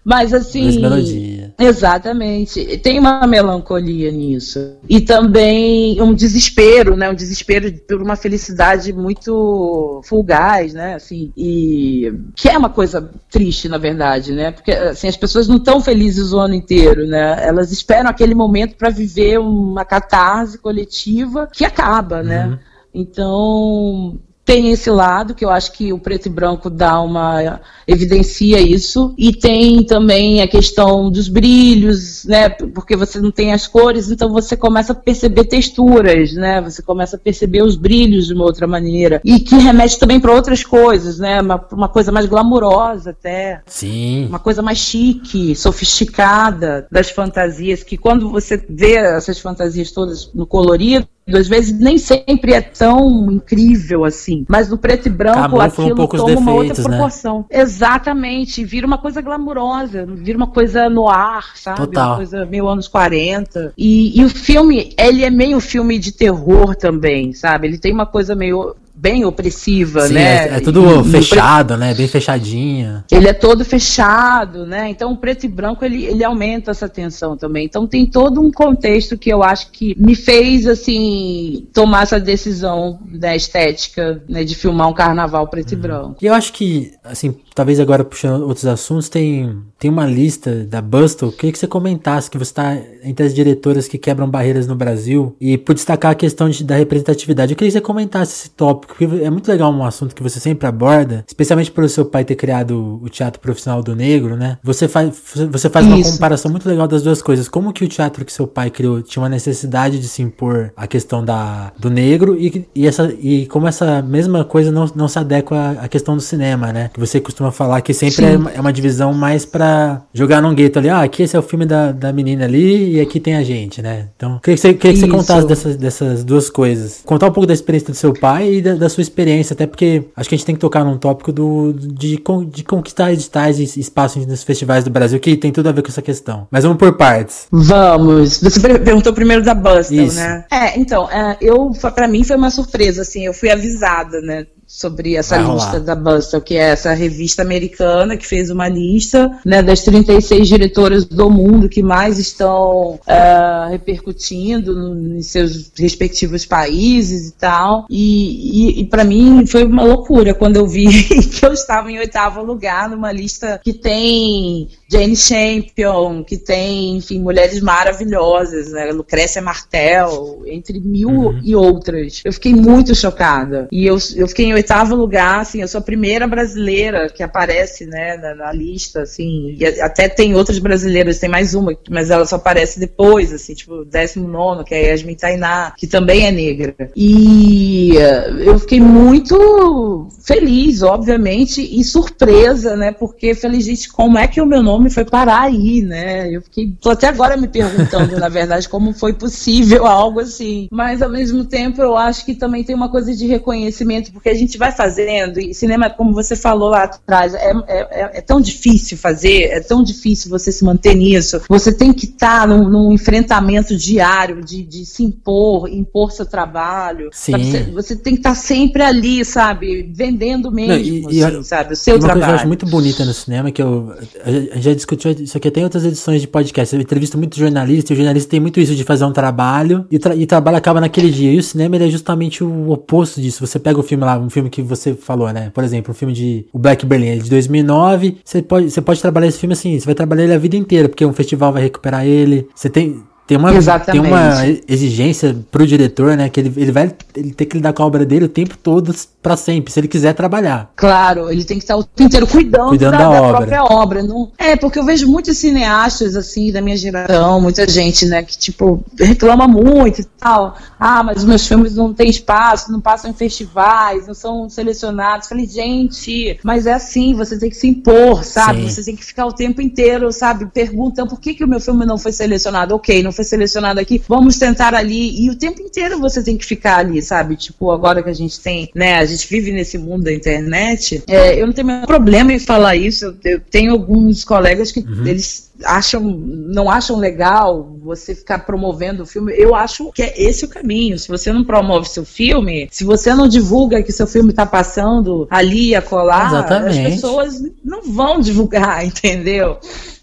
Mas 0.04 0.34
assim. 0.34 1.37
Exatamente. 1.58 2.78
Tem 2.78 3.00
uma 3.00 3.26
melancolia 3.26 4.12
nisso. 4.12 4.76
E 4.88 5.00
também 5.00 6.00
um 6.00 6.14
desespero, 6.14 6.96
né? 6.96 7.10
Um 7.10 7.14
desespero 7.14 7.72
por 7.88 8.00
uma 8.00 8.14
felicidade 8.14 8.92
muito 8.92 10.00
fugaz, 10.04 10.72
né? 10.72 10.94
Assim, 10.94 11.32
e 11.36 12.12
que 12.36 12.48
é 12.48 12.56
uma 12.56 12.70
coisa 12.70 13.10
triste, 13.28 13.68
na 13.68 13.76
verdade, 13.76 14.32
né? 14.32 14.52
Porque 14.52 14.70
assim, 14.70 15.08
as 15.08 15.16
pessoas 15.16 15.48
não 15.48 15.56
estão 15.56 15.80
felizes 15.80 16.32
o 16.32 16.38
ano 16.38 16.54
inteiro, 16.54 17.04
né? 17.06 17.44
Elas 17.44 17.72
esperam 17.72 18.08
aquele 18.08 18.36
momento 18.36 18.76
para 18.76 18.90
viver 18.90 19.40
uma 19.40 19.84
catarse 19.84 20.58
coletiva 20.58 21.48
que 21.52 21.64
acaba, 21.64 22.22
né? 22.22 22.44
uhum. 22.44 22.50
né? 22.50 22.58
Então, 22.94 24.18
tem 24.48 24.70
esse 24.72 24.88
lado 24.88 25.34
que 25.34 25.44
eu 25.44 25.50
acho 25.50 25.72
que 25.72 25.92
o 25.92 25.98
preto 25.98 26.24
e 26.24 26.30
branco 26.30 26.70
dá 26.70 26.98
uma 27.02 27.60
evidencia 27.86 28.58
isso 28.58 29.12
e 29.18 29.30
tem 29.30 29.84
também 29.84 30.40
a 30.40 30.48
questão 30.48 31.10
dos 31.10 31.28
brilhos, 31.28 32.24
né? 32.24 32.48
Porque 32.48 32.96
você 32.96 33.20
não 33.20 33.30
tem 33.30 33.52
as 33.52 33.66
cores, 33.66 34.10
então 34.10 34.32
você 34.32 34.56
começa 34.56 34.94
a 34.94 34.96
perceber 34.96 35.44
texturas, 35.44 36.32
né? 36.32 36.62
Você 36.62 36.80
começa 36.80 37.16
a 37.16 37.18
perceber 37.18 37.62
os 37.62 37.76
brilhos 37.76 38.26
de 38.26 38.32
uma 38.32 38.44
outra 38.44 38.66
maneira 38.66 39.20
e 39.22 39.38
que 39.38 39.54
remete 39.54 39.98
também 39.98 40.18
para 40.18 40.32
outras 40.32 40.64
coisas, 40.64 41.18
né? 41.18 41.42
Uma, 41.42 41.62
uma 41.70 41.88
coisa 41.90 42.10
mais 42.10 42.24
glamurosa 42.24 43.10
até, 43.10 43.60
sim, 43.66 44.28
uma 44.28 44.38
coisa 44.38 44.62
mais 44.62 44.78
chique, 44.78 45.54
sofisticada 45.54 46.86
das 46.90 47.10
fantasias 47.10 47.82
que 47.82 47.98
quando 47.98 48.30
você 48.30 48.56
vê 48.66 48.94
essas 48.94 49.38
fantasias 49.38 49.92
todas 49.92 50.32
no 50.32 50.46
colorido 50.46 51.06
às 51.36 51.48
vezes 51.48 51.78
nem 51.78 51.98
sempre 51.98 52.52
é 52.52 52.60
tão 52.60 53.30
incrível 53.30 54.04
assim. 54.04 54.44
Mas 54.48 54.68
no 54.68 54.78
preto 54.78 55.06
e 55.06 55.10
branco 55.10 55.38
Acabou 55.38 55.60
aquilo 55.60 56.04
um 56.04 56.06
toma 56.06 56.24
defeitos, 56.24 56.42
uma 56.42 56.52
outra 56.52 56.82
né? 56.82 56.88
proporção. 56.88 57.38
Né? 57.50 57.60
Exatamente. 57.60 58.64
Vira 58.64 58.86
uma 58.86 58.98
coisa 58.98 59.20
glamurosa, 59.20 60.06
vira 60.06 60.36
uma 60.36 60.46
coisa 60.46 60.88
no 60.88 61.08
ar, 61.08 61.56
sabe? 61.56 61.78
Total. 61.78 62.08
Uma 62.10 62.16
coisa 62.16 62.46
meio 62.46 62.68
anos 62.68 62.88
40. 62.88 63.72
E, 63.76 64.20
e 64.20 64.24
o 64.24 64.28
filme, 64.28 64.94
ele 64.98 65.24
é 65.24 65.30
meio 65.30 65.60
filme 65.60 65.98
de 65.98 66.12
terror 66.12 66.74
também, 66.74 67.32
sabe? 67.32 67.66
Ele 67.66 67.78
tem 67.78 67.92
uma 67.92 68.06
coisa 68.06 68.34
meio 68.34 68.74
bem 68.98 69.24
opressiva, 69.24 70.08
Sim, 70.08 70.14
né? 70.14 70.48
É, 70.48 70.56
é 70.56 70.60
tudo 70.60 71.00
e, 71.00 71.10
fechado, 71.10 71.76
né? 71.76 71.94
Bem 71.94 72.08
fechadinha. 72.08 73.04
Ele 73.10 73.28
é 73.28 73.32
todo 73.32 73.64
fechado, 73.64 74.66
né? 74.66 74.88
Então 74.88 75.12
o 75.12 75.16
preto 75.16 75.44
e 75.44 75.48
branco 75.48 75.84
ele, 75.84 76.04
ele 76.04 76.24
aumenta 76.24 76.72
essa 76.72 76.88
tensão 76.88 77.36
também. 77.36 77.64
Então 77.64 77.86
tem 77.86 78.04
todo 78.04 78.40
um 78.40 78.50
contexto 78.50 79.16
que 79.16 79.30
eu 79.30 79.42
acho 79.42 79.70
que 79.70 79.94
me 79.98 80.16
fez 80.16 80.66
assim 80.66 81.68
tomar 81.72 82.02
essa 82.02 82.18
decisão 82.18 82.98
da 83.12 83.36
estética, 83.36 84.20
né, 84.28 84.42
de 84.42 84.54
filmar 84.54 84.88
um 84.88 84.94
carnaval 84.94 85.46
preto 85.46 85.72
uhum. 85.72 85.78
e 85.78 85.80
branco. 85.80 86.16
E 86.20 86.26
eu 86.26 86.34
acho 86.34 86.52
que 86.52 86.92
assim 87.04 87.36
talvez 87.58 87.80
agora 87.80 88.04
puxando 88.04 88.42
outros 88.42 88.66
assuntos, 88.66 89.08
tem, 89.08 89.58
tem 89.80 89.90
uma 89.90 90.06
lista 90.06 90.64
da 90.64 90.80
Bustle. 90.80 91.32
Queria 91.32 91.50
que 91.50 91.58
você 91.58 91.66
comentasse 91.66 92.30
que 92.30 92.38
você 92.38 92.52
está 92.52 92.78
entre 93.02 93.26
as 93.26 93.34
diretoras 93.34 93.88
que 93.88 93.98
quebram 93.98 94.30
barreiras 94.30 94.68
no 94.68 94.76
Brasil 94.76 95.34
e 95.40 95.58
por 95.58 95.74
destacar 95.74 96.12
a 96.12 96.14
questão 96.14 96.48
de, 96.48 96.62
da 96.62 96.76
representatividade. 96.76 97.50
Eu 97.50 97.56
queria 97.56 97.72
que 97.72 97.76
você 97.76 97.80
comentasse 97.80 98.32
esse 98.32 98.50
tópico, 98.50 98.94
porque 98.94 99.24
é 99.24 99.28
muito 99.28 99.48
legal 99.48 99.72
um 99.72 99.84
assunto 99.84 100.14
que 100.14 100.22
você 100.22 100.38
sempre 100.38 100.68
aborda, 100.68 101.24
especialmente 101.26 101.72
pelo 101.72 101.88
seu 101.88 102.04
pai 102.04 102.24
ter 102.24 102.36
criado 102.36 103.00
o 103.02 103.08
teatro 103.08 103.40
profissional 103.40 103.82
do 103.82 103.96
negro, 103.96 104.36
né? 104.36 104.58
Você 104.62 104.86
faz, 104.86 105.20
você 105.50 105.68
faz 105.68 105.84
uma 105.84 106.00
comparação 106.00 106.52
muito 106.52 106.68
legal 106.68 106.86
das 106.86 107.02
duas 107.02 107.20
coisas. 107.20 107.48
Como 107.48 107.72
que 107.72 107.84
o 107.84 107.88
teatro 107.88 108.24
que 108.24 108.32
seu 108.32 108.46
pai 108.46 108.70
criou 108.70 109.02
tinha 109.02 109.20
uma 109.20 109.28
necessidade 109.28 109.98
de 109.98 110.06
se 110.06 110.22
impor 110.22 110.72
a 110.76 110.86
questão 110.86 111.24
da, 111.24 111.72
do 111.76 111.90
negro 111.90 112.36
e, 112.38 112.68
e, 112.72 112.86
essa, 112.86 113.12
e 113.20 113.46
como 113.46 113.66
essa 113.66 114.00
mesma 114.00 114.44
coisa 114.44 114.70
não, 114.70 114.88
não 114.94 115.08
se 115.08 115.18
adequa 115.18 115.76
à 115.80 115.88
questão 115.88 116.14
do 116.14 116.22
cinema, 116.22 116.72
né? 116.72 116.90
Que 116.94 117.00
você 117.00 117.20
costuma 117.20 117.47
falar 117.52 117.80
que 117.80 117.92
sempre 117.94 118.24
é, 118.24 118.56
é, 118.56 118.60
uma 118.60 118.72
divisão 118.72 119.12
mais 119.12 119.44
pra 119.44 120.02
jogar 120.12 120.40
num 120.40 120.54
gueto 120.54 120.78
ali. 120.78 120.88
Ah, 120.88 121.02
aqui 121.02 121.22
esse 121.22 121.36
é 121.36 121.38
o 121.38 121.42
filme 121.42 121.66
da, 121.66 121.92
da 121.92 122.12
menina 122.12 122.44
ali 122.44 122.96
e 122.96 123.00
aqui 123.00 123.20
tem 123.20 123.36
a 123.36 123.42
gente, 123.42 123.82
né? 123.82 124.08
Então, 124.16 124.38
queria 124.42 124.56
que 124.56 124.60
você, 124.60 124.74
queria 124.74 124.94
que 124.94 125.00
você 125.00 125.08
contasse 125.08 125.46
dessas, 125.46 125.76
dessas 125.76 126.24
duas 126.24 126.50
coisas. 126.50 127.00
Contar 127.04 127.26
um 127.26 127.32
pouco 127.32 127.46
da 127.46 127.54
experiência 127.54 127.90
do 127.90 127.96
seu 127.96 128.12
pai 128.12 128.54
e 128.54 128.62
da, 128.62 128.74
da, 128.74 128.88
sua 128.88 129.02
experiência, 129.02 129.54
até 129.54 129.66
porque 129.66 130.04
acho 130.16 130.28
que 130.28 130.34
a 130.34 130.38
gente 130.38 130.46
tem 130.46 130.54
que 130.54 130.60
tocar 130.60 130.84
num 130.84 130.96
tópico 130.96 131.32
do, 131.32 131.72
de, 131.72 132.22
de 132.50 132.64
conquistar 132.64 133.12
editais 133.12 133.58
e 133.58 133.80
espaços 133.80 134.26
nos 134.26 134.42
festivais 134.42 134.84
do 134.84 134.90
Brasil, 134.90 135.18
que 135.20 135.36
tem 135.36 135.52
tudo 135.52 135.68
a 135.68 135.72
ver 135.72 135.82
com 135.82 135.88
essa 135.88 136.02
questão. 136.02 136.46
Mas 136.50 136.64
vamos 136.64 136.78
por 136.78 136.96
partes. 136.96 137.46
Vamos. 137.50 138.40
Você 138.40 138.60
perguntou 138.60 139.12
primeiro 139.12 139.42
da 139.42 139.54
Bustle, 139.54 140.12
né? 140.12 140.44
É, 140.50 140.78
então, 140.78 141.10
é, 141.10 141.36
eu, 141.40 141.70
para 141.94 142.08
mim 142.08 142.24
foi 142.24 142.36
uma 142.36 142.50
surpresa, 142.50 143.02
assim, 143.02 143.24
eu 143.26 143.34
fui 143.34 143.50
avisada, 143.50 144.20
né? 144.20 144.46
Sobre 144.68 145.16
essa 145.16 145.42
Vai 145.42 145.54
lista 145.54 145.70
rolar. 145.70 145.80
da 145.80 145.94
Bustle, 145.94 146.42
que 146.42 146.54
é 146.54 146.68
essa 146.68 146.92
revista 146.92 147.40
americana 147.40 148.18
que 148.18 148.26
fez 148.26 148.50
uma 148.50 148.68
lista 148.68 149.40
né, 149.42 149.62
das 149.62 149.82
36 149.82 150.46
diretoras 150.46 151.06
do 151.06 151.30
mundo 151.30 151.70
que 151.70 151.82
mais 151.82 152.18
estão 152.18 153.00
uh, 153.00 153.70
repercutindo 153.70 154.74
no, 154.74 155.16
em 155.16 155.22
seus 155.22 155.72
respectivos 155.74 156.44
países 156.44 157.30
e 157.30 157.32
tal. 157.32 157.86
E, 157.88 158.76
e, 158.76 158.80
e 158.82 158.84
para 158.84 159.04
mim 159.04 159.46
foi 159.46 159.64
uma 159.64 159.82
loucura 159.82 160.34
quando 160.34 160.56
eu 160.56 160.66
vi 160.66 160.86
que 161.24 161.46
eu 161.46 161.52
estava 161.54 161.90
em 161.90 161.98
oitavo 161.98 162.42
lugar 162.42 162.90
numa 162.90 163.10
lista 163.10 163.58
que 163.64 163.72
tem 163.72 164.68
Jane 164.90 165.16
Champion, 165.16 166.24
que 166.24 166.38
tem, 166.38 166.96
enfim, 166.96 167.20
mulheres 167.20 167.60
maravilhosas, 167.60 168.72
né? 168.72 168.90
Lucrécia 168.90 169.42
Martel, 169.42 170.42
entre 170.46 170.80
mil 170.80 171.10
uhum. 171.10 171.40
e 171.44 171.54
outras. 171.54 172.22
Eu 172.24 172.32
fiquei 172.32 172.54
muito 172.54 172.94
chocada. 172.94 173.68
E 173.70 173.86
eu, 173.86 173.98
eu 174.16 174.26
fiquei 174.26 174.46
em 174.46 174.54
oitavo 174.54 174.94
lugar, 174.94 175.40
assim, 175.40 175.60
eu 175.60 175.68
sou 175.68 175.80
a 175.80 175.82
primeira 175.82 176.26
brasileira 176.26 177.10
que 177.10 177.22
aparece, 177.22 177.84
né, 177.84 178.16
na, 178.16 178.34
na 178.34 178.52
lista, 178.52 179.02
assim, 179.02 179.56
e 179.58 179.66
até 179.82 180.08
tem 180.08 180.34
outras 180.34 180.58
brasileiras, 180.58 181.18
tem 181.18 181.28
mais 181.28 181.54
uma, 181.54 181.76
mas 181.90 182.10
ela 182.10 182.24
só 182.24 182.36
aparece 182.36 182.80
depois, 182.80 183.32
assim, 183.32 183.54
tipo, 183.54 183.84
décimo 183.84 184.26
nono, 184.26 184.64
que 184.64 184.74
é 184.74 184.90
Yasmin 184.90 185.16
Tainá, 185.16 185.74
que 185.76 185.86
também 185.86 186.26
é 186.26 186.30
negra. 186.30 186.74
E 186.96 187.92
uh, 187.96 188.38
eu 188.38 188.58
fiquei 188.58 188.80
muito 188.80 190.08
feliz, 190.24 190.82
obviamente, 190.82 191.60
e 191.60 191.84
surpresa, 191.84 192.74
né, 192.74 192.90
porque 192.92 193.34
falei, 193.34 193.60
gente, 193.60 193.88
como 193.90 194.16
é 194.16 194.26
que 194.26 194.40
o 194.40 194.46
meu 194.46 194.62
nome 194.62 194.77
nome 194.78 194.90
foi 194.90 195.04
parar 195.04 195.42
aí, 195.42 195.82
né? 195.82 196.30
Eu 196.30 196.40
fiquei, 196.40 196.72
tô 196.80 196.90
até 196.90 197.08
agora 197.08 197.36
me 197.36 197.48
perguntando, 197.48 198.16
na 198.18 198.28
verdade, 198.28 198.68
como 198.70 198.94
foi 198.94 199.12
possível 199.12 199.86
algo 199.86 200.20
assim. 200.20 200.68
Mas 200.70 201.02
ao 201.02 201.10
mesmo 201.10 201.44
tempo 201.44 201.82
eu 201.82 201.96
acho 201.96 202.24
que 202.24 202.34
também 202.34 202.64
tem 202.64 202.74
uma 202.74 202.88
coisa 202.88 203.14
de 203.14 203.26
reconhecimento, 203.26 204.12
porque 204.12 204.28
a 204.28 204.34
gente 204.34 204.56
vai 204.56 204.72
fazendo, 204.72 205.40
e 205.40 205.52
cinema, 205.52 205.90
como 205.90 206.12
você 206.12 206.36
falou 206.36 206.70
lá 206.70 206.84
atrás, 206.84 207.34
é, 207.34 207.52
é, 207.66 207.78
é, 207.90 208.10
é 208.18 208.20
tão 208.20 208.40
difícil 208.40 208.96
fazer, 208.96 209.44
é 209.44 209.60
tão 209.60 209.82
difícil 209.82 210.30
você 210.30 210.52
se 210.52 210.64
manter 210.64 210.94
nisso. 210.94 211.40
Você 211.48 211.72
tem 211.72 211.92
que 211.92 212.06
estar 212.06 212.40
tá 212.40 212.46
num, 212.46 212.68
num, 212.68 212.92
enfrentamento 212.92 213.76
diário 213.76 214.42
de, 214.44 214.62
de, 214.62 214.86
se 214.86 215.02
impor, 215.02 215.68
impor 215.68 216.12
seu 216.12 216.24
trabalho. 216.24 217.10
Sim. 217.12 217.32
Você, 217.32 217.62
você, 217.64 217.96
tem 217.96 218.14
que 218.14 218.20
estar 218.20 218.30
tá 218.30 218.36
sempre 218.36 218.82
ali, 218.82 219.24
sabe? 219.24 219.90
Vendendo 219.92 220.50
mesmo, 220.52 221.02
Não, 221.02 221.10
e, 221.10 221.24
assim, 221.24 221.40
e, 221.40 221.44
sabe? 221.44 221.72
O 221.72 221.76
seu 221.76 221.94
uma 221.94 222.00
trabalho. 222.00 222.20
Uma 222.20 222.26
coisa 222.26 222.26
que 222.26 222.30
eu 222.30 222.34
acho 222.36 222.46
muito 222.46 222.66
bonita 222.66 223.04
no 223.04 223.14
cinema, 223.14 223.50
que 223.50 223.62
eu, 223.62 223.94
a 224.24 224.60
gente 224.60 224.67
já 224.68 224.74
discutiu 224.74 225.10
isso 225.12 225.36
aqui 225.36 225.48
até 225.48 225.60
em 225.60 225.64
outras 225.64 225.84
edições 225.84 226.20
de 226.20 226.28
podcast. 226.28 226.74
Eu 226.74 226.80
entrevisto 226.80 227.18
muito 227.18 227.36
jornalista, 227.38 227.92
e 227.92 227.94
o 227.94 227.96
jornalista 227.96 228.30
tem 228.30 228.40
muito 228.40 228.60
isso 228.60 228.74
de 228.74 228.84
fazer 228.84 229.04
um 229.04 229.12
trabalho 229.12 229.86
e, 229.90 229.98
tra 229.98 230.14
e 230.14 230.24
o 230.24 230.26
trabalho 230.26 230.56
acaba 230.56 230.80
naquele 230.80 231.10
dia. 231.10 231.32
E 231.32 231.38
o 231.38 231.42
cinema 231.42 231.76
é 231.76 231.88
justamente 231.88 232.42
o 232.44 232.70
oposto 232.70 233.20
disso. 233.20 233.46
Você 233.46 233.58
pega 233.58 233.78
o 233.78 233.82
filme 233.82 234.04
lá, 234.04 234.18
um 234.18 234.30
filme 234.30 234.50
que 234.50 234.62
você 234.62 234.94
falou, 234.94 235.32
né? 235.32 235.50
Por 235.50 235.64
exemplo, 235.64 235.92
um 235.92 235.94
filme 235.94 236.14
de 236.14 236.46
O 236.52 236.58
Black 236.58 236.84
Berlin, 236.86 237.08
é 237.08 237.16
de 237.16 237.30
2009. 237.30 238.18
Você 238.24 238.42
pode, 238.42 238.70
você 238.70 238.80
pode 238.80 239.00
trabalhar 239.00 239.26
esse 239.26 239.38
filme 239.38 239.52
assim, 239.52 239.78
você 239.78 239.86
vai 239.86 239.94
trabalhar 239.94 240.24
ele 240.24 240.34
a 240.34 240.38
vida 240.38 240.56
inteira, 240.56 240.88
porque 240.88 241.04
um 241.04 241.12
festival 241.12 241.52
vai 241.52 241.62
recuperar 241.62 242.06
ele. 242.06 242.48
Você 242.54 242.68
tem 242.68 243.02
tem 243.28 243.36
uma, 243.36 243.52
tem 243.80 244.00
uma 244.00 244.42
exigência 244.66 245.36
pro 245.50 245.66
diretor, 245.66 246.16
né? 246.16 246.30
Que 246.30 246.40
ele, 246.40 246.52
ele 246.56 246.72
vai 246.72 246.90
ele 247.14 247.30
ter 247.34 247.44
que 247.44 247.58
lidar 247.58 247.74
com 247.74 247.82
a 247.82 247.86
obra 247.86 248.06
dele 248.06 248.24
o 248.24 248.28
tempo 248.28 248.56
todo 248.56 248.94
para 249.22 249.36
sempre, 249.36 249.70
se 249.70 249.78
ele 249.78 249.86
quiser 249.86 250.14
trabalhar. 250.14 250.72
Claro, 250.74 251.30
ele 251.30 251.44
tem 251.44 251.58
que 251.58 251.64
estar 251.64 251.76
o 251.76 251.84
tempo 251.84 252.04
inteiro 252.04 252.26
cuidando, 252.26 252.70
cuidando 252.70 252.92
da, 252.92 253.10
da, 253.10 253.20
da 253.20 253.28
própria 253.28 253.64
obra. 253.64 254.02
Não... 254.02 254.30
É, 254.38 254.56
porque 254.56 254.78
eu 254.78 254.84
vejo 254.84 255.06
muitos 255.06 255.36
cineastas, 255.36 256.16
assim, 256.16 256.50
da 256.50 256.62
minha 256.62 256.76
geração, 256.76 257.38
muita 257.38 257.68
gente, 257.68 258.06
né, 258.06 258.22
que, 258.22 258.38
tipo, 258.38 258.82
reclama 258.98 259.46
muito 259.46 260.00
e 260.00 260.04
tal. 260.04 260.56
Ah, 260.80 261.02
mas 261.02 261.18
os 261.18 261.24
meus 261.24 261.46
filmes 261.46 261.74
não 261.74 261.92
têm 261.92 262.08
espaço, 262.08 262.72
não 262.72 262.80
passam 262.80 263.10
em 263.10 263.14
festivais, 263.14 264.06
não 264.06 264.14
são 264.14 264.48
selecionados. 264.48 265.28
Falei, 265.28 265.46
gente, 265.46 266.40
mas 266.42 266.64
é 266.64 266.72
assim, 266.72 267.14
você 267.14 267.38
tem 267.38 267.50
que 267.50 267.56
se 267.56 267.68
impor, 267.68 268.24
sabe? 268.24 268.62
Sim. 268.62 268.70
Você 268.70 268.84
tem 268.84 268.96
que 268.96 269.04
ficar 269.04 269.26
o 269.26 269.32
tempo 269.32 269.60
inteiro, 269.60 270.10
sabe, 270.12 270.46
perguntando 270.46 271.10
por 271.10 271.20
que, 271.20 271.34
que 271.34 271.44
o 271.44 271.48
meu 271.48 271.60
filme 271.60 271.84
não 271.84 271.98
foi 271.98 272.12
selecionado. 272.12 272.74
Ok, 272.74 273.02
não 273.02 273.12
foi 273.18 273.24
selecionado 273.24 273.80
aqui, 273.80 274.00
vamos 274.06 274.38
tentar 274.38 274.74
ali. 274.74 275.24
E 275.24 275.28
o 275.28 275.34
tempo 275.34 275.60
inteiro 275.60 275.98
você 275.98 276.22
tem 276.22 276.36
que 276.36 276.44
ficar 276.44 276.78
ali, 276.78 277.02
sabe? 277.02 277.34
Tipo, 277.34 277.72
agora 277.72 278.00
que 278.02 278.08
a 278.08 278.14
gente 278.14 278.38
tem, 278.38 278.70
né? 278.72 278.98
A 278.98 279.04
gente 279.04 279.28
vive 279.28 279.50
nesse 279.50 279.76
mundo 279.76 280.04
da 280.04 280.12
internet, 280.12 281.02
é, 281.08 281.40
eu 281.40 281.46
não 281.46 281.52
tenho 281.52 281.86
problema 281.86 282.32
em 282.32 282.38
falar 282.38 282.76
isso. 282.76 283.06
Eu, 283.06 283.16
eu 283.24 283.40
tenho 283.40 283.72
alguns 283.72 284.24
colegas 284.24 284.70
que 284.70 284.80
uhum. 284.80 285.04
eles 285.04 285.48
acham, 285.64 286.00
não 286.00 286.70
acham 286.70 286.96
legal 286.96 287.76
você 287.82 288.14
ficar 288.14 288.40
promovendo 288.40 289.02
o 289.02 289.06
filme. 289.06 289.32
Eu 289.36 289.54
acho 289.54 289.90
que 289.92 290.02
é 290.02 290.22
esse 290.22 290.44
o 290.44 290.48
caminho. 290.48 290.96
Se 290.96 291.08
você 291.08 291.32
não 291.32 291.42
promove 291.42 291.88
seu 291.88 292.04
filme, 292.04 292.68
se 292.70 292.84
você 292.84 293.12
não 293.14 293.26
divulga 293.26 293.82
que 293.82 293.90
seu 293.90 294.06
filme 294.06 294.30
está 294.30 294.46
passando 294.46 295.26
ali 295.28 295.74
a 295.74 295.82
colar, 295.82 296.28
Exatamente. 296.28 296.86
as 296.86 296.94
pessoas 296.94 297.42
não 297.64 297.82
vão 297.82 298.20
divulgar, 298.20 298.84
entendeu? 298.86 299.58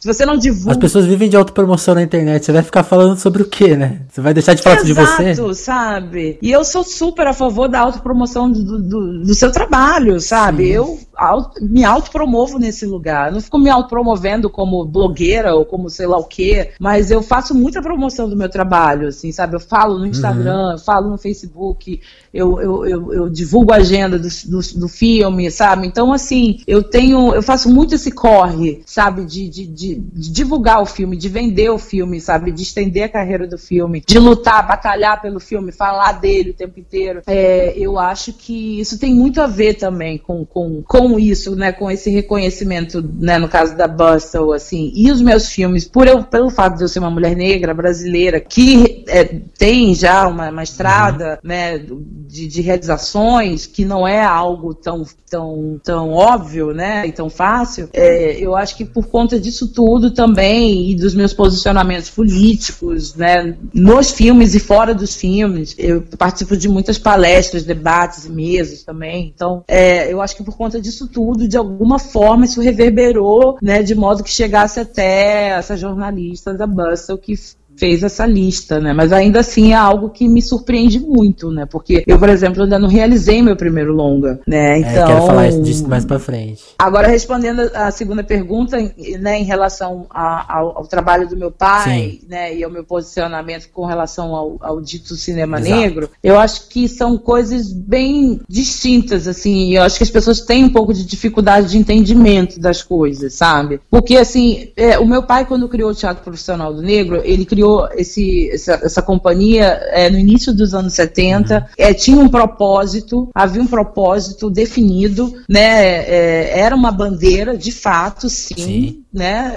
Se 0.06 0.14
você 0.14 0.24
não 0.24 0.38
divulga. 0.38 0.74
As 0.74 0.78
pessoas 0.78 1.08
vivem 1.08 1.28
de 1.28 1.36
autopromoção 1.36 1.96
na 1.96 2.04
internet. 2.04 2.46
Você 2.46 2.52
vai 2.52 2.62
ficar 2.62 2.84
falando 2.84 3.18
sobre 3.18 3.42
o 3.42 3.46
quê, 3.50 3.76
né? 3.76 4.02
Você 4.08 4.22
vai 4.22 4.36
deixar 4.36 4.54
de 4.54 4.62
falar 4.62 4.76
Exato, 4.76 4.86
de 4.86 4.94
você? 4.94 5.24
Exato, 5.32 5.54
sabe? 5.56 6.38
E 6.44 6.52
eu 6.52 6.64
sou 6.64 6.84
super 6.84 7.26
a 7.26 7.34
favor 7.34 7.68
da 7.68 7.80
autopromoção 7.80 8.52
do, 8.52 8.80
do, 8.84 9.24
do 9.24 9.34
seu 9.34 9.52
trabalho, 9.52 10.20
sabe? 10.20 10.66
Sim. 10.66 10.74
Eu 10.74 11.00
auto, 11.16 11.64
me 11.64 11.84
autopromovo 11.84 12.60
nesse 12.60 12.86
lugar. 12.86 13.30
Eu 13.30 13.34
não 13.34 13.42
fico 13.42 13.58
me 13.58 13.70
autopromovendo 13.70 14.50
como 14.50 14.86
blogueira 14.86 15.56
ou 15.56 15.66
como 15.66 15.90
sei 15.90 16.06
lá 16.06 16.18
o 16.18 16.26
quê, 16.26 16.72
mas 16.80 17.10
eu 17.10 17.22
faço 17.22 17.56
muita 17.56 17.82
promoção 17.82 18.30
do 18.30 18.36
meu 18.36 18.50
trabalho, 18.50 19.08
assim, 19.08 19.32
sabe? 19.32 19.56
Eu 19.56 19.60
falo 19.60 19.98
no 19.98 20.06
Instagram, 20.06 20.66
uhum. 20.66 20.72
eu 20.74 20.78
falo 20.78 21.10
no 21.10 21.18
Facebook, 21.18 22.02
eu, 22.34 22.62
eu, 22.62 22.86
eu, 22.86 23.14
eu 23.14 23.30
divulgo 23.30 23.72
a 23.72 23.78
agenda 23.78 24.20
do, 24.20 24.28
do, 24.28 24.80
do, 24.80 24.88
filme, 24.88 25.50
sabe? 25.50 25.88
Então, 25.88 26.12
assim, 26.12 26.60
eu 26.68 26.84
tenho, 26.84 27.34
eu 27.34 27.42
faço 27.42 27.70
muito 27.70 27.96
esse 27.96 28.12
corre, 28.12 28.84
sabe? 28.86 29.26
de, 29.26 29.50
de, 29.50 29.66
de 29.66 29.95
de, 30.14 30.32
divulgar 30.32 30.82
o 30.82 30.86
filme, 30.86 31.18
de 31.18 31.30
vender 31.30 31.70
o 31.70 31.78
filme, 31.78 32.20
sabe? 32.20 32.52
De 32.52 32.64
estender 32.64 33.04
a 33.04 33.10
carreira 33.10 33.48
do 33.48 33.58
filme, 33.58 34.04
de 34.06 34.20
lutar, 34.20 34.68
batalhar 34.68 35.22
pelo 35.22 35.40
filme, 35.40 35.72
falar 35.72 36.14
dele 36.14 36.52
o 36.52 36.54
tempo 36.54 36.80
inteiro. 36.80 37.22
É, 37.28 37.74
eu 37.78 38.00
acho 38.00 38.34
que 38.34 38.80
isso 38.80 39.00
tem 39.00 39.14
muito 39.14 39.42
a 39.42 39.48
ver 39.48 39.76
também 39.76 40.18
com, 40.18 40.46
com, 40.46 40.82
com 40.84 41.20
isso, 41.20 41.56
né? 41.56 41.72
Com 41.72 41.90
esse 41.90 42.10
reconhecimento, 42.10 43.02
né? 43.02 43.38
No 43.38 43.48
caso 43.48 43.76
da 43.76 43.88
Bustle, 43.88 44.54
assim. 44.54 44.92
E 44.96 45.12
os 45.12 45.22
meus 45.22 45.50
filmes, 45.50 45.86
por 45.86 46.08
eu, 46.08 46.24
pelo 46.24 46.50
fato 46.50 46.78
de 46.78 46.84
eu 46.84 46.88
ser 46.88 47.00
uma 47.00 47.10
mulher 47.10 47.36
negra, 47.36 47.74
brasileira, 47.74 48.40
que 48.40 49.04
é, 49.08 49.24
tem 49.58 49.94
já 49.94 50.28
uma, 50.28 50.50
uma 50.50 50.64
estrada, 50.64 51.40
uhum. 51.44 51.50
né? 51.50 51.78
De, 51.78 52.48
de 52.48 52.62
realizações, 52.62 53.66
que 53.66 53.86
não 53.86 54.08
é 54.08 54.24
algo 54.24 54.74
tão, 54.74 55.06
tão, 55.30 55.80
tão 55.84 56.12
óbvio, 56.12 56.74
né? 56.74 57.06
E 57.08 57.12
tão 57.12 57.30
fácil. 57.30 57.90
É, 57.94 58.38
eu 58.40 58.56
acho 58.56 58.76
que 58.76 58.86
por 58.86 59.08
conta 59.08 59.40
disso 59.40 59.72
tudo, 59.76 60.12
também 60.12 60.90
e 60.90 60.96
dos 60.96 61.14
meus 61.14 61.34
posicionamentos 61.34 62.10
políticos, 62.10 63.14
né, 63.16 63.56
nos 63.74 64.12
filmes 64.12 64.56
e 64.56 64.60
fora 64.60 64.96
dos 64.96 65.16
filmes. 65.16 65.76
Eu 65.78 66.02
participo 66.18 66.56
de 66.56 66.70
muitas 66.70 66.98
palestras, 66.98 67.64
debates 67.64 68.26
e 68.26 68.32
mesas 68.32 68.84
também. 68.84 69.32
Então, 69.36 69.64
é, 69.68 70.12
eu 70.12 70.22
acho 70.22 70.36
que 70.36 70.44
por 70.44 70.56
conta 70.56 70.80
disso 70.80 71.08
tudo, 71.08 71.48
de 71.48 71.58
alguma 71.58 72.00
forma, 72.00 72.46
isso 72.46 72.62
reverberou, 72.62 73.58
né, 73.62 73.84
de 73.84 73.94
modo 73.94 74.24
que 74.24 74.32
chegasse 74.32 74.80
até 74.80 75.50
essa 75.50 75.76
jornalista 75.76 76.54
da 76.54 76.66
Bustle 76.66 77.18
que 77.18 77.36
fez 77.78 78.04
essa 78.04 78.26
lista, 78.26 78.80
né? 78.80 78.94
Mas 78.94 79.12
ainda 79.12 79.40
assim 79.40 79.72
é 79.72 79.76
algo 79.76 80.10
que 80.10 80.28
me 80.28 80.42
surpreende 80.42 81.00
muito, 81.00 81.52
né? 81.52 81.66
Porque 81.66 82.04
eu, 82.08 82.18
por 82.18 82.30
exemplo, 82.30 82.64
ainda 82.64 82.80
não 82.80 82.88
realizei 82.88 83.42
meu 83.42 83.56
primeiro 83.56 83.94
longa, 83.94 84.40
né? 84.48 84.80
Então, 84.80 84.92
é, 84.92 85.06
quero 85.06 85.26
falar 85.26 85.52
disso 85.52 85.88
mais 85.88 86.06
para 86.06 86.20
frente. 86.20 86.64
Agora 86.78 87.08
respondendo 87.08 87.62
a 87.74 87.92
segunda 87.92 88.24
pergunta, 88.24 88.78
né, 89.20 89.40
em 89.40 89.44
relação 89.44 90.06
a, 90.10 90.58
ao, 90.58 90.78
ao, 90.80 90.88
trabalho 90.88 91.28
do 91.28 91.36
meu 91.36 91.52
pai, 91.52 92.20
Sim. 92.22 92.28
né, 92.28 92.56
e 92.56 92.64
ao 92.64 92.72
meu 92.72 92.84
posicionamento 92.84 93.70
com 93.74 93.86
relação 93.86 94.36
ao, 94.36 94.58
ao 94.62 94.82
dito 94.82 95.16
cinema 95.16 95.60
Exato. 95.60 95.76
negro, 95.76 96.10
eu 96.24 96.40
acho 96.40 96.68
que 96.70 96.88
são 96.88 97.18
coisas 97.18 97.72
bem 97.72 98.40
distintas, 98.48 99.28
assim. 99.28 99.72
E 99.72 99.76
eu 99.76 99.84
acho 99.84 99.98
que 99.98 100.04
as 100.04 100.10
pessoas 100.10 100.42
têm 100.42 100.66
um 100.66 100.70
pouco 100.70 100.94
de 100.94 101.06
dificuldade 101.06 101.70
de 101.72 101.78
entendimento 101.78 102.60
das 102.60 102.82
coisas, 102.82 103.34
sabe? 103.34 103.80
Porque 103.90 104.18
assim, 104.18 104.70
é, 104.76 104.98
o 104.98 105.06
meu 105.06 105.24
pai 105.24 105.46
quando 105.46 105.68
criou 105.68 105.92
o 105.92 105.96
Teatro 105.96 106.24
Profissional 106.24 106.74
do 106.74 106.82
Negro, 106.82 107.22
ele 107.24 107.46
criou 107.46 107.65
criou 107.66 107.90
esse, 107.96 108.50
essa, 108.52 108.74
essa 108.84 109.02
companhia 109.02 109.66
é, 109.92 110.10
no 110.10 110.20
início 110.20 110.54
dos 110.54 110.74
anos 110.74 110.94
70, 110.94 111.56
uhum. 111.56 111.64
é, 111.78 111.94
tinha 111.94 112.18
um 112.18 112.30
propósito, 112.30 113.30
havia 113.34 113.62
um 113.62 113.68
propósito 113.68 114.50
definido, 114.50 115.34
né? 115.50 116.06
É, 116.08 116.60
era 116.60 116.76
uma 116.76 116.92
bandeira, 116.92 117.58
de 117.58 117.72
fato, 117.72 118.30
sim, 118.30 118.56
sim. 118.56 119.04
né? 119.12 119.56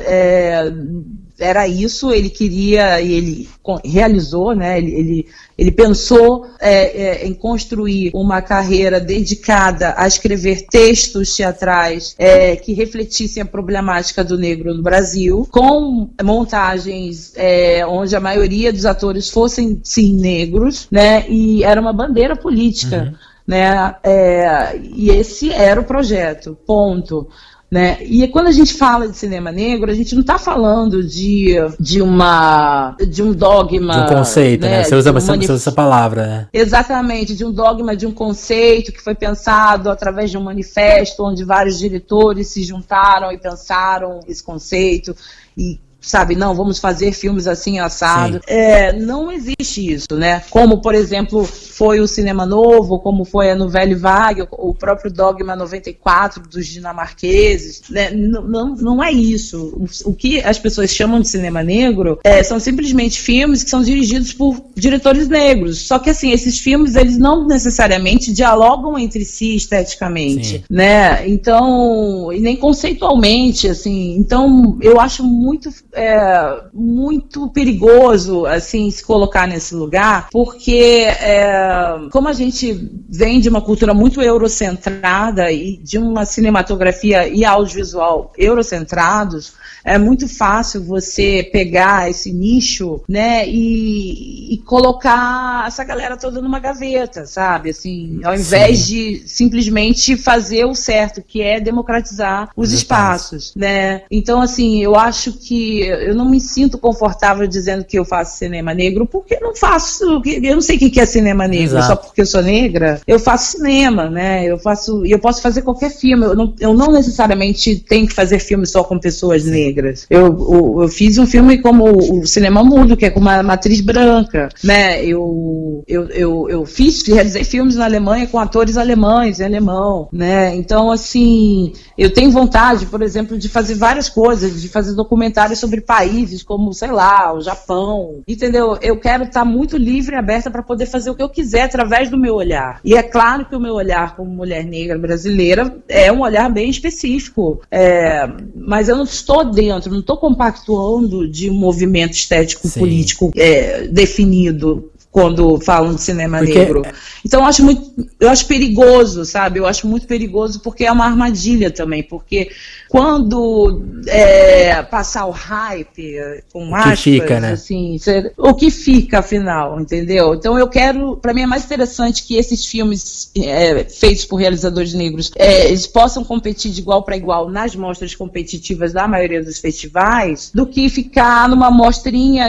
Era 1.38 1.68
isso, 1.68 2.12
ele 2.12 2.28
queria 2.28 3.00
e 3.00 3.12
ele 3.12 3.48
realizou, 3.84 4.54
né? 4.54 4.78
Ele, 4.78 4.92
ele, 4.92 5.26
ele 5.56 5.70
pensou 5.70 6.46
é, 6.60 7.22
é, 7.22 7.26
em 7.26 7.34
construir 7.34 8.10
uma 8.12 8.42
carreira 8.42 9.00
dedicada 9.00 9.94
a 9.96 10.06
escrever 10.06 10.66
textos 10.70 11.36
teatrais 11.36 12.14
é, 12.18 12.56
que 12.56 12.72
refletissem 12.72 13.42
a 13.42 13.46
problemática 13.46 14.24
do 14.24 14.36
negro 14.36 14.74
no 14.74 14.82
Brasil, 14.82 15.46
com 15.50 16.10
montagens 16.22 17.32
é, 17.36 17.86
onde 17.86 18.16
a 18.16 18.20
maioria 18.20 18.72
dos 18.72 18.84
atores 18.84 19.30
fossem 19.30 19.80
sim 19.84 20.14
negros, 20.14 20.88
né? 20.90 21.24
E 21.28 21.62
era 21.62 21.80
uma 21.80 21.92
bandeira 21.92 22.34
política. 22.34 23.12
Uhum. 23.12 23.28
Né? 23.46 23.96
É, 24.02 24.78
e 24.78 25.08
esse 25.08 25.50
era 25.50 25.80
o 25.80 25.84
projeto, 25.84 26.58
ponto. 26.66 27.28
Né? 27.70 27.98
E 28.02 28.26
quando 28.28 28.46
a 28.46 28.52
gente 28.52 28.72
fala 28.72 29.06
de 29.06 29.16
cinema 29.16 29.52
negro, 29.52 29.90
a 29.90 29.94
gente 29.94 30.14
não 30.14 30.22
está 30.22 30.38
falando 30.38 31.04
de, 31.04 31.54
de, 31.78 32.00
uma, 32.00 32.96
de 33.10 33.22
um 33.22 33.32
dogma. 33.32 34.06
De 34.06 34.12
um 34.12 34.16
conceito, 34.16 34.62
né? 34.62 34.78
né? 34.78 34.84
Você, 34.84 34.94
usa, 34.94 35.10
um 35.10 35.14
você 35.14 35.32
usa 35.32 35.54
essa 35.54 35.72
palavra, 35.72 36.26
né? 36.26 36.48
Exatamente, 36.50 37.36
de 37.36 37.44
um 37.44 37.52
dogma, 37.52 37.94
de 37.94 38.06
um 38.06 38.12
conceito 38.12 38.90
que 38.90 39.02
foi 39.02 39.14
pensado 39.14 39.90
através 39.90 40.30
de 40.30 40.38
um 40.38 40.42
manifesto, 40.42 41.22
onde 41.22 41.44
vários 41.44 41.78
diretores 41.78 42.48
se 42.48 42.62
juntaram 42.62 43.30
e 43.30 43.36
pensaram 43.36 44.20
esse 44.26 44.42
conceito 44.42 45.14
e 45.54 45.78
sabe, 46.08 46.34
não, 46.34 46.54
vamos 46.54 46.78
fazer 46.78 47.12
filmes 47.12 47.46
assim 47.46 47.78
assado. 47.78 48.40
É, 48.46 48.92
não 48.92 49.30
existe 49.30 49.92
isso, 49.92 50.16
né? 50.16 50.42
Como, 50.50 50.80
por 50.80 50.94
exemplo, 50.94 51.44
foi 51.44 52.00
o 52.00 52.08
Cinema 52.08 52.46
Novo, 52.46 52.98
como 52.98 53.24
foi 53.24 53.50
a 53.50 53.54
Novelle 53.54 53.94
Vague, 53.94 54.46
o 54.50 54.74
próprio 54.74 55.12
Dogma 55.12 55.54
94 55.54 56.42
dos 56.48 56.66
dinamarqueses, 56.66 57.82
né? 57.90 58.10
Não, 58.10 58.42
não, 58.42 58.74
não 58.74 59.04
é 59.04 59.12
isso. 59.12 59.86
O, 60.04 60.14
que 60.14 60.40
as 60.40 60.58
pessoas 60.58 60.90
chamam 60.90 61.20
de 61.20 61.28
cinema 61.28 61.62
negro 61.62 62.18
é, 62.24 62.42
são 62.42 62.58
simplesmente 62.58 63.20
filmes 63.20 63.62
que 63.62 63.70
são 63.70 63.82
dirigidos 63.82 64.32
por 64.32 64.60
diretores 64.74 65.28
negros. 65.28 65.86
Só 65.86 65.98
que, 65.98 66.10
assim, 66.10 66.32
esses 66.32 66.58
filmes, 66.58 66.96
eles 66.96 67.18
não 67.18 67.46
necessariamente 67.46 68.32
dialogam 68.32 68.98
entre 68.98 69.24
si 69.24 69.54
esteticamente, 69.54 70.48
Sim. 70.48 70.64
né? 70.70 71.28
Então, 71.28 72.32
e 72.32 72.40
nem 72.40 72.56
conceitualmente, 72.56 73.68
assim. 73.68 74.16
Então, 74.16 74.78
eu 74.80 75.00
acho 75.00 75.22
muito 75.22 75.70
é, 75.98 76.60
muito 76.72 77.48
perigoso 77.50 78.46
assim 78.46 78.90
se 78.90 79.04
colocar 79.04 79.48
nesse 79.48 79.74
lugar, 79.74 80.28
porque 80.30 81.06
é, 81.20 81.98
como 82.12 82.28
a 82.28 82.32
gente 82.32 82.88
vem 83.08 83.40
de 83.40 83.48
uma 83.48 83.60
cultura 83.60 83.92
muito 83.92 84.22
eurocentrada 84.22 85.50
e 85.50 85.76
de 85.78 85.98
uma 85.98 86.24
cinematografia 86.24 87.26
e 87.26 87.44
audiovisual 87.44 88.32
eurocentrados, 88.38 89.54
é 89.88 89.98
muito 89.98 90.28
fácil 90.28 90.82
você 90.82 91.48
pegar 91.50 92.10
esse 92.10 92.32
nicho, 92.32 93.00
né, 93.08 93.48
e, 93.48 94.54
e 94.54 94.58
colocar 94.58 95.64
essa 95.66 95.82
galera 95.82 96.16
toda 96.16 96.40
numa 96.42 96.58
gaveta, 96.58 97.26
sabe? 97.26 97.70
Assim, 97.70 98.20
ao 98.22 98.34
invés 98.34 98.80
Sim. 98.80 98.86
de 98.86 99.22
simplesmente 99.26 100.16
fazer 100.16 100.64
o 100.66 100.74
certo, 100.74 101.22
que 101.26 101.40
é 101.40 101.58
democratizar 101.58 102.50
os 102.56 102.72
espaços, 102.72 103.52
né? 103.56 104.02
Então, 104.10 104.42
assim, 104.42 104.82
eu 104.82 104.94
acho 104.94 105.32
que 105.32 105.80
eu 105.80 106.14
não 106.14 106.28
me 106.28 106.40
sinto 106.40 106.76
confortável 106.78 107.46
dizendo 107.46 107.84
que 107.84 107.98
eu 107.98 108.04
faço 108.04 108.38
cinema 108.38 108.74
negro, 108.74 109.06
porque 109.06 109.34
eu 109.34 109.40
não 109.40 109.56
faço, 109.56 110.22
eu 110.24 110.54
não 110.54 110.60
sei 110.60 110.76
o 110.76 110.78
que 110.78 111.00
é 111.00 111.06
cinema 111.06 111.48
negro, 111.48 111.78
Exato. 111.78 111.86
só 111.86 111.96
porque 111.96 112.20
eu 112.20 112.26
sou 112.26 112.42
negra. 112.42 113.00
Eu 113.06 113.18
faço 113.18 113.56
cinema, 113.56 114.10
né? 114.10 114.44
Eu 114.44 114.58
faço, 114.58 115.04
eu 115.06 115.18
posso 115.18 115.40
fazer 115.40 115.62
qualquer 115.62 115.90
filme. 115.90 116.24
Eu 116.24 116.34
não, 116.34 116.54
eu 116.60 116.74
não 116.74 116.92
necessariamente 116.92 117.76
tenho 117.76 118.06
que 118.06 118.14
fazer 118.14 118.38
filme 118.38 118.66
só 118.66 118.84
com 118.84 118.98
pessoas 118.98 119.44
negras 119.44 119.77
negras. 119.78 120.06
Eu, 120.10 120.80
eu, 120.80 120.88
fiz 120.88 121.18
um 121.18 121.26
filme 121.26 121.58
como 121.58 121.84
o 121.84 122.26
Cinema 122.26 122.62
Mudo, 122.64 122.96
que 122.96 123.06
é 123.06 123.10
com 123.10 123.20
uma 123.20 123.42
matriz 123.42 123.80
branca, 123.80 124.48
né? 124.62 125.04
Eu, 125.04 125.84
eu, 125.86 126.08
eu, 126.10 126.50
eu 126.50 126.66
fiz, 126.66 127.06
realizei 127.06 127.44
filmes 127.44 127.76
na 127.76 127.84
Alemanha 127.84 128.26
com 128.26 128.38
atores 128.38 128.76
alemães, 128.76 129.40
em 129.40 129.44
alemão, 129.44 130.08
né? 130.12 130.54
Então, 130.54 130.90
assim, 130.90 131.72
eu 131.96 132.12
tenho 132.12 132.30
vontade, 132.30 132.86
por 132.86 133.02
exemplo, 133.02 133.38
de 133.38 133.48
fazer 133.48 133.74
várias 133.74 134.08
coisas, 134.08 134.60
de 134.60 134.68
fazer 134.68 134.94
documentários 134.94 135.58
sobre 135.58 135.80
países 135.80 136.42
como, 136.42 136.72
sei 136.72 136.90
lá, 136.90 137.32
o 137.32 137.40
Japão, 137.40 138.22
entendeu? 138.26 138.78
Eu 138.82 138.98
quero 138.98 139.24
estar 139.24 139.44
muito 139.44 139.76
livre 139.76 140.14
e 140.14 140.18
aberta 140.18 140.50
para 140.50 140.62
poder 140.62 140.86
fazer 140.86 141.10
o 141.10 141.14
que 141.14 141.22
eu 141.22 141.28
quiser 141.28 141.62
através 141.62 142.10
do 142.10 142.18
meu 142.18 142.34
olhar. 142.34 142.80
E 142.84 142.94
é 142.94 143.02
claro 143.02 143.44
que 143.44 143.54
o 143.54 143.60
meu 143.60 143.74
olhar 143.74 144.16
como 144.16 144.30
mulher 144.30 144.64
negra 144.64 144.98
brasileira 144.98 145.76
é 145.88 146.10
um 146.10 146.20
olhar 146.20 146.50
bem 146.50 146.68
específico, 146.68 147.60
é, 147.70 148.28
mas 148.54 148.88
eu 148.88 148.96
não 148.96 149.04
estou 149.04 149.44
dentro, 149.44 149.67
não 149.68 150.00
estou 150.00 150.16
compactuando 150.16 151.28
de 151.28 151.50
um 151.50 151.54
movimento 151.54 152.12
estético 152.12 152.68
Sim. 152.68 152.80
político 152.80 153.30
é, 153.36 153.86
definido 153.88 154.90
quando 155.10 155.58
falam 155.60 155.94
de 155.94 156.02
cinema 156.02 156.38
porque... 156.38 156.58
negro. 156.58 156.82
Então 157.24 157.40
eu 157.40 157.46
acho 157.46 157.64
muito, 157.64 158.06
eu 158.20 158.28
acho 158.28 158.46
perigoso, 158.46 159.24
sabe? 159.24 159.58
Eu 159.58 159.66
acho 159.66 159.86
muito 159.86 160.06
perigoso 160.06 160.60
porque 160.60 160.84
é 160.84 160.92
uma 160.92 161.06
armadilha 161.06 161.70
também, 161.70 162.02
porque 162.02 162.50
quando 162.88 163.84
é, 164.06 164.82
passar 164.82 165.26
o 165.26 165.30
hype 165.30 166.42
com 166.52 166.70
o 166.70 166.74
aspas, 166.74 167.00
fica, 167.00 167.38
né? 167.38 167.52
assim, 167.52 167.98
o 168.36 168.54
que 168.54 168.70
fica 168.70 169.18
afinal, 169.18 169.78
entendeu? 169.78 170.34
Então 170.34 170.58
eu 170.58 170.66
quero, 170.68 171.16
para 171.16 171.34
mim 171.34 171.42
é 171.42 171.46
mais 171.46 171.64
interessante 171.64 172.24
que 172.24 172.36
esses 172.36 172.64
filmes 172.64 173.30
é, 173.36 173.84
feitos 173.84 174.24
por 174.24 174.36
realizadores 174.36 174.94
negros, 174.94 175.30
é, 175.36 175.68
eles 175.68 175.86
possam 175.86 176.24
competir 176.24 176.70
de 176.70 176.80
igual 176.80 177.02
para 177.02 177.16
igual 177.16 177.50
nas 177.50 177.76
mostras 177.76 178.14
competitivas 178.14 178.92
da 178.92 179.06
maioria 179.06 179.42
dos 179.42 179.58
festivais, 179.58 180.50
do 180.54 180.66
que 180.66 180.88
ficar 180.88 181.48
numa 181.48 181.70
mostrinha 181.70 182.48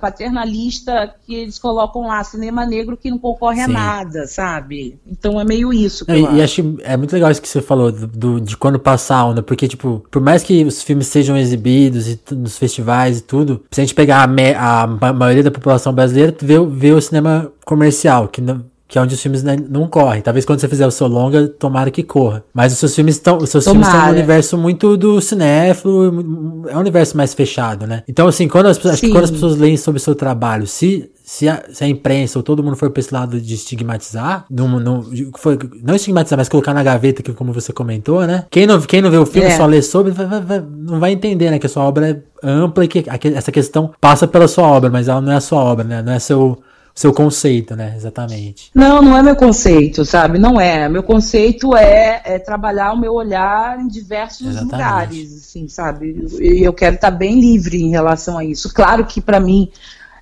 paternalista 0.00 1.14
que 1.26 1.34
eles 1.34 1.58
colocam 1.58 2.06
lá 2.06 2.22
cinema 2.22 2.64
negro 2.64 2.96
que 2.96 3.10
não 3.10 3.18
concorre 3.18 3.56
Sim. 3.56 3.62
a 3.62 3.68
nada, 3.68 4.26
sabe? 4.26 4.98
Então 5.06 5.40
é 5.40 5.44
meio 5.44 5.72
isso. 5.72 6.04
Que 6.04 6.12
e, 6.12 6.36
e 6.36 6.42
acho 6.42 6.76
é 6.82 6.96
muito 6.96 7.12
legal 7.12 7.30
isso 7.30 7.42
que 7.42 7.48
você 7.48 7.60
falou 7.60 7.90
do, 7.90 8.06
do 8.06 8.40
de 8.40 8.56
quando 8.56 8.78
passar 8.78 9.15
essa 9.16 9.24
onda, 9.24 9.42
porque, 9.42 9.66
tipo, 9.66 10.04
por 10.10 10.20
mais 10.20 10.42
que 10.42 10.64
os 10.64 10.82
filmes 10.82 11.06
sejam 11.06 11.36
exibidos 11.36 12.08
e, 12.08 12.20
nos 12.32 12.58
festivais 12.58 13.18
e 13.18 13.22
tudo, 13.22 13.62
se 13.70 13.80
a 13.80 13.84
gente 13.84 13.94
pegar 13.94 14.22
a, 14.22 14.26
me, 14.26 14.54
a 14.54 14.86
maioria 15.14 15.42
da 15.42 15.50
população 15.50 15.92
brasileira, 15.92 16.34
vê, 16.40 16.54
vê 16.66 16.92
o 16.92 17.00
cinema 17.00 17.50
comercial, 17.64 18.28
que 18.28 18.40
não, 18.40 18.64
que 18.88 18.98
é 18.98 19.02
onde 19.02 19.14
os 19.14 19.20
filmes 19.20 19.42
não 19.42 19.88
correm. 19.88 20.22
Talvez 20.22 20.44
quando 20.44 20.60
você 20.60 20.68
fizer 20.68 20.86
o 20.86 20.90
seu 20.90 21.06
longa, 21.06 21.48
tomara 21.48 21.90
que 21.90 22.02
corra. 22.02 22.44
Mas 22.54 22.72
os 22.72 22.78
seus 22.78 22.94
filmes 22.94 23.16
estão, 23.16 23.38
os 23.38 23.50
seus 23.50 23.64
tomara. 23.64 23.84
filmes 23.84 23.94
estão 23.94 24.06
no 24.06 24.18
universo 24.18 24.58
muito 24.58 24.96
do 24.96 25.20
cinéfilo, 25.20 26.66
é 26.68 26.76
um 26.76 26.80
universo 26.80 27.16
mais 27.16 27.34
fechado, 27.34 27.86
né? 27.86 28.02
Então 28.08 28.28
assim, 28.28 28.46
quando 28.46 28.66
as, 28.66 28.84
acho 28.84 29.00
que 29.00 29.10
quando 29.10 29.24
as 29.24 29.30
pessoas 29.30 29.56
leem 29.56 29.76
sobre 29.76 29.98
o 29.98 30.02
seu 30.02 30.14
trabalho, 30.14 30.66
se 30.66 31.10
se 31.28 31.48
a, 31.48 31.64
se 31.72 31.82
a, 31.82 31.88
imprensa 31.88 32.38
ou 32.38 32.42
todo 32.44 32.62
mundo 32.62 32.76
for 32.76 32.88
pra 32.88 33.00
esse 33.00 33.12
lado 33.12 33.40
de 33.40 33.54
estigmatizar, 33.54 34.46
não, 34.48 34.78
não, 34.78 35.04
foi, 35.36 35.58
não 35.82 35.96
estigmatizar, 35.96 36.38
mas 36.38 36.48
colocar 36.48 36.72
na 36.72 36.84
gaveta, 36.84 37.20
que 37.20 37.32
como 37.32 37.52
você 37.52 37.72
comentou, 37.72 38.24
né? 38.24 38.46
Quem 38.48 38.64
não, 38.64 38.80
quem 38.80 39.02
não 39.02 39.10
vê 39.10 39.16
o 39.16 39.26
filme, 39.26 39.48
é. 39.48 39.56
só 39.56 39.66
lê 39.66 39.82
sobre, 39.82 40.12
vai, 40.12 40.40
vai, 40.40 40.60
não 40.60 41.00
vai 41.00 41.10
entender, 41.10 41.50
né? 41.50 41.58
Que 41.58 41.66
a 41.66 41.68
sua 41.68 41.82
obra 41.82 42.10
é 42.10 42.22
ampla 42.40 42.84
e 42.84 42.88
que 42.88 43.04
essa 43.34 43.50
questão 43.50 43.92
passa 44.00 44.28
pela 44.28 44.46
sua 44.46 44.68
obra, 44.68 44.88
mas 44.88 45.08
ela 45.08 45.20
não 45.20 45.32
é 45.32 45.36
a 45.36 45.40
sua 45.40 45.58
obra, 45.58 45.82
né? 45.82 46.00
Não 46.00 46.12
é 46.12 46.20
seu, 46.20 46.62
seu 46.94 47.12
conceito, 47.12 47.74
né? 47.74 47.94
Exatamente. 47.96 48.70
Não, 48.72 49.02
não 49.02 49.18
é 49.18 49.20
meu 49.20 49.34
conceito, 49.34 50.04
sabe? 50.04 50.38
Não 50.38 50.60
é. 50.60 50.88
Meu 50.88 51.02
conceito 51.02 51.76
é, 51.76 52.22
é 52.24 52.38
trabalhar 52.38 52.92
o 52.92 53.00
meu 53.00 53.12
olhar 53.12 53.80
em 53.80 53.88
diversos 53.88 54.46
Exatamente. 54.46 54.72
lugares, 54.72 55.34
assim, 55.34 55.66
sabe? 55.66 56.24
E 56.38 56.62
eu 56.62 56.72
quero 56.72 56.94
estar 56.94 57.10
bem 57.10 57.40
livre 57.40 57.82
em 57.82 57.90
relação 57.90 58.38
a 58.38 58.44
isso. 58.44 58.72
Claro 58.72 59.04
que 59.04 59.20
para 59.20 59.40
mim 59.40 59.72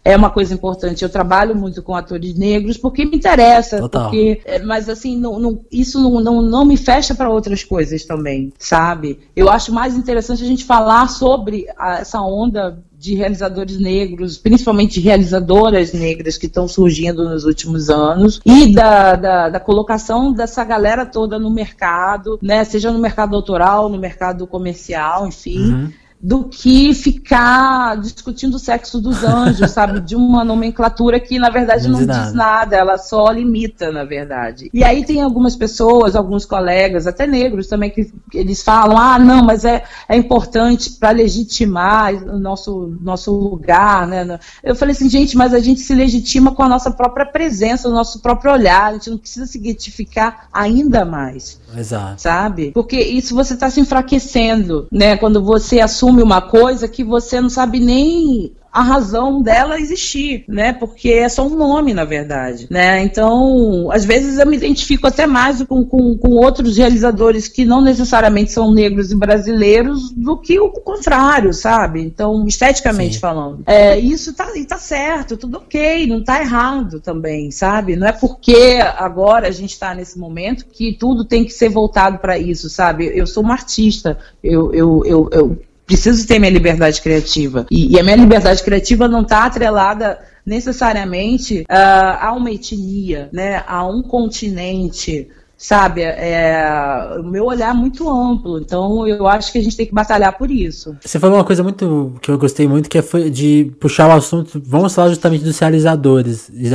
é 0.04 0.14
uma 0.14 0.30
coisa 0.30 0.52
importante. 0.52 1.02
Eu 1.02 1.08
trabalho 1.08 1.56
muito 1.56 1.82
com 1.82 1.94
atores 1.94 2.34
negros 2.36 2.76
porque 2.76 3.04
me 3.04 3.16
interessa, 3.16 3.78
Total. 3.78 4.02
porque, 4.02 4.42
é, 4.44 4.62
mas 4.62 4.88
assim, 4.88 5.16
não, 5.16 5.38
não, 5.38 5.64
isso 5.72 6.00
não, 6.00 6.20
não, 6.20 6.42
não 6.42 6.64
me 6.64 6.76
fecha 6.76 7.14
para 7.14 7.30
outras 7.30 7.64
coisas 7.64 8.04
também, 8.04 8.52
sabe? 8.58 9.20
Eu 9.34 9.48
acho 9.48 9.72
mais 9.72 9.96
interessante 9.96 10.44
a 10.44 10.46
gente 10.46 10.64
falar 10.64 11.08
sobre 11.08 11.66
a, 11.78 12.00
essa 12.00 12.20
onda 12.20 12.78
de 12.96 13.14
realizadores 13.14 13.78
negros, 13.78 14.38
principalmente 14.38 14.98
realizadoras 14.98 15.92
negras 15.92 16.38
que 16.38 16.46
estão 16.46 16.66
surgindo 16.66 17.28
nos 17.28 17.44
últimos 17.44 17.90
anos, 17.90 18.40
e 18.46 18.72
da, 18.74 19.14
da, 19.14 19.48
da, 19.50 19.60
colocação 19.60 20.32
dessa 20.32 20.64
galera 20.64 21.04
toda 21.04 21.38
no 21.38 21.50
mercado, 21.50 22.38
né? 22.42 22.64
Seja 22.64 22.90
no 22.90 22.98
mercado 22.98 23.36
autoral, 23.36 23.90
no 23.90 23.98
mercado 23.98 24.46
comercial, 24.46 25.26
enfim. 25.26 25.72
Uhum 25.72 26.03
do 26.24 26.44
que 26.44 26.94
ficar 26.94 27.98
discutindo 27.98 28.54
o 28.54 28.58
sexo 28.58 28.98
dos 28.98 29.22
anjos, 29.22 29.68
sabe? 29.72 30.00
De 30.00 30.16
uma 30.16 30.42
nomenclatura 30.42 31.20
que, 31.20 31.38
na 31.38 31.50
verdade, 31.50 31.86
não, 31.86 32.00
não 32.00 32.06
diz, 32.06 32.32
nada. 32.32 32.32
nada. 32.32 32.76
ela 32.76 32.96
só 32.96 33.30
limita, 33.30 33.92
na 33.92 34.04
verdade. 34.04 34.70
E 34.72 34.82
aí 34.82 35.04
tem 35.04 35.20
algumas 35.20 35.54
pessoas, 35.54 36.16
alguns 36.16 36.46
colegas, 36.46 37.06
até 37.06 37.26
negros 37.26 37.66
também, 37.66 37.90
que, 37.90 38.10
eles 38.32 38.62
falam: 38.62 38.96
ah, 38.96 39.18
não, 39.18 39.44
mas 39.44 39.66
é, 39.66 39.84
é 40.08 40.16
importante 40.16 40.92
para 40.92 41.10
legitimar 41.10 42.14
o 42.14 42.38
nosso, 42.38 42.96
nosso 43.02 43.30
lugar, 43.30 44.06
né? 44.06 44.40
Eu 44.62 44.74
falei 44.74 44.94
assim, 44.94 45.10
gente, 45.10 45.36
mas 45.36 45.52
a 45.52 45.60
gente 45.60 45.80
se 45.80 45.94
legitima 45.94 46.54
com 46.54 46.62
a 46.62 46.68
nossa 46.70 46.90
própria 46.90 47.26
presença, 47.26 47.86
o 47.86 47.92
nosso 47.92 48.20
próprio 48.20 48.50
olhar, 48.50 48.84
a 48.84 48.92
gente 48.94 49.10
não 49.10 49.18
precisa 49.18 49.44
se 49.44 49.58
identificar 49.58 50.48
ainda 50.50 51.04
mais. 51.04 51.60
Exato. 51.76 52.22
Sabe? 52.22 52.70
Porque 52.72 52.98
isso 52.98 53.34
você 53.34 53.52
está 53.52 53.68
se 53.68 53.80
enfraquecendo, 53.80 54.86
né? 54.90 55.18
Quando 55.18 55.44
você 55.44 55.80
assume 55.80 56.13
uma 56.22 56.40
coisa 56.42 56.88
que 56.88 57.04
você 57.04 57.40
não 57.40 57.48
sabe 57.50 57.80
nem 57.80 58.52
a 58.74 58.82
razão 58.82 59.40
dela 59.40 59.78
existir, 59.78 60.44
né? 60.48 60.72
Porque 60.72 61.08
é 61.08 61.28
só 61.28 61.46
um 61.46 61.54
nome, 61.54 61.94
na 61.94 62.04
verdade, 62.04 62.66
né? 62.68 63.04
Então, 63.04 63.88
às 63.92 64.04
vezes 64.04 64.36
eu 64.36 64.46
me 64.48 64.56
identifico 64.56 65.06
até 65.06 65.28
mais 65.28 65.62
com, 65.62 65.84
com, 65.84 66.18
com 66.18 66.30
outros 66.30 66.76
realizadores 66.76 67.46
que 67.46 67.64
não 67.64 67.80
necessariamente 67.80 68.50
são 68.50 68.74
negros 68.74 69.12
e 69.12 69.16
brasileiros 69.16 70.10
do 70.10 70.36
que 70.36 70.58
o 70.58 70.70
contrário, 70.70 71.54
sabe? 71.54 72.02
Então, 72.02 72.44
esteticamente 72.48 73.14
Sim. 73.14 73.20
falando. 73.20 73.62
É, 73.64 73.96
isso 73.96 74.34
tá, 74.34 74.48
tá 74.68 74.76
certo, 74.76 75.36
tudo 75.36 75.58
ok, 75.58 76.08
não 76.08 76.24
tá 76.24 76.40
errado 76.40 76.98
também, 76.98 77.52
sabe? 77.52 77.94
Não 77.94 78.08
é 78.08 78.12
porque 78.12 78.80
agora 78.98 79.46
a 79.46 79.52
gente 79.52 79.70
está 79.70 79.94
nesse 79.94 80.18
momento 80.18 80.66
que 80.66 80.92
tudo 80.98 81.24
tem 81.24 81.44
que 81.44 81.52
ser 81.52 81.68
voltado 81.68 82.18
para 82.18 82.36
isso, 82.36 82.68
sabe? 82.68 83.08
Eu 83.14 83.24
sou 83.28 83.44
uma 83.44 83.54
artista, 83.54 84.18
eu, 84.42 84.74
eu, 84.74 85.02
eu, 85.06 85.28
eu 85.30 85.58
preciso 85.86 86.26
ter 86.26 86.38
minha 86.38 86.50
liberdade 86.50 87.00
criativa. 87.00 87.66
E, 87.70 87.94
e 87.94 88.00
a 88.00 88.02
minha 88.02 88.16
liberdade 88.16 88.62
criativa 88.62 89.08
não 89.08 89.22
está 89.22 89.44
atrelada 89.44 90.18
necessariamente 90.44 91.60
uh, 91.62 92.18
a 92.20 92.32
uma 92.32 92.50
etnia, 92.50 93.28
né, 93.32 93.62
a 93.66 93.86
um 93.86 94.02
continente 94.02 95.28
sabe? 95.64 96.02
É, 96.02 97.16
o 97.18 97.22
meu 97.22 97.46
olhar 97.46 97.70
é 97.70 97.72
muito 97.72 98.06
amplo, 98.06 98.60
então 98.60 99.08
eu 99.08 99.26
acho 99.26 99.50
que 99.50 99.56
a 99.56 99.62
gente 99.62 99.74
tem 99.74 99.86
que 99.86 99.94
batalhar 99.94 100.36
por 100.36 100.50
isso. 100.50 100.94
Você 101.00 101.18
falou 101.18 101.38
uma 101.38 101.44
coisa 101.44 101.62
muito 101.62 102.12
que 102.20 102.30
eu 102.30 102.36
gostei 102.36 102.68
muito, 102.68 102.86
que 102.86 103.00
foi 103.00 103.30
de 103.30 103.72
puxar 103.80 104.08
o 104.08 104.12
assunto, 104.12 104.60
vamos 104.62 104.94
falar 104.94 105.08
justamente 105.08 105.42
dos 105.42 105.58
realizadores, 105.58 106.50
e 106.52 106.68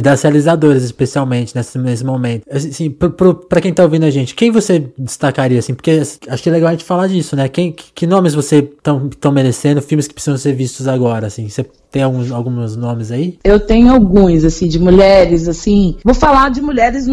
das, 0.00 0.22
realizadoras 0.22 0.84
especialmente 0.84 1.56
nesse, 1.56 1.76
nesse 1.76 2.04
momento. 2.04 2.44
Assim, 2.48 2.88
para 2.88 3.60
quem 3.60 3.74
tá 3.74 3.82
ouvindo 3.82 4.04
a 4.04 4.10
gente, 4.10 4.32
quem 4.32 4.52
você 4.52 4.92
destacaria, 4.96 5.58
assim, 5.58 5.74
porque 5.74 6.00
acho 6.28 6.42
que 6.42 6.48
é 6.48 6.52
legal 6.52 6.68
a 6.68 6.72
gente 6.72 6.84
falar 6.84 7.08
disso, 7.08 7.34
né? 7.34 7.48
Quem, 7.48 7.72
que 7.72 8.06
nomes 8.06 8.32
você 8.32 8.58
estão 8.58 9.32
merecendo, 9.32 9.82
filmes 9.82 10.06
que 10.06 10.14
precisam 10.14 10.38
ser 10.38 10.52
vistos 10.52 10.86
agora, 10.86 11.26
assim, 11.26 11.48
você 11.48 11.66
tem 11.96 12.02
alguns, 12.02 12.30
alguns 12.30 12.76
nomes 12.76 13.10
aí? 13.10 13.38
Eu 13.42 13.58
tenho 13.58 13.90
alguns, 13.90 14.44
assim, 14.44 14.68
de 14.68 14.78
mulheres, 14.78 15.48
assim. 15.48 15.96
Vou 16.04 16.12
falar 16.12 16.50
de 16.50 16.60
mulheres 16.60 17.06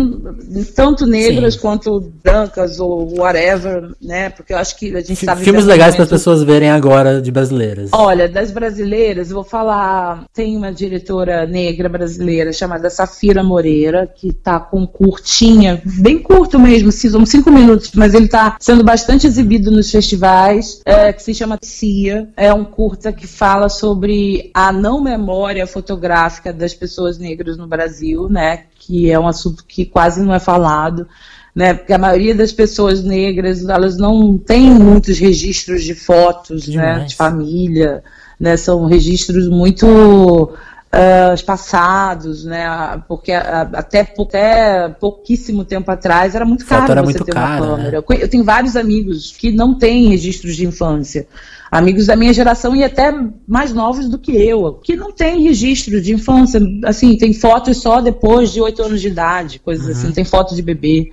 tanto 0.76 1.06
negras 1.06 1.54
Sim. 1.54 1.60
quanto 1.62 2.12
brancas 2.22 2.82
ou 2.82 3.18
whatever, 3.18 3.92
né? 4.02 4.30
Porque 4.30 4.52
eu 4.52 4.58
acho 4.58 4.78
que 4.78 4.94
a 4.94 5.00
gente 5.00 5.26
sabe. 5.26 5.44
Filmes 5.44 5.66
legais 5.66 5.96
para 5.96 6.04
as 6.04 6.10
pessoas 6.10 6.44
verem 6.44 6.70
agora 6.70 7.22
de 7.22 7.32
brasileiras. 7.32 7.92
Olha, 7.94 8.28
das 8.28 8.52
brasileiras, 8.52 9.30
eu 9.30 9.36
vou 9.36 9.46
falar. 9.46 10.26
Tem 10.34 10.58
uma 10.58 10.74
diretora 10.74 11.46
negra 11.46 11.88
brasileira 11.88 12.52
chamada 12.52 12.90
Safira 12.90 13.42
Moreira, 13.42 14.12
que 14.14 14.34
tá 14.34 14.60
com 14.60 14.86
curtinha, 14.86 15.82
bem 15.86 16.20
curto 16.20 16.60
mesmo, 16.60 16.92
são 16.92 17.26
cinco 17.26 17.50
minutos, 17.52 17.92
mas 17.96 18.14
ele 18.14 18.28
tá 18.28 18.58
sendo 18.60 18.84
bastante 18.84 19.28
exibido 19.28 19.72
nos 19.72 19.90
festivais, 19.90 20.82
é, 20.86 21.14
que 21.14 21.24
se 21.24 21.34
chama 21.34 21.58
Cia. 21.62 22.28
É 22.36 22.54
um 22.54 22.66
curta 22.66 23.14
que 23.14 23.28
fala 23.28 23.70
sobre 23.70 24.52
a 24.54 24.73
não 24.74 25.02
memória 25.02 25.66
fotográfica 25.68 26.52
das 26.52 26.74
pessoas 26.74 27.18
negras 27.18 27.58
no 27.58 27.68
Brasil, 27.68 28.28
né? 28.30 28.66
Que 28.80 29.12
é 29.12 29.20
um 29.20 29.28
assunto 29.28 29.64
que 29.66 29.86
quase 29.86 30.22
não 30.22 30.34
é 30.34 30.40
falado. 30.40 31.08
Né, 31.56 31.72
porque 31.72 31.94
a 31.94 32.00
maioria 32.00 32.34
das 32.34 32.52
pessoas 32.52 33.04
negras 33.04 33.64
elas 33.70 33.96
não 33.96 34.40
têm 34.40 34.72
muitos 34.72 35.20
registros 35.20 35.84
de 35.84 35.94
fotos 35.94 36.68
né, 36.68 37.06
de 37.08 37.16
família, 37.16 38.04
né, 38.40 38.58
são 38.58 38.88
registros 38.88 39.48
muito 39.48 39.86
uh, 40.94 41.34
espaçados, 41.36 42.44
né, 42.44 42.66
porque 43.08 43.32
até, 43.32 44.02
até 44.02 44.90
pouquíssimo 45.00 45.64
tempo 45.64 45.92
atrás 45.92 46.34
era 46.34 46.44
muito 46.44 46.66
caro 46.66 46.92
era 46.92 47.02
você 47.02 47.20
muito 47.20 47.26
ter 47.26 47.38
uma 47.38 47.60
câmera. 47.60 48.00
Né? 48.00 48.18
Eu 48.20 48.28
tenho 48.28 48.44
vários 48.44 48.76
amigos 48.76 49.32
que 49.38 49.52
não 49.52 49.78
têm 49.78 50.08
registros 50.08 50.56
de 50.56 50.66
infância 50.66 51.28
amigos 51.78 52.06
da 52.06 52.16
minha 52.16 52.34
geração 52.34 52.76
e 52.76 52.84
até 52.84 53.12
mais 53.48 53.74
novos 53.74 54.08
do 54.08 54.20
que 54.20 54.32
eu, 54.32 54.74
que 54.84 54.96
não 54.96 55.12
tem 55.12 55.42
registro 55.42 56.00
de 56.00 56.14
infância, 56.14 56.60
assim, 56.86 57.18
tem 57.18 57.34
fotos 57.34 57.78
só 57.82 58.00
depois 58.00 58.52
de 58.54 58.62
oito 58.62 58.84
anos 58.84 59.02
de 59.02 59.08
idade, 59.08 59.60
coisas 59.60 59.86
assim, 59.86 59.92
uhum. 59.92 59.98
assim, 59.98 60.08
não 60.08 60.14
tem 60.14 60.24
foto 60.24 60.56
de 60.56 60.62
bebê, 60.62 61.12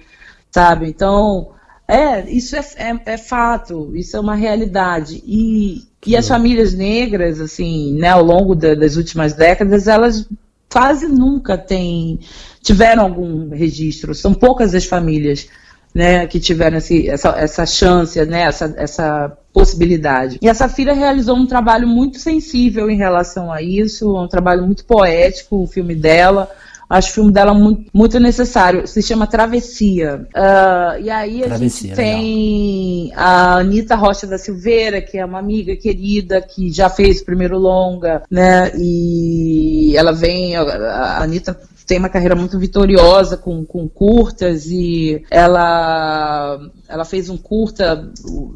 sabe? 0.51 0.87
Então, 0.87 1.53
É, 1.89 2.31
isso 2.31 2.55
é, 2.55 2.65
é, 2.77 3.15
é 3.15 3.19
fato, 3.19 3.91
isso 3.97 4.17
é 4.17 4.21
uma 4.21 4.37
realidade. 4.37 5.21
E, 5.27 5.83
e 6.07 6.17
as 6.17 6.29
famílias 6.29 6.73
negras, 6.73 7.41
assim, 7.41 7.95
né, 7.99 8.11
ao 8.11 8.23
longo 8.23 8.55
da, 8.55 8.75
das 8.77 8.95
últimas 8.97 9.33
décadas, 9.33 9.89
elas 9.89 10.29
quase 10.73 11.09
nunca 11.09 11.59
têm, 11.59 12.21
tiveram 12.63 13.03
algum 13.03 13.49
registro. 13.51 14.15
São 14.15 14.33
poucas 14.33 14.73
as 14.73 14.85
famílias 14.85 15.49
né, 15.93 16.29
que 16.29 16.39
tiveram 16.39 16.79
esse, 16.79 17.09
essa, 17.09 17.31
essa 17.31 17.67
chance, 17.67 18.25
né, 18.25 18.43
essa, 18.43 18.73
essa 18.77 19.37
possibilidade. 19.53 20.39
E 20.41 20.49
essa 20.49 20.69
filha 20.69 20.93
realizou 20.93 21.37
um 21.37 21.47
trabalho 21.47 21.87
muito 21.87 22.19
sensível 22.19 22.91
em 22.91 22.97
relação 22.97 23.53
a 23.53 23.61
isso, 23.61 24.17
um 24.17 24.29
trabalho 24.29 24.65
muito 24.65 24.85
poético, 24.85 25.63
o 25.63 25.67
filme 25.67 25.95
dela. 25.95 26.51
Acho 26.89 27.11
o 27.11 27.15
filme 27.15 27.33
dela 27.33 27.55
muito, 27.55 27.89
muito 27.95 28.19
necessário. 28.19 28.85
Se 28.85 29.01
chama 29.01 29.25
Travessia. 29.25 30.27
Uh, 30.35 31.01
e 31.01 31.09
aí 31.09 31.45
a 31.45 31.47
Travessia, 31.47 31.89
gente 31.89 31.97
tem 31.97 33.05
legal. 33.11 33.25
a 33.25 33.55
Anitta 33.59 33.95
Rocha 33.95 34.27
da 34.27 34.37
Silveira, 34.37 35.01
que 35.01 35.17
é 35.17 35.25
uma 35.25 35.39
amiga 35.39 35.77
querida, 35.77 36.43
que 36.43 36.73
já 36.73 36.91
fez 36.91 37.21
o 37.21 37.25
primeiro 37.25 37.57
longa, 37.59 38.25
né? 38.29 38.73
E 38.77 39.93
ela 39.97 40.13
vem. 40.13 40.57
A 40.57 41.23
Anitta 41.23 41.57
tem 41.91 41.99
uma 41.99 42.09
carreira 42.09 42.37
muito 42.37 42.57
vitoriosa 42.57 43.37
com, 43.37 43.65
com 43.65 43.89
curtas 43.89 44.67
e 44.67 45.25
ela 45.29 46.61
ela 46.89 47.05
fez 47.05 47.29
um 47.29 47.37
curta, 47.37 48.09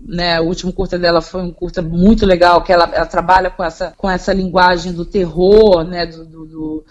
né, 0.07 0.41
o 0.41 0.45
último 0.45 0.73
curta 0.73 0.97
dela 0.97 1.21
foi 1.21 1.43
um 1.43 1.51
curta 1.51 1.83
muito 1.83 2.25
legal, 2.25 2.63
que 2.63 2.73
ela, 2.73 2.89
ela 2.95 3.07
trabalha 3.07 3.51
com 3.51 3.65
essa, 3.65 3.93
com 3.97 4.09
essa 4.09 4.33
linguagem 4.33 4.93
do 4.93 5.05
terror, 5.05 5.83
né, 5.83 6.07
do, 6.07 6.25
do, 6.25 6.47
do 6.47 6.85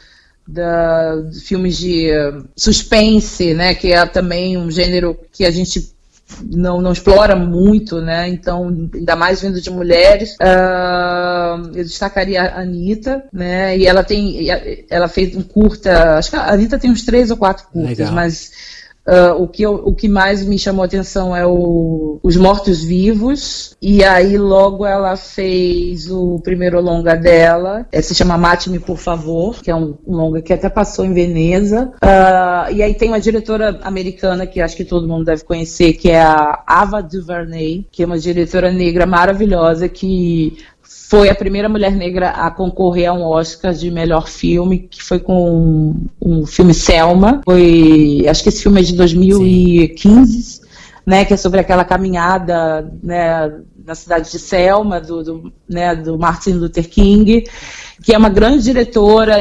da, 0.46 1.30
filmes 1.46 1.78
de 1.78 2.10
suspense, 2.58 3.54
né, 3.54 3.74
que 3.74 3.94
é 3.94 4.06
também 4.06 4.58
um 4.58 4.70
gênero 4.70 5.18
que 5.32 5.46
a 5.46 5.52
gente 5.52 5.96
não, 6.42 6.82
não 6.82 6.92
explora 6.92 7.36
muito, 7.36 8.02
né? 8.02 8.28
Então, 8.28 8.90
ainda 8.94 9.16
mais 9.16 9.42
vindo 9.42 9.62
de 9.62 9.70
mulheres. 9.70 10.36
Uh, 10.42 11.68
eu 11.76 11.84
destacaria 11.84 12.42
a 12.42 12.62
Anitta, 12.62 13.24
né? 13.32 13.78
E 13.78 13.86
ela 13.86 14.04
tem. 14.04 14.48
Ela 14.90 15.08
fez 15.08 15.36
um 15.36 15.44
curta. 15.44 16.18
Acho 16.18 16.32
que 16.32 16.36
a 16.36 16.52
Anitta 16.52 16.80
tem 16.80 16.92
uns 16.92 17.04
três 17.04 17.30
ou 17.30 17.38
quatro 17.38 17.68
curtas, 17.68 17.98
Legal. 17.98 18.14
mas 18.14 18.52
Uh, 19.06 19.44
o, 19.44 19.48
que 19.50 19.64
eu, 19.64 19.74
o 19.74 19.94
que 19.94 20.08
mais 20.08 20.46
me 20.46 20.58
chamou 20.58 20.84
a 20.84 20.86
atenção 20.86 21.36
é 21.36 21.46
o, 21.46 22.20
Os 22.24 22.38
Mortos-Vivos. 22.38 23.76
E 23.82 24.04
aí 24.04 24.38
logo 24.38 24.86
ela 24.86 25.16
fez 25.18 26.10
o 26.10 26.40
primeiro 26.40 26.80
longa 26.82 27.16
dela. 27.16 27.86
É, 27.92 28.02
se 28.02 28.16
chama 28.16 28.38
Mate-me, 28.38 28.80
por 28.80 28.98
favor, 28.98 29.62
que 29.62 29.70
é 29.70 29.76
um, 29.76 29.96
um, 30.08 30.16
longa 30.16 30.42
que 30.42 30.54
até 30.54 30.70
passou 30.70 31.06
em 31.06 31.14
Veneza. 31.14 31.92
Uh, 32.02 32.72
e 32.74 32.82
aí 32.82 32.94
tem 32.94 33.10
uma 33.10 33.20
diretora 33.20 33.80
americana 33.84 34.48
que 34.48 34.62
acho 34.62 34.78
que 34.78 34.86
todo 34.86 35.08
mundo 35.08 35.26
deve 35.26 35.44
conhecer, 35.44 35.94
que 35.94 36.10
é 36.10 36.22
a 36.22 36.64
Ava 36.66 37.04
DuVernay, 37.04 37.86
que 37.92 38.04
é 38.04 38.06
uma 38.06 38.18
diretora 38.18 38.72
negra 38.72 39.06
maravilhosa 39.06 39.90
que 39.90 40.58
foi 41.14 41.30
a 41.30 41.36
primeira 41.36 41.70
mulher 41.70 41.92
negra 41.92 42.32
a 42.32 42.50
concorrer 42.50 43.08
a 43.08 43.14
um 43.14 43.22
Oscar 43.22 43.72
de 43.72 43.92
melhor 43.92 44.28
filme, 44.28 44.80
que 44.80 45.04
foi 45.04 45.20
com 45.20 45.48
um, 45.48 46.08
um 46.20 46.46
filme 46.48 46.74
Selma. 46.74 47.40
Foi, 47.46 48.26
acho 48.28 48.42
que 48.42 48.50
esse 48.50 48.64
filme 48.64 48.82
é 48.82 48.84
de 48.84 48.96
2015, 48.96 50.42
Sim. 50.42 50.62
né, 51.06 51.24
que 51.24 51.36
é 51.36 51.38
sobre 51.38 51.60
aquela 51.60 51.86
caminhada, 51.86 52.92
né, 53.04 53.60
na 53.86 53.94
cidade 53.94 54.32
de 54.32 54.40
Selma, 54.40 55.00
do, 55.00 55.24
do, 55.24 55.54
né, 55.70 55.96
do 55.96 56.18
Martin 56.18 56.54
Luther 56.54 56.90
King, 56.90 57.44
que 58.02 58.16
é 58.16 58.18
uma 58.18 58.30
grande 58.30 58.64
diretora, 58.64 59.38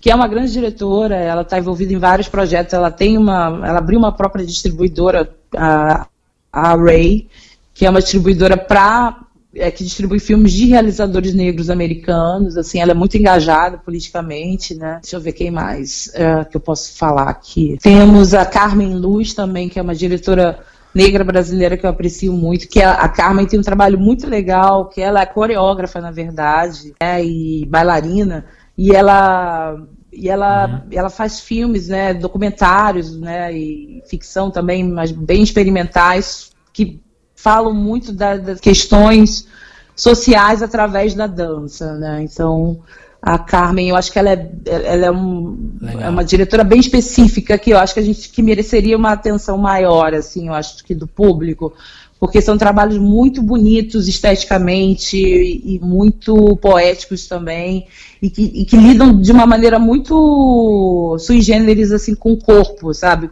que 0.00 0.08
é 0.08 0.14
uma 0.14 0.28
grande 0.28 0.52
diretora, 0.52 1.16
ela 1.16 1.42
está 1.42 1.58
envolvida 1.58 1.92
em 1.92 1.98
vários 1.98 2.28
projetos, 2.28 2.72
ela 2.72 2.92
tem 2.92 3.18
uma, 3.18 3.62
ela 3.64 3.78
abriu 3.78 3.98
uma 3.98 4.12
própria 4.12 4.46
distribuidora, 4.46 5.28
a, 5.56 6.06
a 6.52 6.76
Ray, 6.76 7.26
que 7.74 7.84
é 7.84 7.90
uma 7.90 8.00
distribuidora 8.00 8.56
para 8.56 9.25
é, 9.56 9.70
que 9.70 9.84
distribui 9.84 10.18
filmes 10.18 10.52
de 10.52 10.66
realizadores 10.66 11.34
negros 11.34 11.70
americanos, 11.70 12.56
assim, 12.56 12.80
ela 12.80 12.92
é 12.92 12.94
muito 12.94 13.16
engajada 13.16 13.78
politicamente, 13.78 14.74
né? 14.74 14.98
Deixa 15.02 15.16
eu 15.16 15.20
ver 15.20 15.32
quem 15.32 15.50
mais 15.50 16.10
é, 16.14 16.44
que 16.44 16.56
eu 16.56 16.60
posso 16.60 16.96
falar 16.96 17.28
aqui. 17.28 17.78
Temos 17.82 18.34
a 18.34 18.44
Carmen 18.44 18.94
Luz 18.94 19.34
também, 19.34 19.68
que 19.68 19.78
é 19.78 19.82
uma 19.82 19.94
diretora 19.94 20.58
negra 20.94 21.22
brasileira 21.22 21.76
que 21.76 21.84
eu 21.84 21.90
aprecio 21.90 22.32
muito, 22.32 22.68
que 22.68 22.82
a, 22.82 22.92
a 22.92 23.08
Carmen 23.08 23.46
tem 23.46 23.60
um 23.60 23.62
trabalho 23.62 23.98
muito 23.98 24.26
legal, 24.26 24.88
que 24.88 25.00
ela 25.00 25.20
é 25.20 25.26
coreógrafa, 25.26 26.00
na 26.00 26.10
verdade, 26.10 26.94
né, 27.00 27.22
e 27.22 27.66
bailarina, 27.66 28.46
e 28.78 28.94
ela 28.94 29.76
e 30.10 30.30
ela, 30.30 30.66
uhum. 30.66 30.80
ela 30.90 31.10
faz 31.10 31.40
filmes, 31.40 31.88
né, 31.88 32.14
documentários, 32.14 33.14
né, 33.20 33.52
e 33.52 34.02
ficção 34.08 34.50
também, 34.50 34.82
mas 34.82 35.12
bem 35.12 35.42
experimentais, 35.42 36.52
que 36.72 37.02
falam 37.36 37.72
muito 37.72 38.12
da, 38.12 38.36
das 38.36 38.58
questões 38.58 39.46
sociais 39.94 40.62
através 40.62 41.14
da 41.14 41.26
dança, 41.26 41.94
né? 41.94 42.22
Então, 42.22 42.80
a 43.20 43.38
Carmen, 43.38 43.88
eu 43.88 43.96
acho 43.96 44.12
que 44.12 44.18
ela 44.18 44.30
é, 44.30 44.50
ela 44.66 45.06
é, 45.06 45.10
um, 45.10 45.72
é, 46.00 46.08
uma 46.08 46.24
diretora 46.24 46.62
bem 46.62 46.80
específica 46.80 47.58
que 47.58 47.70
eu 47.70 47.78
acho 47.78 47.94
que 47.94 48.00
a 48.00 48.02
gente 48.02 48.28
que 48.28 48.42
mereceria 48.42 48.96
uma 48.96 49.12
atenção 49.12 49.58
maior, 49.58 50.14
assim, 50.14 50.48
eu 50.48 50.54
acho 50.54 50.84
que 50.84 50.94
do 50.94 51.06
público, 51.06 51.72
porque 52.18 52.40
são 52.40 52.56
trabalhos 52.56 52.98
muito 52.98 53.42
bonitos 53.42 54.08
esteticamente 54.08 55.16
e, 55.16 55.76
e 55.76 55.78
muito 55.80 56.56
poéticos 56.56 57.26
também 57.26 57.86
e 58.22 58.30
que, 58.30 58.42
e 58.42 58.64
que, 58.64 58.76
lidam 58.76 59.20
de 59.20 59.30
uma 59.30 59.44
maneira 59.44 59.78
muito 59.78 61.16
sui 61.18 61.42
generis 61.42 61.92
assim 61.92 62.14
com 62.14 62.32
o 62.32 62.36
corpo, 62.36 62.94
sabe? 62.94 63.30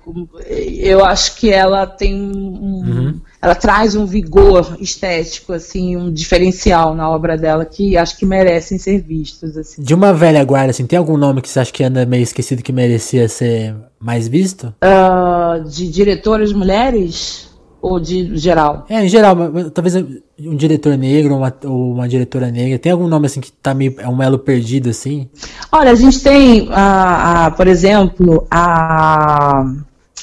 Eu 0.48 1.04
acho 1.04 1.36
que 1.36 1.50
ela 1.50 1.86
tem 1.86 2.14
um, 2.14 2.84
uhum. 2.84 3.20
Ela 3.44 3.54
traz 3.54 3.94
um 3.94 4.06
vigor 4.06 4.76
estético 4.80 5.52
assim, 5.52 5.96
um 5.96 6.10
diferencial 6.10 6.94
na 6.94 7.10
obra 7.10 7.36
dela 7.36 7.66
que 7.66 7.94
acho 7.94 8.16
que 8.16 8.24
merecem 8.24 8.78
ser 8.78 9.00
vistos 9.00 9.56
assim. 9.58 9.82
De 9.82 9.92
uma 9.92 10.14
velha 10.14 10.42
guarda 10.42 10.70
assim, 10.70 10.86
tem 10.86 10.98
algum 10.98 11.18
nome 11.18 11.42
que 11.42 11.48
você 11.50 11.60
acha 11.60 11.70
que 11.70 11.84
anda 11.84 12.06
meio 12.06 12.22
esquecido 12.22 12.62
que 12.62 12.72
merecia 12.72 13.28
ser 13.28 13.74
mais 14.00 14.26
visto? 14.26 14.74
Uh, 14.82 15.62
de 15.68 15.88
diretoras 15.88 16.54
mulheres? 16.54 17.52
Ou 17.82 18.00
de 18.00 18.34
geral? 18.38 18.86
É, 18.88 19.04
em 19.04 19.10
geral, 19.10 19.36
talvez 19.74 19.94
um 19.94 20.56
diretor 20.56 20.96
negro 20.96 21.34
ou 21.34 21.40
uma, 21.40 21.54
ou 21.64 21.92
uma 21.92 22.08
diretora 22.08 22.50
negra. 22.50 22.78
Tem 22.78 22.90
algum 22.90 23.06
nome 23.06 23.26
assim 23.26 23.42
que 23.42 23.52
tá 23.52 23.74
meio. 23.74 23.94
É 23.98 24.08
um 24.08 24.22
elo 24.22 24.38
perdido, 24.38 24.88
assim? 24.88 25.28
Olha, 25.70 25.90
a 25.90 25.94
gente 25.94 26.22
tem, 26.22 26.66
a 26.72 27.52
por 27.54 27.66
exemplo, 27.66 28.46
a. 28.50 29.66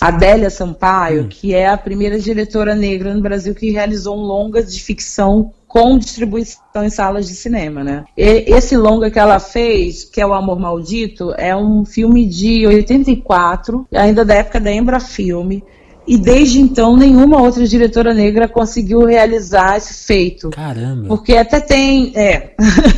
Adélia 0.02 0.50
Sampaio, 0.50 1.24
hum. 1.24 1.28
que 1.30 1.54
é 1.54 1.68
a 1.68 1.78
primeira 1.78 2.20
diretora 2.20 2.74
negra 2.74 3.14
no 3.14 3.22
Brasil 3.22 3.54
que 3.54 3.70
realizou 3.70 4.18
um 4.18 4.22
longa 4.22 4.64
de 4.64 4.82
ficção 4.82 5.54
com 5.68 5.98
distribuição 5.98 6.84
em 6.84 6.90
salas 6.90 7.28
de 7.28 7.36
cinema, 7.36 7.84
né? 7.84 8.04
E 8.18 8.24
esse 8.48 8.76
longa 8.76 9.10
que 9.10 9.20
ela 9.20 9.40
fez, 9.40 10.04
que 10.04 10.20
é 10.20 10.26
o 10.26 10.34
Amor 10.34 10.60
Maldito, 10.60 11.34
é 11.38 11.56
um 11.56 11.86
filme 11.86 12.28
de 12.28 12.68
84, 12.68 13.88
ainda 13.94 14.26
da 14.26 14.34
época 14.34 14.60
da 14.60 14.70
Embra 14.70 15.00
Filme, 15.00 15.64
e 16.06 16.18
desde 16.18 16.60
então 16.60 16.98
nenhuma 16.98 17.42
outra 17.42 17.66
diretora 17.66 18.14
negra 18.14 18.50
conseguiu 18.50 19.06
realizar 19.06 19.78
esse 19.78 19.94
feito. 20.06 20.50
Caramba. 20.50 21.08
Porque 21.08 21.38
até 21.38 21.60
tem, 21.62 22.12
é, 22.16 22.54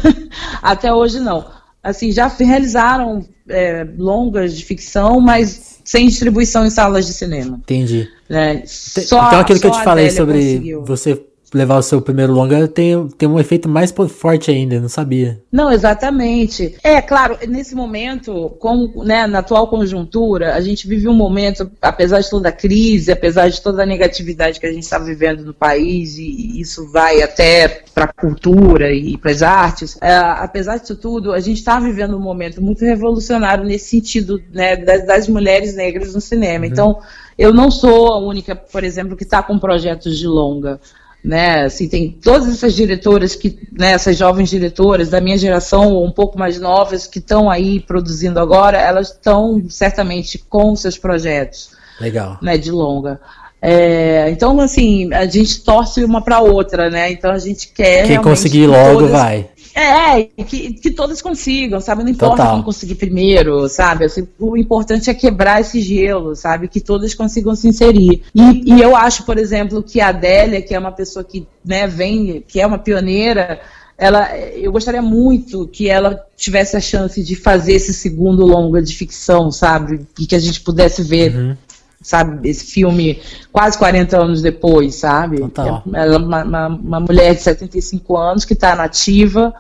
até 0.64 0.92
hoje 0.92 1.20
não. 1.20 1.46
Assim, 1.84 2.12
já 2.12 2.28
realizaram 2.28 3.24
é, 3.48 3.86
longas 3.98 4.56
de 4.56 4.64
ficção, 4.64 5.20
mas 5.20 5.73
sem 5.84 6.08
distribuição 6.08 6.66
em 6.66 6.70
salas 6.70 7.06
de 7.06 7.14
cinema. 7.14 7.60
Entendi. 7.64 8.08
É, 8.30 8.64
só, 8.66 9.28
então 9.28 9.40
aquilo 9.40 9.60
que 9.60 9.68
eu 9.68 9.72
te 9.72 9.84
falei 9.84 10.10
sobre 10.10 10.40
conseguiu. 10.40 10.84
você 10.84 11.22
levar 11.54 11.78
o 11.78 11.84
seu 11.84 12.02
primeiro 12.02 12.34
longa 12.34 12.68
tem, 12.68 13.08
tem 13.10 13.30
um 13.30 13.40
efeito 13.40 13.70
mais 13.70 13.94
forte 14.10 14.52
ainda, 14.52 14.80
não 14.80 14.90
sabia. 14.90 15.42
Não, 15.52 15.72
exatamente. 15.72 16.76
É, 16.84 17.02
claro, 17.02 17.38
nesse 17.48 17.76
momento, 17.76 18.50
com, 18.60 19.04
né, 19.04 19.28
na 19.28 19.40
atual 19.40 19.68
conjuntura, 19.68 20.56
a 20.56 20.62
gente 20.62 20.88
vive 20.88 21.08
um 21.08 21.14
momento, 21.14 21.70
apesar 21.82 22.20
de 22.22 22.30
toda 22.30 22.50
a 22.50 22.52
crise, 22.52 23.12
apesar 23.12 23.50
de 23.50 23.62
toda 23.62 23.84
a 23.84 23.86
negatividade 23.86 24.60
que 24.60 24.66
a 24.66 24.72
gente 24.72 24.84
está 24.84 24.98
vivendo 25.00 25.44
no 25.44 25.54
país, 25.54 26.18
e 26.18 26.60
isso 26.60 26.92
vai 26.92 27.22
até 27.22 27.84
para 27.94 28.06
a 28.06 28.14
cultura 28.14 28.92
e 28.92 29.18
para 29.18 29.32
as 29.32 29.42
artes, 29.42 29.98
é, 30.02 30.16
apesar 30.16 30.78
disso 30.78 30.96
tudo, 30.96 31.34
a 31.34 31.40
gente 31.40 31.58
está 31.58 31.80
vivendo 31.80 32.18
um 32.18 32.22
momento 32.22 32.62
muito 32.62 32.84
revolucionário 32.84 33.64
nesse 33.64 33.90
sentido 33.90 34.42
né, 34.52 34.76
das, 34.76 35.06
das 35.06 35.28
mulheres 35.28 35.76
negras 35.76 36.14
no 36.14 36.22
cinema. 36.22 36.66
Uhum. 36.66 36.72
Então, 36.72 37.00
eu 37.38 37.54
não 37.54 37.70
sou 37.70 38.14
a 38.14 38.20
única, 38.20 38.56
por 38.56 38.84
exemplo, 38.84 39.16
que 39.16 39.24
está 39.24 39.42
com 39.42 39.58
projetos 39.60 40.18
de 40.18 40.28
longa 40.28 40.80
né? 41.24 41.64
Assim, 41.64 41.88
tem 41.88 42.12
todas 42.12 42.50
essas 42.50 42.74
diretoras 42.76 43.36
que, 43.36 43.58
né, 43.72 43.92
essas 43.92 44.18
jovens 44.18 44.50
diretoras 44.50 45.10
da 45.10 45.22
minha 45.22 45.38
geração 45.38 45.94
ou 45.94 46.06
um 46.06 46.12
pouco 46.12 46.38
mais 46.38 46.60
novas 46.60 47.08
que 47.08 47.20
estão 47.20 47.50
aí 47.50 47.80
produzindo 47.80 48.40
agora, 48.40 48.78
elas 48.78 49.12
estão 49.12 49.64
certamente 49.70 50.38
com 50.38 50.76
seus 50.76 50.98
projetos. 50.98 51.72
Legal. 52.00 52.38
Né, 52.42 52.58
de 52.58 52.72
longa. 52.72 53.22
É, 53.66 54.30
então, 54.30 54.60
assim, 54.60 55.14
a 55.14 55.26
gente 55.26 55.62
torce 55.62 56.04
uma 56.04 56.22
para 56.22 56.42
outra, 56.42 56.90
né? 56.90 57.10
Então 57.14 57.32
a 57.32 57.38
gente 57.40 57.70
quer. 57.70 58.06
Quem 58.06 58.22
conseguir 58.22 58.68
logo 58.68 58.96
todas... 58.96 59.12
vai. 59.12 59.50
É, 59.76 60.24
que, 60.44 60.74
que 60.74 60.92
todas 60.92 61.22
consigam, 61.22 61.82
sabe? 61.82 62.04
Não 62.04 62.12
importa 62.12 62.38
Total. 62.38 62.56
quem 62.56 62.64
conseguir 62.64 62.96
primeiro, 62.96 63.68
sabe? 63.68 64.06
O 64.40 64.56
importante 64.56 65.10
é 65.10 65.14
quebrar 65.14 65.62
esse 65.62 65.82
gelo, 65.82 66.36
sabe? 66.36 66.68
Que 66.68 66.80
todas 66.80 67.16
consigam 67.16 67.56
se 67.56 67.68
inserir. 67.68 68.22
E, 68.36 68.74
e 68.74 68.82
eu 68.82 68.96
acho, 68.96 69.24
por 69.26 69.38
exemplo, 69.38 69.82
que 69.82 70.00
a 70.00 70.10
Adélia, 70.10 70.62
que 70.62 70.76
é 70.76 70.80
uma 70.80 70.92
pessoa 70.92 71.24
que 71.24 71.48
né, 71.66 71.88
vem, 71.88 72.44
que 72.48 72.62
é 72.62 72.68
uma 72.68 72.78
pioneira, 72.78 73.62
ela, 73.98 74.38
eu 74.38 74.72
gostaria 74.72 75.02
muito 75.02 75.68
que 75.68 75.90
ela 75.90 76.24
tivesse 76.38 76.78
a 76.78 76.80
chance 76.80 77.24
de 77.24 77.36
fazer 77.36 77.74
esse 77.74 77.94
segundo 77.94 78.46
longa 78.46 78.82
de 78.82 78.96
ficção, 78.96 79.52
sabe? 79.52 80.02
E 80.20 80.28
que 80.28 80.36
a 80.36 80.40
gente 80.40 80.62
pudesse 80.62 81.02
ver 81.02 81.36
uhum 81.36 81.58
sabe, 82.04 82.48
esse 82.48 82.66
filme 82.66 83.20
quase 83.52 83.78
40 83.78 84.22
anos 84.22 84.42
depois, 84.42 84.96
sabe? 84.96 85.38
Total. 85.38 85.82
Ela 85.94 86.16
é 86.16 86.18
uma, 86.18 86.44
uma, 86.44 86.68
uma 86.68 87.00
mulher 87.00 87.34
de 87.34 87.42
75 87.42 88.18
anos 88.18 88.46
que 88.46 88.54
está 88.54 88.76
nativa 88.76 89.54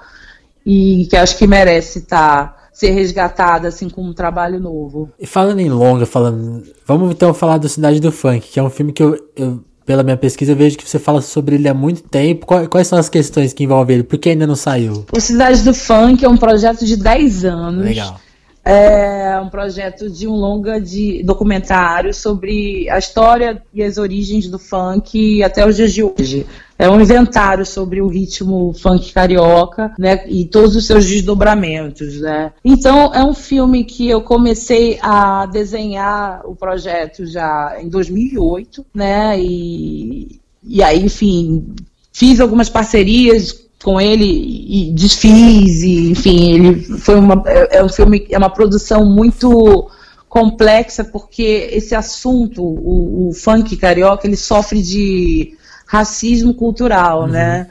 e 0.65 1.07
que 1.09 1.15
acho 1.15 1.37
que 1.37 1.47
merece 1.47 1.99
estar 1.99 2.47
tá, 2.47 2.69
ser 2.73 2.91
resgatada 2.91 3.69
assim 3.69 3.89
com 3.89 4.03
um 4.03 4.13
trabalho 4.13 4.59
novo. 4.59 5.09
E 5.17 5.25
falando 5.25 5.59
em 5.59 5.69
longa, 5.69 6.05
falando, 6.05 6.63
vamos 6.85 7.11
então 7.11 7.33
falar 7.33 7.57
do 7.57 7.69
Cidade 7.69 7.99
do 7.99 8.11
Funk, 8.11 8.49
que 8.51 8.59
é 8.59 8.63
um 8.63 8.69
filme 8.69 8.91
que 8.91 9.01
eu, 9.01 9.17
eu 9.35 9.63
pela 9.85 10.03
minha 10.03 10.17
pesquisa, 10.17 10.51
eu 10.51 10.55
vejo 10.55 10.77
que 10.77 10.89
você 10.89 10.99
fala 10.99 11.21
sobre 11.21 11.55
ele 11.55 11.67
há 11.67 11.73
muito 11.73 12.03
tempo. 12.03 12.45
Quais, 12.45 12.67
quais 12.67 12.87
são 12.87 12.97
as 12.97 13.09
questões 13.09 13.53
que 13.53 13.63
envolvem 13.63 13.95
ele? 13.95 14.03
Por 14.03 14.17
que 14.17 14.29
ainda 14.29 14.47
não 14.47 14.55
saiu? 14.55 15.05
O 15.11 15.19
Cidade 15.19 15.61
do 15.61 15.73
Funk 15.73 16.23
é 16.23 16.29
um 16.29 16.37
projeto 16.37 16.85
de 16.85 16.95
10 16.97 17.45
anos. 17.45 17.85
Legal 17.85 18.19
é 18.65 19.39
um 19.39 19.49
projeto 19.49 20.09
de 20.09 20.27
um 20.27 20.33
longa 20.33 20.79
de 20.79 21.21
documentário 21.23 22.13
sobre 22.13 22.89
a 22.89 22.97
história 22.97 23.61
e 23.73 23.83
as 23.83 23.97
origens 23.97 24.47
do 24.47 24.57
funk 24.57 25.43
até 25.43 25.67
os 25.67 25.75
dias 25.75 25.93
de 25.93 26.03
hoje. 26.03 26.45
É 26.79 26.89
um 26.89 26.99
inventário 26.99 27.65
sobre 27.65 28.01
o 28.01 28.07
ritmo 28.07 28.73
funk 28.73 29.13
carioca, 29.13 29.93
né, 29.97 30.25
e 30.27 30.45
todos 30.45 30.75
os 30.75 30.87
seus 30.87 31.05
desdobramentos, 31.05 32.19
né. 32.21 32.51
Então 32.63 33.13
é 33.13 33.23
um 33.23 33.33
filme 33.33 33.83
que 33.83 34.09
eu 34.09 34.21
comecei 34.21 34.97
a 35.01 35.45
desenhar 35.45 36.41
o 36.45 36.55
projeto 36.55 37.25
já 37.25 37.77
em 37.79 37.89
2008, 37.89 38.85
né, 38.93 39.39
e 39.39 40.41
e 40.65 40.81
aí, 40.81 41.03
enfim, 41.03 41.75
fiz 42.11 42.39
algumas 42.39 42.69
parcerias 42.69 43.63
com 43.83 43.99
ele 43.99 44.25
e 44.25 44.91
desfiz, 44.93 45.83
e, 45.83 46.11
enfim, 46.11 46.53
ele 46.53 46.81
foi 46.99 47.15
uma, 47.15 47.43
é, 47.45 47.77
é 47.77 47.83
um 47.83 47.89
filme, 47.89 48.25
é 48.31 48.37
uma 48.37 48.49
produção 48.49 49.05
muito 49.05 49.91
complexa, 50.29 51.03
porque 51.03 51.69
esse 51.71 51.93
assunto, 51.93 52.63
o, 52.63 53.29
o 53.29 53.33
funk 53.33 53.75
carioca, 53.75 54.25
ele 54.25 54.37
sofre 54.37 54.81
de 54.81 55.55
racismo 55.85 56.53
cultural, 56.53 57.23
uhum. 57.23 57.27
né? 57.27 57.69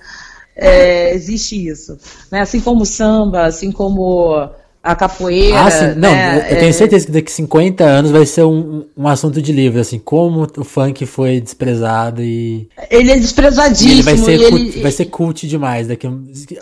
É, 0.54 1.14
existe 1.14 1.66
isso. 1.66 1.98
Né? 2.30 2.40
Assim 2.42 2.60
como 2.60 2.82
o 2.82 2.86
samba, 2.86 3.46
assim 3.46 3.72
como 3.72 4.50
a 4.82 4.96
capoeira. 4.96 5.60
Ah, 5.60 5.70
sim. 5.70 5.94
Não, 5.96 6.10
né? 6.10 6.46
eu 6.50 6.58
tenho 6.58 6.70
é. 6.70 6.72
certeza 6.72 7.06
que 7.06 7.12
daqui 7.12 7.30
50 7.30 7.84
anos 7.84 8.10
vai 8.10 8.26
ser 8.26 8.42
um, 8.42 8.84
um 8.96 9.06
assunto 9.06 9.40
de 9.40 9.52
livro, 9.52 9.80
assim, 9.80 9.98
como 9.98 10.46
o 10.56 10.64
funk 10.64 11.06
foi 11.06 11.40
desprezado 11.40 12.20
e. 12.20 12.68
Ele 12.90 13.12
é 13.12 13.16
desprezadíssimo. 13.16 13.92
Ele 13.92 14.02
vai 14.02 14.16
ser, 14.16 14.38
cult, 14.38 14.62
ele... 14.62 14.82
vai 14.82 14.92
ser 14.92 15.04
cult 15.06 15.46
demais 15.46 15.86
daqui 15.86 16.08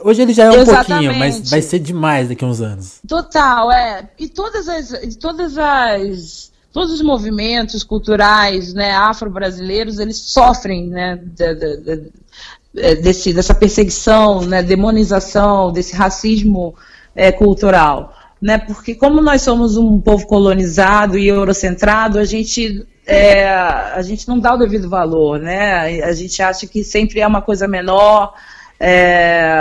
Hoje 0.05 0.23
ele 0.23 0.35
já 0.35 0.45
é 0.45 0.51
um 0.51 0.61
Exatamente. 0.61 0.89
pouquinho, 0.89 1.14
mas 1.18 1.51
vai 1.51 1.62
ser 1.62 1.79
demais 1.79 2.29
daqui 2.29 2.45
a 2.45 2.49
uns 2.49 2.61
anos. 2.61 3.01
Total, 3.09 3.73
é. 3.73 4.11
E 4.18 4.29
todas 4.29 4.68
as. 4.68 5.16
Todas 5.16 5.57
as 5.57 6.51
todos 6.73 6.93
os 6.93 7.03
movimentos 7.03 7.83
culturais 7.83 8.73
né, 8.73 8.93
afro-brasileiros 8.93 9.99
eles 9.99 10.18
sofrem 10.18 10.87
né, 10.87 11.18
de, 11.21 11.55
de, 11.57 11.77
de, 11.79 12.95
desse, 13.03 13.33
dessa 13.33 13.53
perseguição, 13.53 14.43
né, 14.43 14.62
demonização, 14.62 15.73
desse 15.73 15.97
racismo 15.97 16.77
é, 17.15 17.31
cultural. 17.33 18.15
Né? 18.41 18.59
Porque 18.59 18.95
como 18.95 19.21
nós 19.21 19.43
somos 19.43 19.77
um 19.77 20.01
povo 20.01 20.27
colonizado 20.27 21.19
e 21.19 21.29
eurocentrado, 21.29 22.19
a 22.19 22.25
gente, 22.25 22.87
é, 23.07 23.49
a 23.49 24.01
gente 24.03 24.27
não 24.27 24.39
dá 24.39 24.55
o 24.55 24.59
devido 24.59 24.89
valor, 24.89 25.39
né? 25.39 26.03
A 26.03 26.13
gente 26.13 26.43
acha 26.43 26.67
que 26.67 26.83
sempre 26.83 27.21
é 27.21 27.27
uma 27.27 27.43
coisa 27.43 27.69
menor, 27.69 28.33
é, 28.79 29.53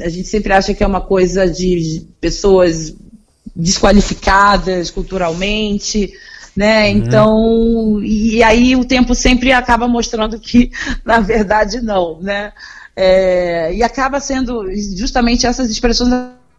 a 0.00 0.08
gente 0.08 0.28
sempre 0.28 0.54
acha 0.54 0.72
que 0.72 0.82
é 0.82 0.86
uma 0.86 1.02
coisa 1.02 1.46
de 1.46 2.06
pessoas 2.18 2.94
desqualificadas 3.54 4.90
culturalmente, 4.90 6.10
né? 6.56 6.84
Uhum. 6.84 6.96
Então, 6.96 8.00
e 8.02 8.42
aí 8.42 8.74
o 8.74 8.84
tempo 8.84 9.14
sempre 9.14 9.52
acaba 9.52 9.86
mostrando 9.86 10.40
que, 10.40 10.70
na 11.04 11.20
verdade, 11.20 11.82
não, 11.82 12.18
né? 12.20 12.52
É, 12.98 13.74
e 13.74 13.82
acaba 13.82 14.18
sendo 14.20 14.64
justamente 14.96 15.46
essas 15.46 15.68
expressões 15.68 16.10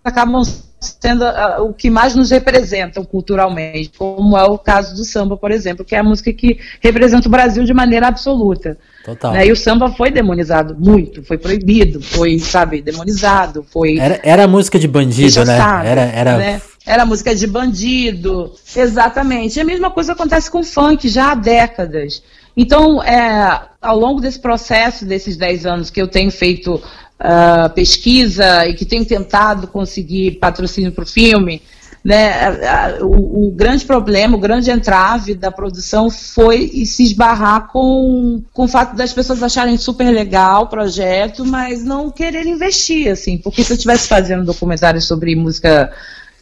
acabam 0.08 0.44
sendo 0.80 1.26
uh, 1.26 1.64
o 1.64 1.74
que 1.74 1.90
mais 1.90 2.16
nos 2.16 2.30
representam 2.30 3.04
culturalmente, 3.04 3.92
como 3.98 4.38
é 4.38 4.44
o 4.44 4.58
caso 4.58 4.96
do 4.96 5.04
samba, 5.04 5.36
por 5.36 5.52
exemplo, 5.52 5.84
que 5.84 5.96
é 5.96 6.00
a 6.00 6.04
música 6.04 6.32
que 6.32 6.60
representa 6.82 7.28
o 7.28 7.32
Brasil 7.32 7.64
de 7.64 7.74
maneira 7.74 8.08
absoluta. 8.08 8.78
Total. 9.04 9.34
Né? 9.34 9.48
E 9.48 9.52
o 9.52 9.56
samba 9.56 9.90
foi 9.90 10.12
demonizado 10.12 10.76
muito, 10.78 11.24
foi 11.24 11.38
proibido, 11.38 12.02
foi, 12.02 12.38
sabe, 12.40 12.82
demonizado, 12.82 13.66
foi... 13.72 13.98
Era, 13.98 14.20
era 14.24 14.48
música 14.48 14.78
de 14.78 14.88
bandido, 14.88 15.44
né? 15.46 15.58
Era, 15.84 16.02
era... 16.02 16.38
Né? 16.38 16.62
Era 16.86 17.06
música 17.06 17.36
de 17.36 17.46
bandido, 17.46 18.54
exatamente. 18.74 19.58
E 19.58 19.62
a 19.62 19.66
mesma 19.66 19.92
coisa 19.92 20.14
acontece 20.14 20.50
com 20.50 20.60
o 20.60 20.64
funk 20.64 21.10
já 21.10 21.32
há 21.32 21.36
décadas. 21.36 22.24
Então, 22.56 23.04
é, 23.04 23.62
ao 23.82 24.00
longo 24.00 24.22
desse 24.22 24.40
processo, 24.40 25.06
desses 25.06 25.36
10 25.36 25.66
anos 25.66 25.90
que 25.90 26.02
eu 26.02 26.08
tenho 26.08 26.32
feito 26.32 26.82
uh, 27.20 27.70
pesquisa 27.74 28.68
e 28.68 28.74
que 28.74 28.86
tem 28.86 29.04
tentado 29.04 29.68
conseguir 29.68 30.40
patrocínio 30.40 30.92
para 30.92 31.04
o 31.04 31.08
filme, 31.08 31.62
né, 32.04 33.02
o, 33.02 33.48
o, 33.48 33.52
grande 33.52 33.84
problema, 33.84 34.38
o 34.38 34.40
grande 34.40 34.72
entrave 34.72 35.34
da 35.34 35.52
produção 35.52 36.10
foi 36.10 36.70
se 36.86 37.04
esbarrar 37.04 37.68
com, 37.68 38.42
com 38.54 38.64
o 38.64 38.68
fato 38.68 38.96
das 38.96 39.12
pessoas 39.12 39.44
acharem 39.44 39.76
super 39.78 40.10
legal 40.10 40.64
o 40.64 40.68
projeto, 40.68 41.44
mas 41.46 41.84
não 41.84 42.10
quererem 42.10 42.54
investir, 42.54 43.12
assim, 43.12 43.38
porque 43.38 43.62
se 43.62 43.74
eu 43.74 43.76
estivesse 43.76 44.08
fazendo 44.08 44.44
um 44.44 44.46
documentário 44.46 45.02
sobre 45.02 45.36
música 45.36 45.92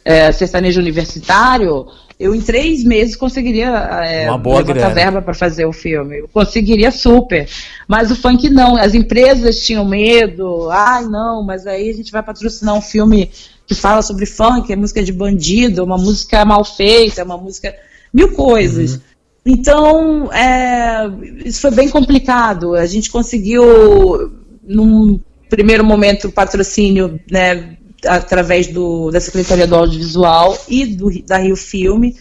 é, 0.04 0.30
sertanejo 0.30 0.80
universitário, 0.80 1.88
eu 2.18 2.34
em 2.34 2.40
três 2.40 2.82
meses 2.82 3.14
conseguiria 3.14 3.68
é, 3.68 4.28
Uma 4.28 4.38
boa 4.38 4.60
levantar 4.60 4.88
verba 4.88 5.20
para 5.20 5.34
fazer 5.34 5.66
o 5.66 5.72
filme. 5.72 6.20
Eu 6.20 6.28
conseguiria 6.28 6.90
super. 6.90 7.46
Mas 7.86 8.10
o 8.10 8.16
funk 8.16 8.48
não. 8.48 8.76
As 8.76 8.94
empresas 8.94 9.60
tinham 9.64 9.84
medo. 9.84 10.70
Ai, 10.70 11.04
não, 11.04 11.42
mas 11.42 11.66
aí 11.66 11.90
a 11.90 11.92
gente 11.92 12.10
vai 12.10 12.22
patrocinar 12.22 12.74
um 12.74 12.80
filme 12.80 13.30
que 13.66 13.74
fala 13.74 14.00
sobre 14.00 14.24
funk, 14.24 14.72
é 14.72 14.76
música 14.76 15.02
de 15.02 15.12
bandido, 15.12 15.84
uma 15.84 15.98
música 15.98 16.44
mal 16.44 16.64
feita, 16.64 17.22
uma 17.22 17.36
música. 17.36 17.74
mil 18.12 18.32
coisas. 18.32 18.94
Uhum. 18.94 19.00
Então, 19.44 20.32
é, 20.32 21.08
isso 21.44 21.60
foi 21.60 21.70
bem 21.70 21.88
complicado. 21.88 22.74
A 22.74 22.86
gente 22.86 23.10
conseguiu, 23.10 24.32
num 24.66 25.20
primeiro 25.48 25.84
momento, 25.84 26.32
patrocínio 26.32 27.20
né, 27.30 27.75
através 28.04 28.66
do, 28.68 29.10
da 29.10 29.20
Secretaria 29.20 29.66
do 29.66 29.74
Audiovisual 29.74 30.56
e 30.68 30.86
do, 30.86 31.22
da 31.22 31.38
Rio 31.38 31.56
Filme 31.56 32.16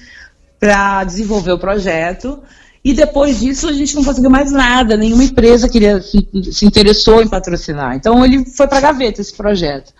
para 0.59 1.03
desenvolver 1.03 1.51
o 1.51 1.59
projeto. 1.59 2.39
E 2.83 2.93
depois 2.93 3.39
disso 3.39 3.67
a 3.67 3.73
gente 3.73 3.95
não 3.95 4.03
conseguiu 4.03 4.29
mais 4.29 4.51
nada, 4.51 4.95
nenhuma 4.95 5.23
empresa 5.23 5.67
queria 5.67 5.99
se, 6.01 6.27
se 6.51 6.65
interessou 6.65 7.21
em 7.21 7.27
patrocinar. 7.27 7.95
Então 7.95 8.23
ele 8.23 8.45
foi 8.45 8.67
para 8.67 8.77
a 8.77 8.81
gaveta 8.81 9.21
esse 9.21 9.33
projeto. 9.33 9.91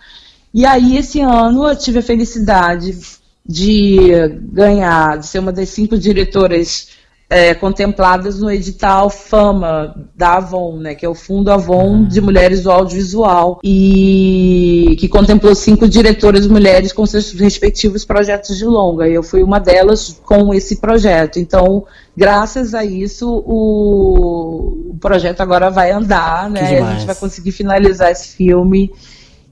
E 0.54 0.64
aí 0.64 0.96
esse 0.96 1.20
ano 1.20 1.68
eu 1.68 1.76
tive 1.76 1.98
a 1.98 2.02
felicidade 2.02 2.96
de 3.44 4.08
ganhar, 4.52 5.18
de 5.18 5.26
ser 5.26 5.38
uma 5.38 5.52
das 5.52 5.68
cinco 5.68 5.98
diretoras 5.98 6.88
é, 7.28 7.54
contempladas 7.54 8.38
no 8.38 8.50
edital 8.50 9.10
Fama 9.10 9.94
da 10.14 10.36
Avon, 10.36 10.76
né, 10.78 10.94
que 10.94 11.04
é 11.04 11.08
o 11.08 11.14
Fundo 11.14 11.50
Avon 11.50 11.88
uhum. 11.88 12.08
de 12.08 12.20
Mulheres 12.20 12.62
do 12.62 12.70
Audiovisual, 12.70 13.60
e 13.64 14.96
que 14.98 15.08
contemplou 15.08 15.54
cinco 15.54 15.88
diretoras 15.88 16.46
mulheres 16.46 16.92
com 16.92 17.04
seus 17.04 17.32
respectivos 17.32 18.04
projetos 18.04 18.56
de 18.56 18.64
longa. 18.64 19.08
E 19.08 19.14
eu 19.14 19.24
fui 19.24 19.42
uma 19.42 19.58
delas 19.58 20.20
com 20.24 20.54
esse 20.54 20.76
projeto. 20.76 21.40
Então, 21.40 21.84
graças 22.16 22.74
a 22.74 22.84
isso, 22.84 23.28
o, 23.44 24.92
o 24.92 24.96
projeto 25.00 25.40
agora 25.40 25.68
vai 25.68 25.90
andar, 25.90 26.48
né? 26.48 26.80
A 26.80 26.92
gente 26.94 27.06
vai 27.06 27.14
conseguir 27.16 27.50
finalizar 27.50 28.12
esse 28.12 28.28
filme 28.36 28.92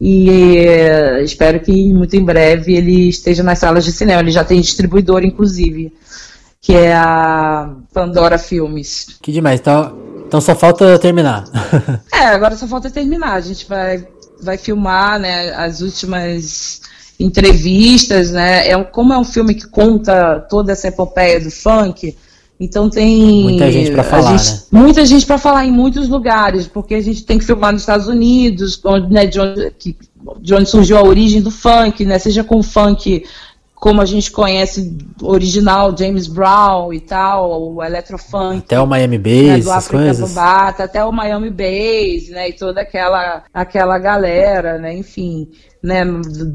e 0.00 0.58
eh, 0.58 1.22
espero 1.22 1.60
que 1.60 1.92
muito 1.92 2.14
em 2.16 2.24
breve 2.24 2.74
ele 2.74 3.08
esteja 3.08 3.42
nas 3.42 3.58
salas 3.58 3.84
de 3.84 3.90
cinema. 3.90 4.20
Ele 4.20 4.30
já 4.30 4.44
tem 4.44 4.60
distribuidor, 4.60 5.24
inclusive 5.24 5.92
que 6.64 6.72
é 6.72 6.94
a 6.94 7.74
Pandora 7.92 8.38
Filmes. 8.38 9.18
Que 9.20 9.30
demais, 9.30 9.60
então, 9.60 9.98
então 10.26 10.40
só 10.40 10.54
falta 10.54 10.98
terminar. 10.98 11.44
é, 12.10 12.24
agora 12.28 12.56
só 12.56 12.66
falta 12.66 12.90
terminar. 12.90 13.34
A 13.34 13.40
gente 13.42 13.68
vai, 13.68 14.08
vai 14.40 14.56
filmar 14.56 15.20
né, 15.20 15.50
as 15.50 15.82
últimas 15.82 16.80
entrevistas, 17.20 18.30
né? 18.30 18.66
É, 18.66 18.82
como 18.82 19.12
é 19.12 19.18
um 19.18 19.24
filme 19.24 19.54
que 19.54 19.68
conta 19.68 20.40
toda 20.48 20.72
essa 20.72 20.88
epopeia 20.88 21.38
do 21.38 21.50
funk, 21.50 22.16
então 22.58 22.88
tem 22.88 23.42
muita 23.42 23.70
gente 23.70 23.90
para 23.90 24.02
falar, 24.02 24.36
gente, 24.38 24.50
né? 24.50 24.60
Muita 24.72 25.04
gente 25.04 25.26
para 25.26 25.36
falar 25.36 25.66
em 25.66 25.70
muitos 25.70 26.08
lugares, 26.08 26.66
porque 26.66 26.94
a 26.94 27.02
gente 27.02 27.24
tem 27.24 27.38
que 27.38 27.44
filmar 27.44 27.74
nos 27.74 27.82
Estados 27.82 28.08
Unidos, 28.08 28.80
onde, 28.82 29.12
né, 29.12 29.26
de 29.26 29.38
onde, 29.38 29.70
que, 29.72 29.94
de 30.40 30.54
onde 30.54 30.70
surgiu 30.70 30.96
a 30.96 31.02
origem 31.02 31.42
do 31.42 31.50
funk, 31.50 32.06
né? 32.06 32.18
Seja 32.18 32.42
com 32.42 32.62
funk 32.62 33.22
como 33.84 34.00
a 34.00 34.06
gente 34.06 34.30
conhece 34.30 34.96
original 35.20 35.94
James 35.94 36.26
Brown 36.26 36.90
e 36.90 37.00
tal, 37.00 37.74
o 37.74 37.84
electrofunk. 37.84 38.60
Até 38.60 38.80
o 38.80 38.86
Miami 38.86 39.18
Bass, 39.18 39.34
né, 39.34 39.58
do 39.58 39.70
essas 39.70 39.88
coisas. 39.88 40.28
Bambata, 40.32 40.84
até 40.84 41.04
o 41.04 41.12
Miami 41.12 41.50
Bass, 41.50 42.30
né, 42.30 42.48
e 42.48 42.54
toda 42.54 42.80
aquela 42.80 43.44
aquela 43.52 43.98
galera, 43.98 44.78
né, 44.78 44.96
enfim, 44.96 45.50
né, 45.82 46.02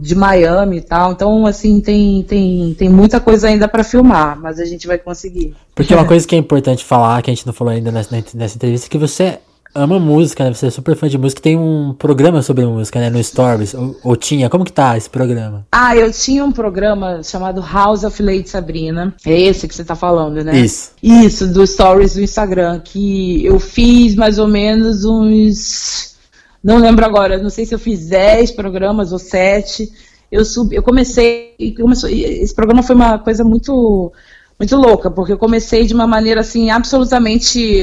de 0.01 0.15
Miami 0.15 0.77
e 0.77 0.81
tal. 0.81 1.11
Então, 1.11 1.45
assim, 1.45 1.79
tem 1.79 2.23
tem 2.23 2.73
tem 2.73 2.89
muita 2.89 3.19
coisa 3.19 3.47
ainda 3.47 3.67
para 3.67 3.83
filmar, 3.83 4.35
mas 4.41 4.59
a 4.59 4.65
gente 4.65 4.87
vai 4.87 4.97
conseguir. 4.97 5.55
Porque 5.75 5.93
uma 5.93 6.05
coisa 6.09 6.27
que 6.27 6.33
é 6.33 6.39
importante 6.39 6.83
falar, 6.83 7.21
que 7.21 7.29
a 7.29 7.33
gente 7.35 7.45
não 7.45 7.53
falou 7.53 7.71
ainda 7.71 7.91
nessa, 7.91 8.23
nessa 8.33 8.55
entrevista, 8.55 8.87
é 8.87 8.89
que 8.89 8.97
você 8.97 9.37
ama 9.73 9.99
música, 9.99 10.43
né? 10.43 10.53
Você 10.53 10.67
é 10.67 10.69
super 10.69 10.95
fã 10.95 11.07
de 11.07 11.17
música. 11.17 11.41
Tem 11.41 11.57
um 11.57 11.93
programa 11.93 12.41
sobre 12.41 12.65
música, 12.65 12.99
né? 12.99 13.09
No 13.09 13.23
Stories. 13.23 13.73
Ou, 13.73 13.95
ou, 14.03 14.15
tinha? 14.15 14.49
Como 14.49 14.65
que 14.65 14.71
tá 14.71 14.97
esse 14.97 15.09
programa? 15.09 15.65
Ah, 15.71 15.95
eu 15.95 16.11
tinha 16.11 16.43
um 16.43 16.51
programa 16.51 17.21
chamado 17.23 17.61
House 17.61 18.03
of 18.03 18.21
Lady 18.21 18.49
Sabrina. 18.49 19.13
É 19.25 19.39
esse 19.39 19.67
que 19.67 19.75
você 19.75 19.83
tá 19.83 19.95
falando, 19.95 20.43
né? 20.43 20.57
Isso. 20.59 20.91
Isso, 21.01 21.47
do 21.47 21.65
Stories 21.65 22.15
do 22.15 22.21
Instagram. 22.21 22.79
Que 22.79 23.45
eu 23.45 23.59
fiz 23.59 24.15
mais 24.15 24.39
ou 24.39 24.47
menos 24.47 25.05
uns. 25.05 26.17
Não 26.63 26.77
lembro 26.77 27.05
agora, 27.05 27.37
não 27.37 27.49
sei 27.49 27.65
se 27.65 27.73
eu 27.73 27.79
fiz 27.79 28.07
10 28.07 28.51
programas 28.51 29.13
ou 29.13 29.19
7. 29.19 29.89
Eu, 30.31 30.43
subi, 30.43 30.75
eu 30.75 30.83
comecei. 30.83 31.55
Começou, 31.79 32.09
esse 32.09 32.53
programa 32.53 32.83
foi 32.83 32.95
uma 32.95 33.19
coisa 33.19 33.43
muito. 33.43 34.11
Muito 34.59 34.75
louca, 34.75 35.09
porque 35.09 35.31
eu 35.31 35.37
comecei 35.37 35.85
de 35.85 35.93
uma 35.93 36.05
maneira 36.05 36.41
assim, 36.41 36.69
absolutamente 36.69 37.81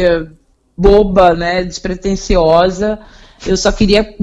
boba, 0.76 1.34
né, 1.34 1.64
despretensiosa. 1.64 2.98
Eu 3.46 3.56
só 3.56 3.70
queria 3.70 4.14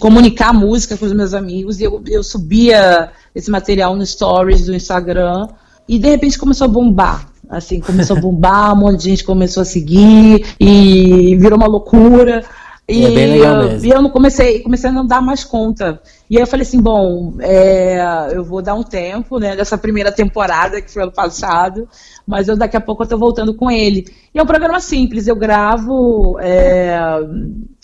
comunicar 0.00 0.50
a 0.50 0.52
música 0.52 0.96
com 0.96 1.04
os 1.04 1.12
meus 1.12 1.34
amigos 1.34 1.80
e 1.80 1.84
eu, 1.84 2.02
eu 2.06 2.22
subia 2.22 3.10
esse 3.34 3.50
material 3.50 3.96
no 3.96 4.04
stories 4.04 4.66
do 4.66 4.74
Instagram 4.74 5.48
e 5.88 5.98
de 5.98 6.08
repente 6.08 6.38
começou 6.38 6.66
a 6.66 6.68
bombar. 6.68 7.28
Assim, 7.48 7.80
começou 7.80 8.16
a 8.16 8.20
bombar, 8.22 8.72
um 8.74 8.76
monte 8.76 8.98
de 8.98 9.10
gente 9.10 9.24
começou 9.24 9.62
a 9.62 9.64
seguir 9.64 10.54
e 10.60 11.36
virou 11.36 11.58
uma 11.58 11.66
loucura. 11.66 12.44
E, 12.88 13.04
é 13.04 13.10
bem 13.10 13.32
legal 13.32 13.64
mesmo. 13.64 13.86
e 13.86 13.90
eu 13.90 14.02
não 14.02 14.10
comecei, 14.10 14.60
comecei 14.60 14.90
a 14.90 14.92
não 14.92 15.06
dar 15.06 15.20
mais 15.20 15.44
conta. 15.44 16.00
E 16.30 16.36
aí 16.36 16.42
eu 16.44 16.46
falei 16.46 16.64
assim, 16.64 16.80
bom, 16.80 17.34
é, 17.40 18.28
eu 18.32 18.44
vou 18.44 18.62
dar 18.62 18.74
um 18.76 18.84
tempo, 18.84 19.40
né, 19.40 19.56
dessa 19.56 19.76
primeira 19.76 20.12
temporada 20.12 20.80
que 20.80 20.88
foi 20.88 21.02
ano 21.02 21.10
passado, 21.10 21.88
mas 22.24 22.46
eu 22.46 22.56
daqui 22.56 22.76
a 22.76 22.80
pouco 22.80 23.02
eu 23.02 23.08
tô 23.08 23.18
voltando 23.18 23.52
com 23.52 23.68
ele. 23.68 24.06
E 24.32 24.38
é 24.38 24.42
um 24.42 24.46
programa 24.46 24.78
simples, 24.78 25.26
eu 25.26 25.34
gravo 25.34 26.38
é, 26.38 26.96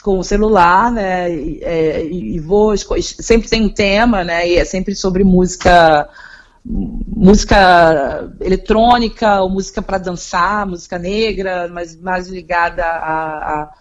com 0.00 0.20
o 0.20 0.22
celular, 0.22 0.92
né, 0.92 1.34
e, 1.34 1.60
é, 1.60 2.04
e 2.06 2.38
vou, 2.38 2.76
sempre 3.02 3.48
tem 3.48 3.64
um 3.64 3.68
tema, 3.68 4.22
né, 4.22 4.48
e 4.48 4.54
é 4.54 4.64
sempre 4.64 4.94
sobre 4.94 5.24
música 5.24 6.08
música 6.68 8.28
eletrônica 8.40 9.40
ou 9.40 9.48
música 9.48 9.80
para 9.80 9.98
dançar, 9.98 10.66
música 10.66 10.98
negra, 10.98 11.68
mas 11.68 11.96
mais 12.00 12.26
ligada 12.26 12.84
a, 12.84 13.62
a 13.62 13.72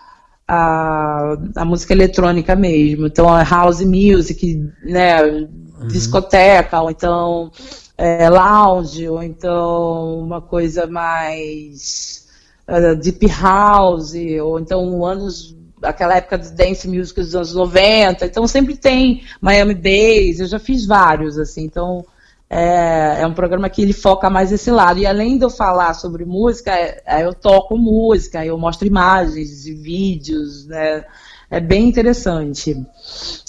a, 0.48 1.38
a 1.56 1.66
música 1.66 1.93
eletrônica 1.93 2.56
mesmo. 2.56 3.08
Então, 3.08 3.28
a 3.30 3.43
house 3.43 3.82
music, 3.82 4.72
né, 4.84 5.24
uhum. 5.24 5.88
discoteca, 5.88 6.82
ou 6.82 6.89
então 6.89 7.52
é, 7.98 8.30
lounge, 8.30 9.08
ou 9.08 9.24
então 9.24 10.20
uma 10.20 10.41
coisa 10.41 10.86
mais 10.86 12.28
uh, 12.68 12.96
deep 12.96 13.26
house, 13.28 14.14
ou 14.41 14.60
então 14.60 15.06
anos 15.06 15.56
aquela 15.82 16.16
época 16.18 16.38
do 16.38 16.50
dance 16.52 16.88
music 16.88 17.20
dos 17.22 17.36
anos 17.36 17.54
90, 17.54 18.26
então 18.26 18.48
sempre 18.48 18.76
tem 18.76 19.22
Miami 19.39 19.76
Bass, 19.76 20.39
eu 20.39 20.48
já 20.48 20.58
fiz 20.58 20.86
vários, 20.86 21.38
assim, 21.38 21.64
então 21.64 22.04
é, 22.50 23.22
é, 23.22 23.28
um 23.28 23.34
programa 23.34 23.70
que 23.70 23.82
ele 23.82 23.93
foca 23.93 24.30
mais 24.30 24.52
esse 24.52 24.70
lado. 24.70 25.00
E 25.00 25.06
além 25.06 25.38
de 25.38 25.46
eu 25.46 25.50
falar 25.50 25.93
sobre 25.93 26.26
música, 26.26 26.72
é, 26.72 27.02
é, 27.06 27.26
eu 27.26 27.34
toco 27.34 27.78
música, 27.78 28.46
eu 28.46 28.58
mostro 28.58 28.88
imagens 28.88 29.66
e 29.66 29.74
vídeos, 29.74 30.68
né? 30.68 31.04
É 31.50 31.60
bem 31.60 31.88
interessante. 31.88 32.76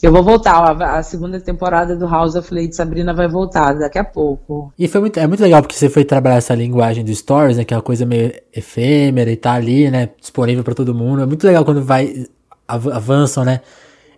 Eu 0.03 0.12
vou 0.12 0.22
voltar, 0.22 0.80
a, 0.82 1.03
segunda 1.03 1.40
temporada 1.40 1.97
do 1.97 2.07
House 2.07 2.34
of 2.34 2.55
Lady 2.55 2.76
Sabrina 2.76 3.14
vai 3.14 3.26
voltar 3.26 3.72
daqui 3.72 3.99
a 3.99 4.05
pouco. 4.05 4.72
E 4.78 4.86
foi 4.86 5.01
muito, 5.01 5.18
é 5.18 5.26
muito 5.26 5.42
legal 5.42 5.62
porque 5.62 5.74
você 5.74 5.88
foi 5.88 6.05
trabalhar 6.05 6.36
essa 6.36 6.55
linguagem 6.55 7.03
do 7.03 7.14
stories, 7.14 7.57
né? 7.57 7.64
Que 7.64 7.72
é 7.72 7.76
uma 7.76 7.82
coisa 7.82 8.05
meio 8.05 8.32
efêmera 8.55 9.30
e 9.30 9.36
tá 9.36 9.55
ali, 9.55 9.90
né? 9.90 10.11
Disponível 10.20 10.62
para 10.62 10.74
todo 10.74 10.94
mundo. 10.94 11.22
É 11.22 11.26
muito 11.26 11.47
legal 11.47 11.64
quando 11.64 11.82
vai 11.82 12.26
avançam, 12.68 13.44
né? 13.44 13.61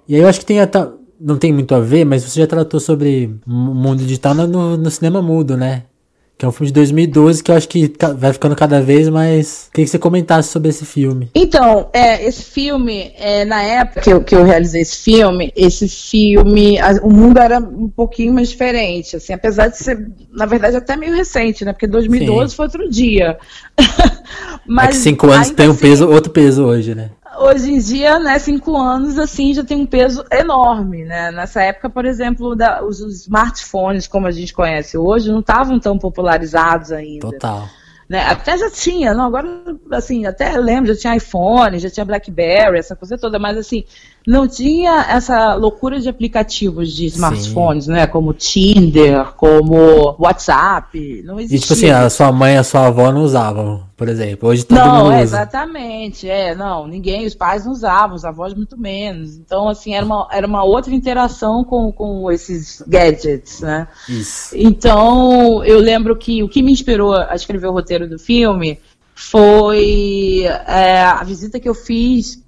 E 0.08 0.14
aí 0.14 0.22
eu 0.22 0.28
acho 0.28 0.40
que 0.40 0.46
tem 0.46 0.60
até 0.60 0.88
não 1.20 1.36
tem 1.36 1.52
muito 1.52 1.74
a 1.74 1.80
ver, 1.80 2.04
mas 2.04 2.22
você 2.22 2.40
já 2.40 2.46
tratou 2.46 2.78
sobre 2.78 3.34
o 3.46 3.50
mundo 3.50 4.02
digital 4.02 4.34
no, 4.34 4.76
no 4.76 4.90
cinema 4.90 5.20
mudo, 5.20 5.56
né? 5.56 5.84
Que 6.38 6.44
é 6.44 6.48
um 6.48 6.52
filme 6.52 6.68
de 6.68 6.74
2012 6.74 7.42
que 7.42 7.50
eu 7.50 7.56
acho 7.56 7.68
que 7.68 7.92
vai 8.16 8.32
ficando 8.32 8.54
cada 8.54 8.80
vez 8.80 9.08
mais. 9.08 9.68
Queria 9.72 9.86
que 9.86 9.90
você 9.90 9.98
comentasse 9.98 10.48
sobre 10.50 10.68
esse 10.68 10.86
filme. 10.86 11.28
Então, 11.34 11.90
é, 11.92 12.24
esse 12.24 12.44
filme, 12.44 13.10
é, 13.16 13.44
na 13.44 13.60
época 13.60 14.02
que 14.02 14.12
eu, 14.12 14.22
que 14.22 14.36
eu 14.36 14.44
realizei 14.44 14.82
esse 14.82 14.98
filme, 14.98 15.52
esse 15.56 15.88
filme, 15.88 16.78
a, 16.78 16.92
o 17.02 17.12
mundo 17.12 17.40
era 17.40 17.58
um 17.58 17.88
pouquinho 17.88 18.32
mais 18.32 18.50
diferente, 18.50 19.16
assim, 19.16 19.32
apesar 19.32 19.66
de 19.66 19.78
ser, 19.78 20.12
na 20.32 20.46
verdade, 20.46 20.76
até 20.76 20.96
meio 20.96 21.12
recente, 21.12 21.64
né? 21.64 21.72
Porque 21.72 21.88
2012 21.88 22.50
Sim. 22.50 22.56
foi 22.56 22.66
outro 22.66 22.88
dia. 22.88 23.36
Mas 24.64 24.90
é 24.90 24.90
que 24.90 24.96
cinco 24.96 25.26
anos 25.28 25.50
tem 25.50 25.66
um 25.66 25.72
assim, 25.72 25.80
peso, 25.80 26.08
outro 26.08 26.30
peso 26.30 26.64
hoje, 26.64 26.94
né? 26.94 27.10
Hoje 27.38 27.72
em 27.72 27.78
dia, 27.78 28.18
né, 28.18 28.38
cinco 28.38 28.76
anos, 28.76 29.18
assim, 29.18 29.54
já 29.54 29.64
tem 29.64 29.80
um 29.80 29.86
peso 29.86 30.24
enorme, 30.30 31.04
né? 31.04 31.30
Nessa 31.30 31.62
época, 31.62 31.88
por 31.88 32.04
exemplo, 32.04 32.54
da, 32.54 32.84
os, 32.84 33.00
os 33.00 33.22
smartphones, 33.22 34.06
como 34.06 34.26
a 34.26 34.30
gente 34.30 34.52
conhece 34.52 34.96
hoje, 34.98 35.30
não 35.30 35.40
estavam 35.40 35.78
tão 35.78 35.98
popularizados 35.98 36.92
ainda. 36.92 37.30
Total. 37.30 37.68
Né? 38.08 38.22
Até 38.22 38.56
já 38.56 38.70
tinha, 38.70 39.12
não, 39.12 39.26
agora, 39.26 39.46
assim, 39.92 40.24
até 40.24 40.56
lembro, 40.56 40.94
já 40.94 41.00
tinha 41.00 41.16
iPhone, 41.16 41.78
já 41.78 41.90
tinha 41.90 42.06
BlackBerry, 42.06 42.78
essa 42.78 42.96
coisa 42.96 43.18
toda, 43.18 43.38
mas 43.38 43.58
assim, 43.58 43.84
não 44.28 44.46
tinha 44.46 45.06
essa 45.08 45.54
loucura 45.54 45.98
de 45.98 46.06
aplicativos 46.06 46.92
de 46.92 47.06
smartphones, 47.06 47.86
Sim. 47.86 47.92
né? 47.92 48.06
Como 48.06 48.34
Tinder, 48.34 49.32
como 49.32 50.14
WhatsApp. 50.18 51.22
Não 51.24 51.40
existia. 51.40 51.56
E 51.56 51.60
tipo 51.60 51.72
assim, 51.72 51.88
a 51.88 52.10
sua 52.10 52.30
mãe 52.30 52.52
e 52.52 52.58
a 52.58 52.62
sua 52.62 52.88
avó 52.88 53.10
não 53.10 53.22
usavam, 53.22 53.84
por 53.96 54.06
exemplo. 54.06 54.50
Hoje 54.50 54.66
todo 54.66 54.76
não, 54.76 54.96
mundo 54.96 55.14
usa. 55.14 55.22
exatamente. 55.22 56.28
É, 56.28 56.54
não, 56.54 56.86
ninguém, 56.86 57.24
os 57.24 57.34
pais 57.34 57.64
não 57.64 57.72
usavam, 57.72 58.14
os 58.14 58.24
avós 58.26 58.52
muito 58.52 58.78
menos. 58.78 59.38
Então, 59.38 59.66
assim, 59.66 59.94
era 59.94 60.04
uma, 60.04 60.28
era 60.30 60.46
uma 60.46 60.62
outra 60.62 60.94
interação 60.94 61.64
com, 61.64 61.90
com 61.90 62.30
esses 62.30 62.84
gadgets, 62.86 63.62
né? 63.62 63.88
Isso. 64.06 64.54
Então, 64.54 65.64
eu 65.64 65.80
lembro 65.80 66.14
que 66.14 66.42
o 66.42 66.50
que 66.50 66.62
me 66.62 66.70
inspirou 66.70 67.14
a 67.14 67.34
escrever 67.34 67.68
o 67.68 67.72
roteiro 67.72 68.06
do 68.06 68.18
filme 68.18 68.78
foi 69.14 70.42
é, 70.66 71.00
a 71.00 71.24
visita 71.24 71.58
que 71.58 71.68
eu 71.68 71.74
fiz 71.74 72.46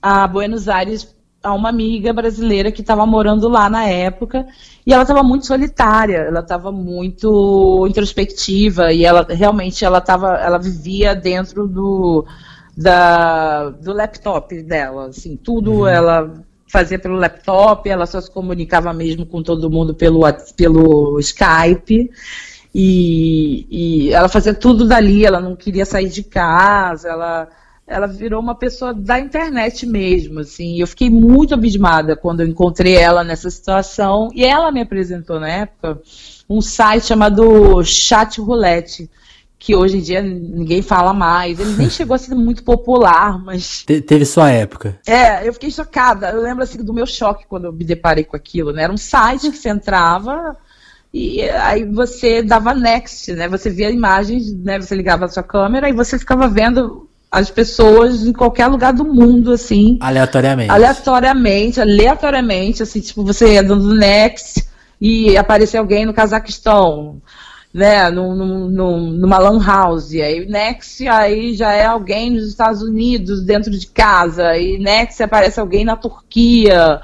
a 0.00 0.26
Buenos 0.26 0.70
Aires 0.70 1.17
a 1.48 1.54
uma 1.54 1.68
amiga 1.68 2.12
brasileira 2.12 2.70
que 2.70 2.80
estava 2.80 3.04
morando 3.06 3.48
lá 3.48 3.68
na 3.68 3.84
época 3.84 4.46
e 4.86 4.92
ela 4.92 5.02
estava 5.02 5.22
muito 5.22 5.46
solitária, 5.46 6.18
ela 6.18 6.40
estava 6.40 6.70
muito 6.70 7.86
introspectiva 7.88 8.92
e 8.92 9.04
ela 9.04 9.26
realmente 9.28 9.84
ela 9.84 10.00
tava, 10.00 10.36
ela 10.36 10.58
vivia 10.58 11.14
dentro 11.14 11.66
do 11.66 12.24
da, 12.76 13.70
do 13.70 13.92
laptop 13.92 14.62
dela, 14.62 15.08
assim, 15.08 15.36
tudo 15.36 15.80
uhum. 15.80 15.88
ela 15.88 16.32
fazia 16.68 16.98
pelo 16.98 17.16
laptop, 17.16 17.88
ela 17.88 18.06
só 18.06 18.20
se 18.20 18.30
comunicava 18.30 18.92
mesmo 18.92 19.26
com 19.26 19.42
todo 19.42 19.70
mundo 19.70 19.94
pelo, 19.94 20.20
pelo 20.56 21.18
Skype. 21.18 22.10
E, 22.74 23.66
e 23.70 24.12
ela 24.12 24.28
fazia 24.28 24.52
tudo 24.52 24.86
dali, 24.86 25.24
ela 25.24 25.40
não 25.40 25.56
queria 25.56 25.86
sair 25.86 26.08
de 26.08 26.22
casa, 26.22 27.08
ela 27.08 27.48
ela 27.88 28.06
virou 28.06 28.40
uma 28.40 28.54
pessoa 28.54 28.92
da 28.92 29.18
internet 29.18 29.86
mesmo, 29.86 30.40
assim. 30.40 30.78
Eu 30.78 30.86
fiquei 30.86 31.08
muito 31.08 31.54
abismada 31.54 32.14
quando 32.14 32.40
eu 32.40 32.46
encontrei 32.46 32.94
ela 32.94 33.24
nessa 33.24 33.50
situação 33.50 34.28
e 34.34 34.44
ela 34.44 34.70
me 34.70 34.82
apresentou 34.82 35.40
na 35.40 35.48
época 35.48 36.00
um 36.48 36.60
site 36.60 37.06
chamado 37.06 37.82
Chat 37.82 38.40
Roulette, 38.40 39.10
que 39.58 39.74
hoje 39.74 39.98
em 39.98 40.00
dia 40.02 40.22
ninguém 40.22 40.82
fala 40.82 41.14
mais. 41.14 41.58
Ele 41.58 41.72
nem 41.76 41.88
chegou 41.90 42.14
a 42.14 42.18
ser 42.18 42.34
muito 42.34 42.62
popular, 42.62 43.42
mas 43.42 43.84
Te 43.84 44.02
teve 44.02 44.26
sua 44.26 44.50
época. 44.50 45.00
É, 45.06 45.48
eu 45.48 45.52
fiquei 45.54 45.70
chocada. 45.70 46.28
Eu 46.28 46.42
lembro 46.42 46.62
assim 46.62 46.84
do 46.84 46.92
meu 46.92 47.06
choque 47.06 47.46
quando 47.48 47.64
eu 47.64 47.72
me 47.72 47.84
deparei 47.84 48.24
com 48.24 48.36
aquilo, 48.36 48.70
né? 48.70 48.82
Era 48.82 48.92
um 48.92 48.98
site 48.98 49.50
que 49.50 49.56
você 49.56 49.70
entrava 49.70 50.56
e 51.12 51.40
aí 51.42 51.86
você 51.86 52.42
dava 52.42 52.74
next, 52.74 53.32
né? 53.32 53.48
Você 53.48 53.70
via 53.70 53.90
imagens, 53.90 54.52
né? 54.52 54.78
Você 54.78 54.94
ligava 54.94 55.24
a 55.24 55.28
sua 55.28 55.42
câmera 55.42 55.88
e 55.88 55.92
você 55.92 56.18
ficava 56.18 56.46
vendo 56.48 57.07
as 57.30 57.50
pessoas 57.50 58.26
em 58.26 58.32
qualquer 58.32 58.66
lugar 58.66 58.92
do 58.92 59.04
mundo, 59.04 59.52
assim. 59.52 59.98
Aleatoriamente. 60.00 60.70
Aleatoriamente, 60.70 61.80
aleatoriamente, 61.80 62.82
assim, 62.82 63.00
tipo, 63.00 63.22
você 63.22 63.54
ia 63.54 63.62
dando 63.62 63.94
next 63.94 64.64
e 65.00 65.36
aparecer 65.36 65.76
alguém 65.76 66.06
no 66.06 66.14
Cazaquistão, 66.14 67.20
né, 67.72 68.10
num, 68.10 68.34
num, 68.68 69.10
numa 69.10 69.38
lan 69.38 69.62
house, 69.62 70.14
aí 70.14 70.46
next, 70.46 71.06
aí 71.06 71.54
já 71.54 71.72
é 71.72 71.84
alguém 71.84 72.30
nos 72.30 72.48
Estados 72.48 72.82
Unidos, 72.82 73.44
dentro 73.44 73.70
de 73.70 73.86
casa, 73.86 74.56
e 74.56 74.78
next 74.78 75.22
aparece 75.22 75.60
alguém 75.60 75.84
na 75.84 75.96
Turquia, 75.96 77.00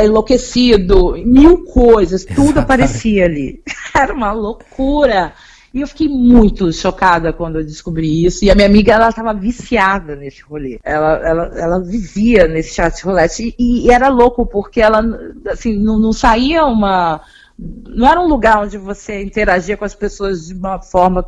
enlouquecido, 0.00 1.14
mil 1.24 1.64
coisas, 1.64 2.24
tudo 2.24 2.40
Exatamente. 2.40 2.58
aparecia 2.58 3.24
ali. 3.24 3.62
Era 3.94 4.12
uma 4.12 4.32
loucura. 4.32 5.32
E 5.72 5.80
eu 5.80 5.86
fiquei 5.86 6.08
muito 6.08 6.70
chocada 6.72 7.32
quando 7.32 7.58
eu 7.58 7.64
descobri 7.64 8.26
isso. 8.26 8.44
E 8.44 8.50
a 8.50 8.54
minha 8.54 8.66
amiga, 8.66 8.92
ela 8.92 9.08
estava 9.08 9.32
viciada 9.32 10.14
nesse 10.14 10.42
rolê. 10.42 10.78
Ela, 10.82 11.16
ela, 11.26 11.44
ela 11.58 11.80
vivia 11.80 12.46
nesse 12.46 12.74
chat 12.74 13.02
roulette. 13.04 13.54
E, 13.58 13.86
e 13.86 13.90
era 13.90 14.08
louco, 14.08 14.44
porque 14.44 14.80
ela, 14.80 15.02
assim, 15.48 15.78
não, 15.78 15.98
não 15.98 16.12
saía 16.12 16.64
uma. 16.64 17.22
Não 17.58 18.06
era 18.06 18.20
um 18.20 18.28
lugar 18.28 18.62
onde 18.62 18.76
você 18.76 19.22
interagia 19.22 19.76
com 19.76 19.84
as 19.84 19.94
pessoas 19.94 20.48
de 20.48 20.54
uma 20.54 20.80
forma 20.80 21.26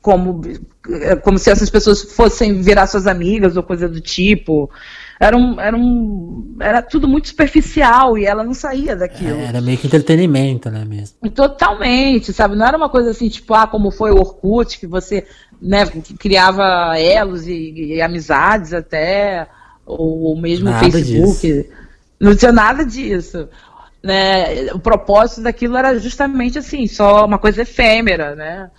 como, 0.00 0.40
como 1.22 1.38
se 1.38 1.50
essas 1.50 1.70
pessoas 1.70 2.02
fossem 2.02 2.60
virar 2.60 2.88
suas 2.88 3.06
amigas 3.06 3.56
ou 3.56 3.62
coisa 3.62 3.88
do 3.88 4.00
tipo 4.00 4.68
era, 5.22 5.36
um, 5.36 5.60
era, 5.60 5.76
um, 5.76 6.56
era 6.58 6.82
tudo 6.82 7.06
muito 7.06 7.28
superficial 7.28 8.18
e 8.18 8.26
ela 8.26 8.42
não 8.42 8.52
saía 8.52 8.96
daquilo. 8.96 9.38
É, 9.38 9.44
era 9.44 9.60
meio 9.60 9.78
que 9.78 9.86
entretenimento, 9.86 10.68
né, 10.68 10.84
mesmo? 10.84 11.30
Totalmente, 11.30 12.32
sabe? 12.32 12.56
Não 12.56 12.66
era 12.66 12.76
uma 12.76 12.88
coisa 12.88 13.10
assim, 13.10 13.28
tipo, 13.28 13.54
ah, 13.54 13.68
como 13.68 13.92
foi 13.92 14.10
o 14.10 14.18
Orkut, 14.18 14.80
que 14.80 14.86
você 14.88 15.24
né, 15.60 15.86
criava 16.18 16.98
elos 16.98 17.46
e, 17.46 17.72
e 17.94 18.02
amizades 18.02 18.74
até, 18.74 19.46
ou 19.86 20.36
mesmo 20.36 20.70
o 20.70 20.74
Facebook. 20.74 21.40
Disso. 21.40 21.68
Não 22.18 22.34
tinha 22.34 22.50
nada 22.50 22.84
disso. 22.84 23.48
Né? 24.02 24.72
O 24.72 24.80
propósito 24.80 25.42
daquilo 25.42 25.76
era 25.76 26.00
justamente 26.00 26.58
assim, 26.58 26.88
só 26.88 27.24
uma 27.24 27.38
coisa 27.38 27.62
efêmera, 27.62 28.34
né? 28.34 28.70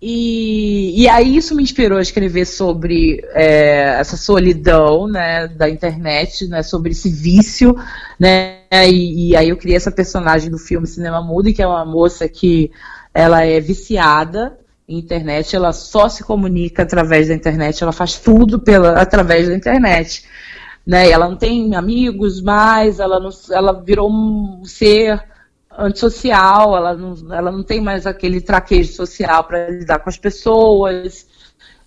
E, 0.00 1.02
e 1.02 1.08
aí 1.08 1.36
isso 1.36 1.54
me 1.54 1.62
inspirou 1.62 1.98
a 1.98 2.02
escrever 2.02 2.44
sobre 2.44 3.24
é, 3.32 3.98
essa 3.98 4.16
solidão 4.16 5.08
né, 5.08 5.48
da 5.48 5.70
internet, 5.70 6.46
né, 6.48 6.62
sobre 6.62 6.90
esse 6.92 7.08
vício, 7.08 7.74
né, 8.20 8.60
e, 8.70 9.30
e, 9.30 9.36
aí 9.36 9.48
eu 9.48 9.56
criei 9.56 9.76
essa 9.76 9.90
personagem 9.90 10.50
do 10.50 10.58
filme 10.58 10.86
Cinema 10.86 11.22
Mudo, 11.22 11.52
que 11.52 11.62
é 11.62 11.66
uma 11.66 11.84
moça 11.84 12.28
que 12.28 12.70
ela 13.14 13.42
é 13.42 13.58
viciada 13.58 14.58
em 14.86 14.98
internet, 14.98 15.56
ela 15.56 15.72
só 15.72 16.10
se 16.10 16.22
comunica 16.22 16.82
através 16.82 17.28
da 17.28 17.34
internet, 17.34 17.82
ela 17.82 17.92
faz 17.92 18.18
tudo 18.18 18.60
pela, 18.60 19.00
através 19.00 19.48
da 19.48 19.54
internet. 19.54 20.24
Né, 20.86 21.10
ela 21.10 21.28
não 21.28 21.36
tem 21.36 21.74
amigos 21.74 22.40
mais, 22.40 23.00
ela, 23.00 23.18
não, 23.18 23.30
ela 23.50 23.72
virou 23.72 24.08
um 24.08 24.62
ser 24.64 25.20
antissocial, 25.78 26.76
ela 26.76 26.94
não, 26.94 27.14
ela 27.32 27.52
não 27.52 27.62
tem 27.62 27.80
mais 27.80 28.06
aquele 28.06 28.40
traquejo 28.40 28.92
social 28.92 29.44
para 29.44 29.70
lidar 29.70 29.98
com 29.98 30.08
as 30.08 30.16
pessoas, 30.16 31.26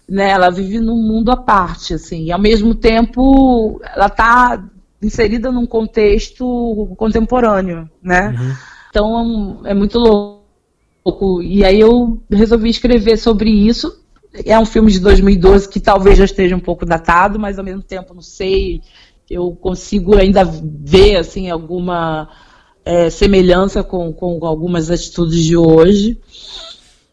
né? 0.08 0.30
Ela 0.30 0.50
vive 0.50 0.80
num 0.80 1.02
mundo 1.02 1.32
à 1.32 1.38
parte, 1.38 1.94
assim, 1.94 2.26
e 2.26 2.32
ao 2.32 2.40
mesmo 2.40 2.74
tempo 2.76 3.80
ela 3.84 4.08
está 4.08 4.64
inserida 5.02 5.52
num 5.52 5.66
contexto 5.66 6.94
contemporâneo, 6.98 7.90
né? 8.02 8.36
Uhum. 8.38 8.56
Então 8.90 9.62
é 9.66 9.74
muito 9.74 9.98
louco. 9.98 11.42
E 11.42 11.64
aí 11.64 11.80
eu 11.80 12.22
resolvi 12.30 12.70
escrever 12.70 13.18
sobre 13.18 13.50
isso. 13.50 13.98
É 14.46 14.60
um 14.60 14.66
filme 14.66 14.92
de 14.92 15.00
2012 15.00 15.70
que 15.70 15.80
talvez 15.80 16.18
já 16.18 16.26
esteja 16.26 16.56
um 16.56 16.60
pouco 16.60 16.86
datado, 16.86 17.40
mas 17.40 17.58
ao 17.58 17.66
mesmo 17.66 17.82
tempo 17.82 18.14
não 18.14 18.22
sei. 18.22 18.82
Eu 19.30 19.52
consigo 19.52 20.18
ainda 20.18 20.44
ver 20.44 21.18
assim 21.18 21.50
alguma 21.50 22.30
é, 22.90 23.08
semelhança 23.12 23.84
com, 23.84 24.12
com 24.12 24.44
algumas 24.44 24.90
atitudes 24.90 25.44
de 25.44 25.56
hoje, 25.56 26.18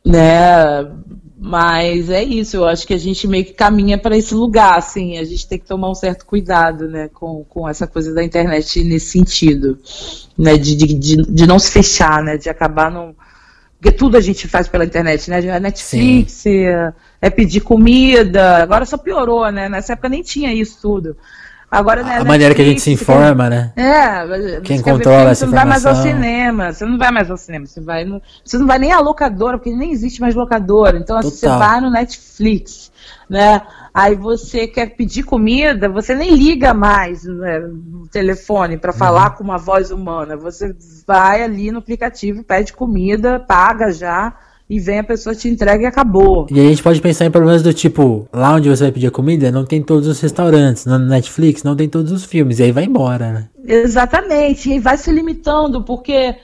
né? 0.02 0.90
Mas 1.38 2.08
é 2.08 2.24
isso, 2.24 2.56
eu 2.56 2.64
acho 2.64 2.86
que 2.86 2.94
a 2.94 2.98
gente 2.98 3.28
meio 3.28 3.44
que 3.44 3.52
caminha 3.52 3.98
para 3.98 4.16
esse 4.16 4.34
lugar, 4.34 4.78
assim, 4.78 5.18
a 5.18 5.24
gente 5.24 5.46
tem 5.46 5.58
que 5.58 5.66
tomar 5.66 5.90
um 5.90 5.94
certo 5.94 6.24
cuidado, 6.24 6.88
né, 6.88 7.10
com, 7.12 7.44
com 7.44 7.68
essa 7.68 7.86
coisa 7.86 8.14
da 8.14 8.24
internet 8.24 8.82
nesse 8.82 9.10
sentido, 9.10 9.78
né, 10.36 10.56
de, 10.56 10.74
de, 10.74 11.22
de, 11.22 11.46
não 11.46 11.58
se 11.58 11.70
fechar, 11.70 12.22
né, 12.22 12.38
de 12.38 12.48
acabar 12.48 12.90
não... 12.90 13.14
Porque 13.78 13.92
tudo 13.92 14.16
a 14.16 14.20
gente 14.20 14.48
faz 14.48 14.66
pela 14.66 14.86
internet, 14.86 15.28
né, 15.28 15.50
a 15.50 15.60
Netflix, 15.60 16.46
é, 16.46 16.94
é 17.20 17.28
pedir 17.28 17.60
comida, 17.60 18.56
agora 18.56 18.86
só 18.86 18.96
piorou, 18.96 19.52
né, 19.52 19.68
nessa 19.68 19.92
época 19.92 20.08
nem 20.08 20.22
tinha 20.22 20.54
isso 20.54 20.78
tudo. 20.80 21.14
Agora, 21.70 22.02
né, 22.04 22.18
a 22.18 22.24
maneira 22.24 22.54
que 22.54 22.62
a 22.62 22.64
gente 22.64 22.80
se 22.80 22.92
informa, 22.92 23.50
né? 23.50 23.72
É, 23.76 24.60
quem 24.60 24.80
controla 24.80 25.30
essa 25.30 25.44
Você 25.44 25.46
não 25.46 25.52
vai 25.52 25.64
mais 25.64 25.84
ao 25.84 25.96
cinema, 25.96 26.72
você 26.72 26.86
não 26.86 26.96
vai 26.96 27.10
mais 27.10 27.30
ao 27.30 27.36
cinema, 27.36 27.66
você 27.66 27.80
vai 27.80 28.04
no, 28.04 28.22
você 28.44 28.56
não 28.56 28.66
vai 28.66 28.78
nem 28.78 28.92
à 28.92 29.00
locadora, 29.00 29.58
porque 29.58 29.74
nem 29.74 29.90
existe 29.90 30.20
mais 30.20 30.34
locadora. 30.34 30.96
Então 30.96 31.18
assim, 31.18 31.30
você 31.30 31.48
vai 31.48 31.80
no 31.80 31.90
Netflix, 31.90 32.92
né? 33.28 33.62
Aí 33.92 34.14
você 34.14 34.68
quer 34.68 34.90
pedir 34.90 35.24
comida, 35.24 35.88
você 35.88 36.14
nem 36.14 36.34
liga 36.36 36.72
mais 36.72 37.24
né, 37.24 37.58
no 37.58 38.06
telefone 38.06 38.76
para 38.76 38.92
falar 38.92 39.30
uhum. 39.30 39.36
com 39.36 39.44
uma 39.44 39.58
voz 39.58 39.90
humana. 39.90 40.36
Você 40.36 40.74
vai 41.04 41.42
ali 41.42 41.72
no 41.72 41.78
aplicativo, 41.78 42.44
pede 42.44 42.72
comida, 42.72 43.40
paga 43.40 43.90
já 43.90 44.34
e 44.68 44.80
vem 44.80 44.98
a 44.98 45.04
pessoa 45.04 45.34
te 45.34 45.48
entrega 45.48 45.84
e 45.84 45.86
acabou. 45.86 46.46
E 46.50 46.58
a 46.58 46.64
gente 46.64 46.82
pode 46.82 47.00
pensar 47.00 47.24
em 47.24 47.30
problemas 47.30 47.62
do 47.62 47.72
tipo, 47.72 48.28
lá 48.32 48.54
onde 48.54 48.68
você 48.68 48.84
vai 48.84 48.92
pedir 48.92 49.06
a 49.06 49.12
comida, 49.12 49.52
não 49.52 49.64
tem 49.64 49.80
todos 49.80 50.08
os 50.08 50.20
restaurantes, 50.20 50.86
no 50.86 50.98
Netflix 50.98 51.62
não 51.62 51.76
tem 51.76 51.88
todos 51.88 52.10
os 52.10 52.24
filmes, 52.24 52.58
e 52.58 52.64
aí 52.64 52.72
vai 52.72 52.84
embora, 52.84 53.32
né? 53.32 53.48
Exatamente, 53.64 54.70
e 54.70 54.80
vai 54.80 54.96
se 54.96 55.10
limitando, 55.12 55.82
porque 55.82 56.36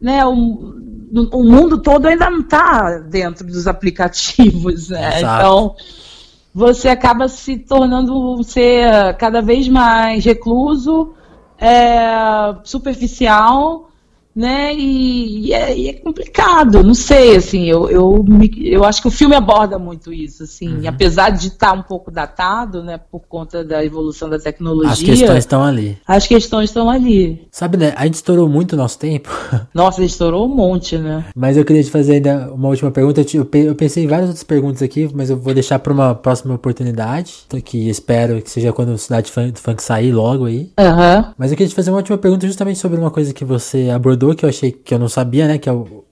né, 0.00 0.24
o, 0.26 0.74
o 1.32 1.42
mundo 1.42 1.78
todo 1.78 2.06
ainda 2.06 2.28
não 2.28 2.40
está 2.40 2.98
dentro 2.98 3.46
dos 3.46 3.66
aplicativos, 3.66 4.90
né? 4.90 5.18
Exato. 5.18 5.40
Então 5.40 5.74
você 6.52 6.88
acaba 6.88 7.28
se 7.28 7.56
tornando 7.58 8.42
ser 8.42 9.16
cada 9.16 9.40
vez 9.40 9.68
mais 9.68 10.24
recluso, 10.24 11.14
é, 11.58 12.56
superficial 12.64 13.89
né? 14.34 14.72
E, 14.74 15.48
e, 15.48 15.52
é, 15.52 15.76
e, 15.76 15.88
é, 15.88 15.92
complicado, 15.94 16.82
não 16.82 16.94
sei, 16.94 17.36
assim, 17.36 17.66
eu, 17.66 17.90
eu, 17.90 18.22
me, 18.22 18.50
eu 18.62 18.84
acho 18.84 19.02
que 19.02 19.08
o 19.08 19.10
filme 19.10 19.34
aborda 19.34 19.78
muito 19.78 20.12
isso, 20.12 20.44
assim, 20.44 20.68
uhum. 20.68 20.88
apesar 20.88 21.30
de 21.30 21.48
estar 21.48 21.72
um 21.72 21.82
pouco 21.82 22.10
datado, 22.10 22.82
né, 22.82 22.98
por 23.10 23.20
conta 23.28 23.64
da 23.64 23.84
evolução 23.84 24.28
da 24.28 24.38
tecnologia. 24.38 24.92
As 24.92 25.02
questões 25.02 25.38
estão 25.38 25.64
ali. 25.64 25.98
As 26.06 26.26
questões 26.26 26.70
estão 26.70 26.88
ali. 26.88 27.46
Sabe, 27.50 27.76
né, 27.76 27.92
a 27.96 28.04
gente 28.04 28.14
estourou 28.14 28.48
muito 28.48 28.74
o 28.74 28.76
nosso 28.76 28.98
tempo. 28.98 29.28
Nossa, 29.74 30.00
a 30.00 30.02
gente 30.02 30.12
estourou 30.12 30.46
um 30.46 30.54
monte, 30.54 30.96
né? 30.96 31.24
Mas 31.34 31.56
eu 31.56 31.64
queria 31.64 31.82
te 31.82 31.90
fazer 31.90 32.14
ainda 32.14 32.52
uma 32.52 32.68
última 32.68 32.90
pergunta, 32.90 33.20
eu, 33.20 33.48
eu 33.52 33.74
pensei 33.74 34.04
em 34.04 34.06
várias 34.06 34.28
outras 34.28 34.44
perguntas 34.44 34.82
aqui, 34.82 35.10
mas 35.12 35.30
eu 35.30 35.36
vou 35.36 35.52
deixar 35.52 35.78
para 35.78 35.92
uma 35.92 36.14
próxima 36.14 36.54
oportunidade, 36.54 37.34
que 37.64 37.88
espero 37.88 38.40
que 38.40 38.50
seja 38.50 38.72
quando 38.72 38.90
o 38.90 38.98
Cidade 38.98 39.30
Funk, 39.30 39.58
Funk 39.58 39.82
sair 39.82 40.12
logo 40.12 40.44
aí. 40.44 40.70
Uhum. 40.78 41.32
Mas 41.36 41.50
eu 41.50 41.56
queria 41.56 41.68
te 41.68 41.74
fazer 41.74 41.90
uma 41.90 41.98
última 41.98 42.18
pergunta 42.18 42.46
justamente 42.46 42.78
sobre 42.78 42.98
uma 42.98 43.10
coisa 43.10 43.34
que 43.34 43.44
você 43.44 43.90
abordou 43.90 44.19
que 44.34 44.44
eu 44.44 44.48
achei 44.48 44.72
que 44.72 44.94
eu 44.94 44.98
não 44.98 45.08
sabia, 45.08 45.46
né? 45.46 45.58
Que 45.58 45.68
é 45.68 45.72
o, 45.72 46.04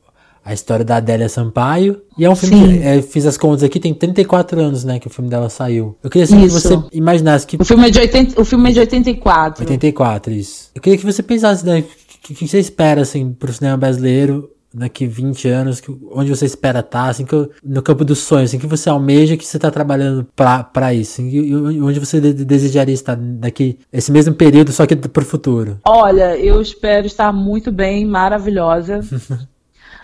a 0.44 0.54
história 0.54 0.84
da 0.84 0.96
Adélia 0.96 1.28
Sampaio. 1.28 2.00
E 2.16 2.24
é 2.24 2.30
um 2.30 2.34
filme 2.34 2.56
Sim. 2.56 2.78
que 2.78 2.86
é, 2.86 3.02
fiz 3.02 3.26
as 3.26 3.36
contas 3.36 3.62
aqui, 3.62 3.78
tem 3.78 3.92
34 3.92 4.60
anos, 4.60 4.82
né, 4.82 4.98
que 4.98 5.06
o 5.06 5.10
filme 5.10 5.28
dela 5.28 5.50
saiu. 5.50 5.96
Eu 6.02 6.08
queria 6.08 6.24
assim, 6.24 6.40
que 6.40 6.48
você 6.48 6.78
imaginasse 6.92 7.46
que. 7.46 7.56
O 7.60 7.64
filme 7.64 7.86
é 7.86 7.90
de, 7.90 8.00
80, 8.00 8.40
o 8.40 8.44
filme 8.44 8.70
é 8.70 8.72
de 8.72 8.80
84. 8.80 9.62
84, 9.62 10.32
isso. 10.32 10.70
Eu 10.74 10.80
queria 10.80 10.98
que 10.98 11.04
você 11.04 11.22
pensasse, 11.22 11.64
né? 11.66 11.80
O 11.80 11.84
que, 12.22 12.34
que 12.34 12.48
você 12.48 12.58
espera, 12.58 13.02
assim, 13.02 13.32
pro 13.32 13.52
cinema 13.52 13.76
brasileiro 13.76 14.50
daqui 14.72 15.06
20 15.06 15.48
anos, 15.48 15.80
que, 15.80 15.90
onde 16.12 16.30
você 16.30 16.44
espera 16.44 16.80
estar, 16.80 17.04
tá, 17.04 17.08
assim, 17.08 17.24
que, 17.24 17.50
no 17.64 17.82
campo 17.82 18.04
dos 18.04 18.18
sonhos, 18.18 18.50
assim, 18.50 18.58
que 18.58 18.66
você 18.66 18.88
almeja, 18.88 19.36
que 19.36 19.44
você 19.44 19.56
está 19.56 19.70
trabalhando 19.70 20.26
para 20.36 20.94
isso, 20.94 21.20
assim, 21.20 21.28
e, 21.30 21.54
onde 21.54 21.98
você 21.98 22.20
de, 22.20 22.32
desejaria 22.44 22.94
estar 22.94 23.16
daqui, 23.16 23.78
esse 23.92 24.12
mesmo 24.12 24.34
período, 24.34 24.72
só 24.72 24.86
que 24.86 24.94
para 24.94 25.22
o 25.22 25.26
futuro? 25.26 25.78
Olha, 25.84 26.36
eu 26.36 26.60
espero 26.60 27.06
estar 27.06 27.32
muito 27.32 27.72
bem, 27.72 28.06
maravilhosa, 28.06 29.00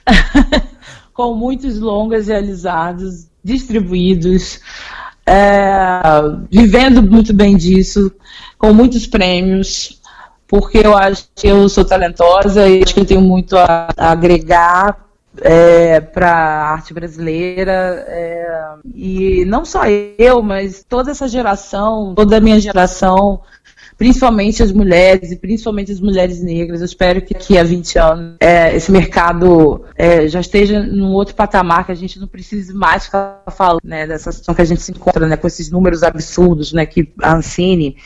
com 1.12 1.34
muitos 1.34 1.78
longas 1.78 2.26
realizados, 2.26 3.26
distribuídos, 3.42 4.60
é, 5.26 6.00
vivendo 6.50 7.02
muito 7.02 7.32
bem 7.32 7.56
disso, 7.56 8.12
com 8.58 8.72
muitos 8.72 9.06
prêmios, 9.06 10.00
porque 10.54 10.78
eu 10.78 10.96
acho 10.96 11.28
que 11.34 11.48
eu 11.48 11.68
sou 11.68 11.84
talentosa 11.84 12.68
e 12.68 12.80
acho 12.80 12.94
que 12.94 13.00
eu 13.00 13.04
tenho 13.04 13.20
muito 13.20 13.56
a, 13.56 13.88
agregar 13.96 15.04
é, 15.40 15.98
para 15.98 16.30
a 16.30 16.70
arte 16.70 16.94
brasileira 16.94 18.04
é, 18.06 18.68
e 18.94 19.44
não 19.46 19.64
só 19.64 19.82
eu, 20.16 20.40
mas 20.42 20.86
toda 20.88 21.10
essa 21.10 21.26
geração, 21.26 22.14
toda 22.14 22.36
a 22.36 22.40
minha 22.40 22.60
geração, 22.60 23.40
principalmente 23.98 24.62
as 24.62 24.70
mulheres 24.70 25.32
e 25.32 25.36
principalmente 25.36 25.90
as 25.90 25.98
mulheres 25.98 26.40
negras. 26.40 26.78
Eu 26.78 26.86
espero 26.86 27.20
que 27.20 27.34
daqui 27.34 27.58
a 27.58 27.64
20 27.64 27.98
anos 27.98 28.36
é, 28.38 28.76
esse 28.76 28.92
mercado 28.92 29.84
é, 29.96 30.28
já 30.28 30.38
esteja 30.38 30.80
num 30.84 31.14
outro 31.14 31.34
patamar, 31.34 31.84
que 31.84 31.90
a 31.90 31.96
gente 31.96 32.20
não 32.20 32.28
precise 32.28 32.72
mais 32.72 33.06
ficar 33.06 33.42
falando 33.50 33.80
né, 33.82 34.06
dessa 34.06 34.30
situação 34.30 34.54
que 34.54 34.62
a 34.62 34.66
gente 34.66 34.82
se 34.82 34.92
encontra 34.92 35.26
né, 35.26 35.36
com 35.36 35.48
esses 35.48 35.68
números 35.68 36.04
absurdos 36.04 36.72
né, 36.72 36.86
que 36.86 37.12
a 37.20 37.34
Ancine 37.34 37.96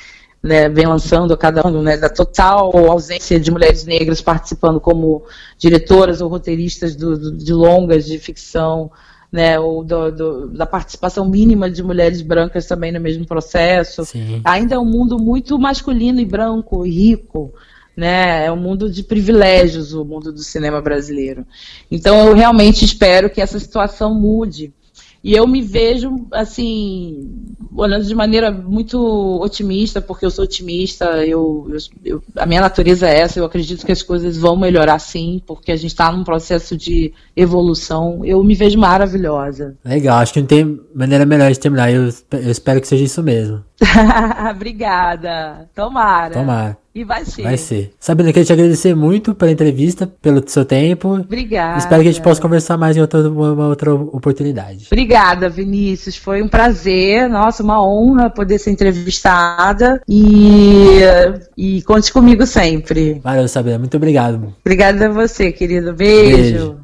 né, 0.43 0.68
vem 0.68 0.86
lançando 0.86 1.32
a 1.34 1.36
cada 1.36 1.66
ano, 1.66 1.82
né, 1.82 1.97
da 1.97 2.09
total 2.09 2.70
ausência 2.89 3.41
de 3.41 3.51
mulheres 3.51 3.84
negras 3.84 4.20
participando 4.20 4.80
como 4.80 5.24
diretoras 5.59 6.20
ou 6.20 6.28
roteiristas 6.28 6.95
do, 6.95 7.18
do, 7.18 7.36
de 7.36 7.53
longas 7.53 8.07
de 8.07 8.18
ficção, 8.18 8.91
né, 9.30 9.59
ou 9.59 9.84
do, 9.84 10.49
da 10.49 10.64
participação 10.66 11.28
mínima 11.28 11.70
de 11.70 11.82
mulheres 11.82 12.22
brancas 12.22 12.66
também 12.66 12.93
no 12.93 13.01
mesmo 13.01 13.26
processo. 13.26 14.05
Sim. 14.05 14.41
Ainda 14.45 14.76
é 14.76 14.78
um 14.78 14.84
mundo 14.84 15.18
muito 15.18 15.59
masculino 15.59 16.20
e 16.20 16.24
branco 16.24 16.86
e 16.86 16.91
rico, 16.91 17.53
né? 17.97 18.47
É 18.47 18.53
um 18.53 18.57
mundo 18.57 18.89
de 18.89 19.03
privilégios 19.03 19.93
o 19.93 20.05
mundo 20.05 20.32
do 20.32 20.39
cinema 20.39 20.80
brasileiro. 20.80 21.45
Então 21.91 22.28
eu 22.28 22.34
realmente 22.34 22.84
espero 22.84 23.28
que 23.28 23.41
essa 23.41 23.59
situação 23.59 24.14
mude. 24.14 24.72
E 25.23 25.35
eu 25.35 25.47
me 25.47 25.61
vejo, 25.61 26.27
assim, 26.33 27.29
olhando 27.75 28.05
de 28.05 28.14
maneira 28.14 28.51
muito 28.51 28.99
otimista, 29.41 30.01
porque 30.01 30.25
eu 30.25 30.31
sou 30.31 30.45
otimista, 30.45 31.05
eu, 31.27 31.71
eu, 32.05 32.23
a 32.37 32.47
minha 32.47 32.61
natureza 32.61 33.09
é 33.09 33.21
essa, 33.21 33.39
eu 33.39 33.45
acredito 33.45 33.85
que 33.85 33.93
as 33.93 34.03
coisas 34.03 34.37
vão 34.37 34.57
melhorar 34.57 34.99
sim, 34.99 35.43
porque 35.47 35.73
a 35.73 35.77
gente 35.77 35.91
está 35.91 36.11
num 36.11 36.25
processo 36.25 36.77
de 36.77 37.12
evolução. 37.37 38.25
Eu 38.25 38.43
me 38.45 38.55
vejo 38.55 38.79
maravilhosa. 38.79 39.77
Legal, 39.85 40.19
acho 40.19 40.33
que 40.33 40.41
não 40.41 40.47
tem 40.47 40.81
maneira 40.95 41.27
melhor 41.27 41.51
de 41.51 41.59
terminar, 41.59 41.93
eu, 41.93 42.09
eu 42.33 42.51
espero 42.51 42.81
que 42.81 42.89
seja 42.89 43.05
isso 43.05 43.23
mesmo. 43.23 43.62
Obrigada. 44.51 45.68
Tomara. 45.74 46.35
Tomara. 46.35 46.79
E 46.95 47.05
vai 47.05 47.24
ser. 47.24 47.43
Vai 47.43 47.57
ser. 47.57 47.93
Sabrina, 48.01 48.33
queria 48.33 48.45
te 48.45 48.53
agradecer 48.53 48.93
muito 48.93 49.33
pela 49.33 49.53
entrevista, 49.53 50.05
pelo 50.20 50.43
seu 50.49 50.64
tempo. 50.64 51.14
Obrigada. 51.14 51.79
Espero 51.79 52.03
que 52.03 52.09
a 52.09 52.12
gente 52.12 52.22
possa 52.22 52.41
conversar 52.41 52.76
mais 52.76 52.97
em 52.97 53.01
outra, 53.01 53.20
uma 53.31 53.68
outra 53.68 53.95
oportunidade. 53.95 54.89
Obrigada, 54.91 55.49
Vinícius. 55.49 56.16
Foi 56.16 56.43
um 56.43 56.49
prazer, 56.49 57.29
nossa, 57.29 57.62
uma 57.62 57.81
honra 57.81 58.29
poder 58.29 58.59
ser 58.59 58.72
entrevistada. 58.72 60.03
E, 60.09 60.99
e 61.57 61.83
conte 61.83 62.12
comigo 62.12 62.45
sempre. 62.45 63.20
Valeu, 63.22 63.47
Sabrina. 63.47 63.79
Muito 63.79 63.97
obrigado. 63.97 64.53
Obrigada 64.61 65.07
a 65.07 65.11
você, 65.11 65.53
querido. 65.53 65.93
Beijo. 65.93 66.37
Beijo. 66.37 66.79